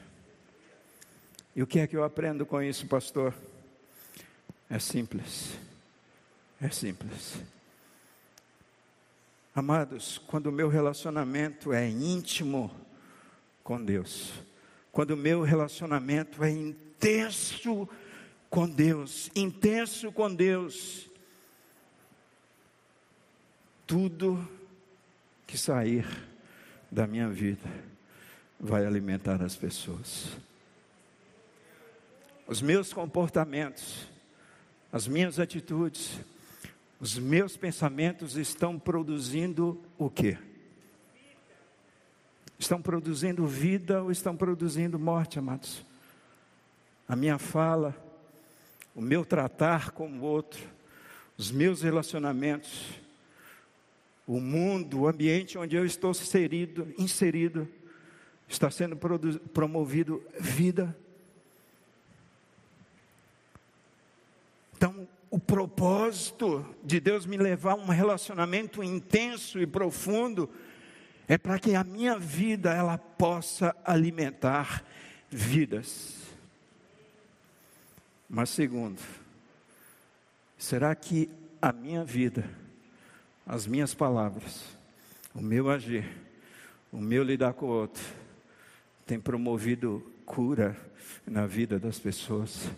E 1.55 1.61
o 1.61 1.67
que 1.67 1.79
é 1.79 1.87
que 1.87 1.95
eu 1.95 2.03
aprendo 2.03 2.45
com 2.45 2.61
isso, 2.61 2.87
pastor? 2.87 3.33
É 4.69 4.79
simples. 4.79 5.57
É 6.61 6.69
simples. 6.69 7.35
Amados, 9.55 10.19
quando 10.27 10.47
o 10.47 10.51
meu 10.51 10.69
relacionamento 10.69 11.73
é 11.73 11.87
íntimo 11.87 12.71
com 13.63 13.83
Deus, 13.83 14.31
quando 14.91 15.11
o 15.11 15.17
meu 15.17 15.41
relacionamento 15.41 16.43
é 16.43 16.51
intenso 16.51 17.89
com 18.49 18.69
Deus, 18.69 19.29
intenso 19.35 20.11
com 20.11 20.33
Deus, 20.33 21.08
tudo 23.89 24.47
que 25.47 25.57
sair 25.57 26.05
da 26.91 27.07
minha 27.07 27.27
vida 27.27 27.67
vai 28.59 28.85
alimentar 28.85 29.41
as 29.41 29.55
pessoas. 29.55 30.27
Os 32.45 32.61
meus 32.61 32.93
comportamentos, 32.93 34.05
as 34.91 35.07
minhas 35.07 35.39
atitudes, 35.39 36.19
os 36.99 37.17
meus 37.17 37.57
pensamentos 37.57 38.37
estão 38.37 38.77
produzindo 38.77 39.83
o 39.97 40.07
quê? 40.07 40.37
Estão 42.59 42.79
produzindo 42.79 43.47
vida 43.47 44.03
ou 44.03 44.11
estão 44.11 44.37
produzindo 44.37 44.99
morte, 44.99 45.39
amados? 45.39 45.83
A 47.07 47.15
minha 47.15 47.39
fala, 47.39 47.95
o 48.93 49.01
meu 49.01 49.25
tratar 49.25 49.89
com 49.89 50.07
o 50.11 50.21
outro, 50.21 50.61
os 51.35 51.49
meus 51.49 51.81
relacionamentos, 51.81 52.99
o 54.29 54.39
mundo, 54.39 54.99
o 54.99 55.07
ambiente 55.07 55.57
onde 55.57 55.75
eu 55.75 55.83
estou 55.83 56.11
inserido, 56.11 56.93
inserido 56.99 57.67
está 58.47 58.69
sendo 58.69 58.95
promovido 59.51 60.23
vida. 60.39 60.95
Então, 64.77 65.07
o 65.31 65.39
propósito 65.39 66.63
de 66.83 66.99
Deus 66.99 67.25
me 67.25 67.37
levar 67.37 67.71
a 67.71 67.75
um 67.75 67.87
relacionamento 67.87 68.83
intenso 68.83 69.59
e 69.59 69.65
profundo 69.65 70.47
é 71.27 71.35
para 71.35 71.57
que 71.57 71.73
a 71.73 71.83
minha 71.83 72.19
vida 72.19 72.71
ela 72.71 72.99
possa 72.99 73.75
alimentar 73.83 74.85
vidas. 75.27 76.17
Mas 78.29 78.51
segundo, 78.51 79.01
será 80.55 80.93
que 80.93 81.31
a 81.59 81.73
minha 81.73 82.05
vida, 82.05 82.58
as 83.49 83.65
minhas 83.65 83.95
palavras, 83.95 84.63
o 85.33 85.41
meu 85.41 85.71
agir, 85.71 86.07
o 86.91 86.97
meu 86.97 87.23
lidar 87.23 87.53
com 87.53 87.65
o 87.65 87.69
outro, 87.69 88.03
tem 89.07 89.19
promovido 89.19 90.05
cura 90.23 90.77
na 91.25 91.47
vida 91.47 91.79
das 91.79 91.97
pessoas? 91.97 92.69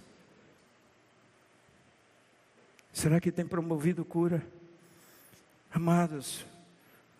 Será 2.94 3.20
que 3.20 3.34
tem 3.34 3.46
promovido 3.46 4.06
cura? 4.06 4.42
Amados, 5.70 6.46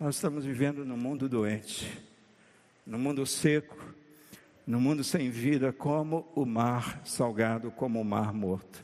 nós 0.00 0.14
estamos 0.14 0.46
vivendo 0.46 0.82
num 0.82 0.96
mundo 0.96 1.28
doente, 1.28 2.02
num 2.86 2.98
mundo 2.98 3.26
seco, 3.26 3.76
num 4.66 4.80
mundo 4.80 5.04
sem 5.04 5.28
vida, 5.28 5.74
como 5.74 6.26
o 6.34 6.46
mar 6.46 7.02
salgado, 7.04 7.70
como 7.70 8.00
o 8.00 8.04
mar 8.04 8.32
morto. 8.32 8.82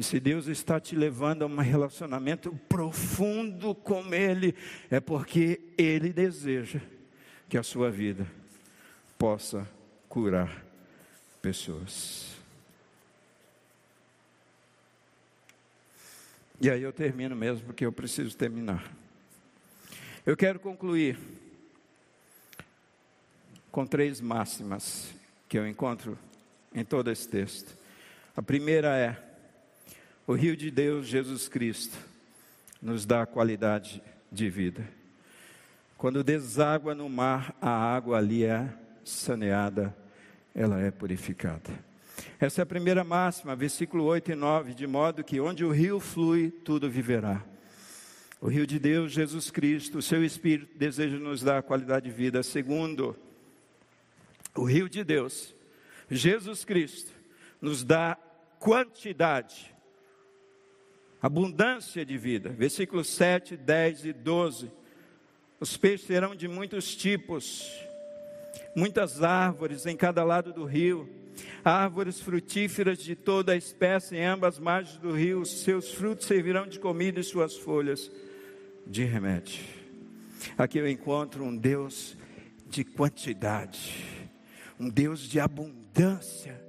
E 0.00 0.02
se 0.02 0.18
Deus 0.18 0.46
está 0.46 0.80
te 0.80 0.96
levando 0.96 1.42
a 1.42 1.46
um 1.46 1.56
relacionamento 1.56 2.58
profundo 2.70 3.74
com 3.74 4.14
Ele, 4.14 4.54
é 4.90 4.98
porque 4.98 5.60
Ele 5.76 6.10
deseja 6.10 6.80
que 7.50 7.58
a 7.58 7.62
sua 7.62 7.90
vida 7.90 8.26
possa 9.18 9.68
curar 10.08 10.64
pessoas. 11.42 12.34
E 16.62 16.70
aí 16.70 16.82
eu 16.82 16.94
termino 16.94 17.36
mesmo, 17.36 17.66
porque 17.66 17.84
eu 17.84 17.92
preciso 17.92 18.34
terminar. 18.34 18.90
Eu 20.24 20.34
quero 20.34 20.58
concluir 20.58 21.18
com 23.70 23.84
três 23.84 24.18
máximas 24.18 25.12
que 25.46 25.58
eu 25.58 25.68
encontro 25.68 26.18
em 26.74 26.86
todo 26.86 27.10
esse 27.10 27.28
texto. 27.28 27.76
A 28.34 28.40
primeira 28.40 28.96
é: 28.96 29.29
o 30.30 30.34
rio 30.34 30.56
de 30.56 30.70
Deus, 30.70 31.08
Jesus 31.08 31.48
Cristo, 31.48 31.98
nos 32.80 33.04
dá 33.04 33.26
qualidade 33.26 34.00
de 34.30 34.48
vida. 34.48 34.88
Quando 35.98 36.22
deságua 36.22 36.94
no 36.94 37.08
mar, 37.08 37.52
a 37.60 37.68
água 37.68 38.18
ali 38.18 38.44
é 38.44 38.72
saneada, 39.04 39.92
ela 40.54 40.80
é 40.80 40.88
purificada. 40.92 41.68
Essa 42.38 42.60
é 42.60 42.62
a 42.62 42.66
primeira 42.66 43.02
máxima, 43.02 43.56
versículo 43.56 44.04
8 44.04 44.30
e 44.30 44.34
9, 44.36 44.72
de 44.72 44.86
modo 44.86 45.24
que 45.24 45.40
onde 45.40 45.64
o 45.64 45.72
rio 45.72 45.98
flui, 45.98 46.52
tudo 46.52 46.88
viverá. 46.88 47.44
O 48.40 48.46
rio 48.46 48.68
de 48.68 48.78
Deus, 48.78 49.10
Jesus 49.10 49.50
Cristo, 49.50 49.98
o 49.98 50.02
seu 50.02 50.24
Espírito 50.24 50.78
deseja 50.78 51.18
nos 51.18 51.42
dar 51.42 51.64
qualidade 51.64 52.08
de 52.08 52.16
vida. 52.16 52.40
Segundo, 52.44 53.16
o 54.54 54.62
rio 54.62 54.88
de 54.88 55.02
Deus, 55.02 55.52
Jesus 56.08 56.64
Cristo, 56.64 57.10
nos 57.60 57.82
dá 57.82 58.16
quantidade, 58.60 59.74
abundância 61.20 62.04
de 62.04 62.16
vida. 62.16 62.50
Versículos 62.50 63.08
7, 63.08 63.56
10 63.56 64.04
e 64.06 64.12
12. 64.12 64.70
Os 65.58 65.76
peixes 65.76 66.06
serão 66.06 66.34
de 66.34 66.48
muitos 66.48 66.94
tipos. 66.96 67.70
muitas 68.74 69.22
árvores 69.22 69.84
em 69.84 69.96
cada 69.96 70.22
lado 70.22 70.52
do 70.52 70.64
rio, 70.64 71.08
árvores 71.64 72.20
frutíferas 72.20 72.98
de 72.98 73.14
toda 73.14 73.52
a 73.52 73.56
espécie 73.56 74.16
em 74.16 74.24
ambas 74.24 74.58
margens 74.58 74.96
do 74.98 75.12
rio, 75.12 75.44
seus 75.44 75.92
frutos 75.92 76.26
servirão 76.26 76.66
de 76.66 76.78
comida 76.78 77.20
e 77.20 77.24
suas 77.24 77.56
folhas 77.56 78.10
de 78.86 79.04
remédio. 79.04 79.64
Aqui 80.56 80.78
eu 80.78 80.88
encontro 80.88 81.44
um 81.44 81.56
Deus 81.56 82.16
de 82.66 82.84
quantidade, 82.84 84.04
um 84.78 84.88
Deus 84.88 85.20
de 85.20 85.38
abundância. 85.40 86.60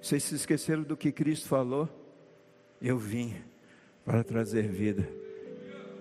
Vocês 0.00 0.24
se 0.24 0.34
esqueceram 0.34 0.82
do 0.82 0.96
que 0.96 1.12
Cristo 1.12 1.48
falou? 1.48 1.88
Eu 2.80 2.98
vim 2.98 3.34
para 4.08 4.24
trazer 4.24 4.66
vida 4.66 5.06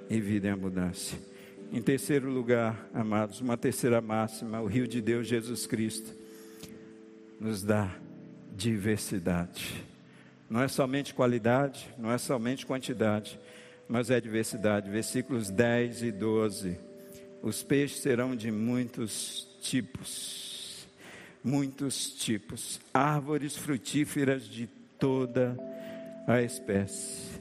e 0.10 0.18
vida 0.22 0.48
em 0.48 0.52
abundância. 0.52 1.20
Em 1.74 1.82
terceiro 1.82 2.32
lugar, 2.32 2.90
amados, 2.94 3.42
uma 3.42 3.58
terceira 3.58 4.00
máxima, 4.00 4.62
o 4.62 4.66
rio 4.66 4.88
de 4.88 5.02
Deus, 5.02 5.28
Jesus 5.28 5.68
Cristo, 5.68 6.16
nos 7.38 7.62
dá 7.64 7.94
diversidade. 8.56 9.84
Não 10.50 10.64
é 10.64 10.70
somente 10.70 11.14
qualidade, 11.14 11.94
não 11.98 12.10
é 12.10 12.18
somente 12.18 12.66
quantidade, 12.66 13.38
mas 13.90 14.10
é 14.10 14.22
diversidade. 14.22 14.90
Versículos 14.90 15.50
10 15.50 16.04
e 16.04 16.12
12. 16.14 16.80
Os 17.42 17.62
peixes 17.62 18.00
serão 18.00 18.38
de 18.38 18.50
muitos 18.50 19.46
tipos, 19.60 20.88
muitos 21.44 22.12
tipos, 22.12 22.80
árvores 22.94 23.58
frutíferas 23.58 24.46
de 24.46 24.66
toda 24.98 25.58
a 26.26 26.42
espécie. 26.42 27.37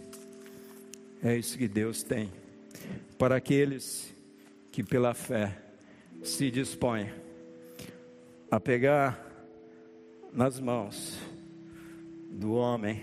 É 1.22 1.36
isso 1.36 1.56
que 1.56 1.66
Deus 1.66 2.02
tem 2.02 2.30
para 3.18 3.36
aqueles 3.36 4.14
que 4.70 4.82
pela 4.82 5.14
fé 5.14 5.56
se 6.22 6.50
dispõe 6.50 7.10
a 8.50 8.60
pegar 8.60 9.24
nas 10.32 10.60
mãos 10.60 11.18
do 12.30 12.52
homem, 12.52 13.02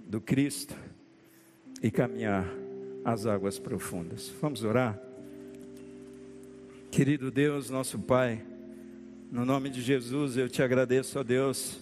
do 0.00 0.20
Cristo 0.20 0.74
e 1.82 1.90
caminhar 1.90 2.46
às 3.04 3.26
águas 3.26 3.58
profundas. 3.58 4.32
Vamos 4.40 4.64
orar? 4.64 4.98
Querido 6.90 7.30
Deus, 7.30 7.68
nosso 7.68 7.98
Pai, 7.98 8.42
no 9.30 9.44
nome 9.44 9.68
de 9.68 9.82
Jesus 9.82 10.36
eu 10.36 10.48
te 10.48 10.62
agradeço, 10.62 11.18
ó 11.18 11.22
Deus, 11.22 11.78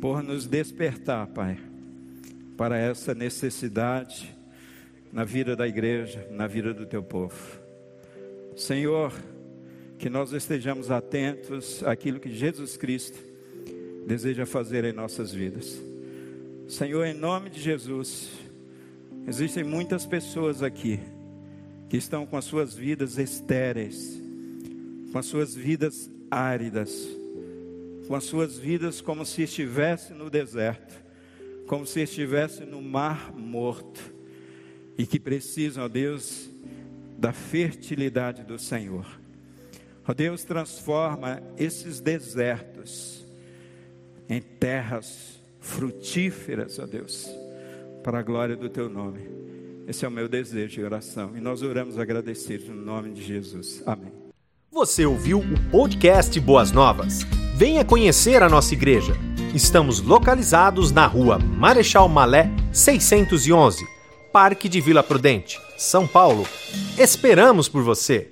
por 0.00 0.22
nos 0.22 0.46
despertar, 0.46 1.26
Pai, 1.28 1.58
para 2.62 2.78
essa 2.78 3.12
necessidade 3.12 4.32
na 5.12 5.24
vida 5.24 5.56
da 5.56 5.66
igreja, 5.66 6.28
na 6.30 6.46
vida 6.46 6.72
do 6.72 6.86
teu 6.86 7.02
povo. 7.02 7.36
Senhor, 8.56 9.12
que 9.98 10.08
nós 10.08 10.32
estejamos 10.32 10.88
atentos 10.88 11.82
àquilo 11.82 12.20
que 12.20 12.32
Jesus 12.32 12.76
Cristo 12.76 13.18
deseja 14.06 14.46
fazer 14.46 14.84
em 14.84 14.92
nossas 14.92 15.32
vidas. 15.32 15.76
Senhor, 16.68 17.04
em 17.04 17.14
nome 17.14 17.50
de 17.50 17.60
Jesus, 17.60 18.30
existem 19.26 19.64
muitas 19.64 20.06
pessoas 20.06 20.62
aqui 20.62 21.00
que 21.88 21.96
estão 21.96 22.24
com 22.24 22.36
as 22.36 22.44
suas 22.44 22.76
vidas 22.76 23.18
estéreis, 23.18 24.22
com 25.10 25.18
as 25.18 25.26
suas 25.26 25.52
vidas 25.52 26.08
áridas, 26.30 27.08
com 28.06 28.14
as 28.14 28.22
suas 28.22 28.56
vidas 28.56 29.00
como 29.00 29.26
se 29.26 29.42
estivesse 29.42 30.12
no 30.12 30.30
deserto, 30.30 31.01
como 31.72 31.86
se 31.86 32.02
estivesse 32.02 32.66
no 32.66 32.82
mar 32.82 33.32
morto, 33.34 33.98
e 34.98 35.06
que 35.06 35.18
precisam, 35.18 35.86
ó 35.86 35.88
Deus, 35.88 36.50
da 37.16 37.32
fertilidade 37.32 38.44
do 38.44 38.58
Senhor. 38.58 39.06
Ó 40.06 40.12
Deus, 40.12 40.44
transforma 40.44 41.42
esses 41.56 41.98
desertos 41.98 43.24
em 44.28 44.42
terras 44.42 45.40
frutíferas, 45.60 46.78
ó 46.78 46.84
Deus, 46.84 47.26
para 48.04 48.18
a 48.18 48.22
glória 48.22 48.54
do 48.54 48.68
teu 48.68 48.90
nome. 48.90 49.20
Esse 49.88 50.04
é 50.04 50.08
o 50.08 50.12
meu 50.12 50.28
desejo 50.28 50.74
de 50.74 50.84
oração 50.84 51.34
e 51.34 51.40
nós 51.40 51.62
oramos 51.62 51.98
agradecidos 51.98 52.68
no 52.68 52.82
nome 52.82 53.14
de 53.14 53.22
Jesus. 53.22 53.82
Amém. 53.86 54.12
Você 54.70 55.06
ouviu 55.06 55.38
o 55.38 55.70
podcast 55.70 56.38
Boas 56.38 56.70
Novas? 56.70 57.20
Venha 57.64 57.84
conhecer 57.84 58.42
a 58.42 58.48
nossa 58.48 58.74
igreja. 58.74 59.16
Estamos 59.54 60.00
localizados 60.00 60.90
na 60.90 61.06
rua 61.06 61.38
Marechal 61.38 62.08
Malé 62.08 62.50
611 62.72 63.86
Parque 64.32 64.68
de 64.68 64.80
Vila 64.80 65.00
Prudente, 65.00 65.60
São 65.78 66.04
Paulo. 66.04 66.44
Esperamos 66.98 67.68
por 67.68 67.84
você! 67.84 68.31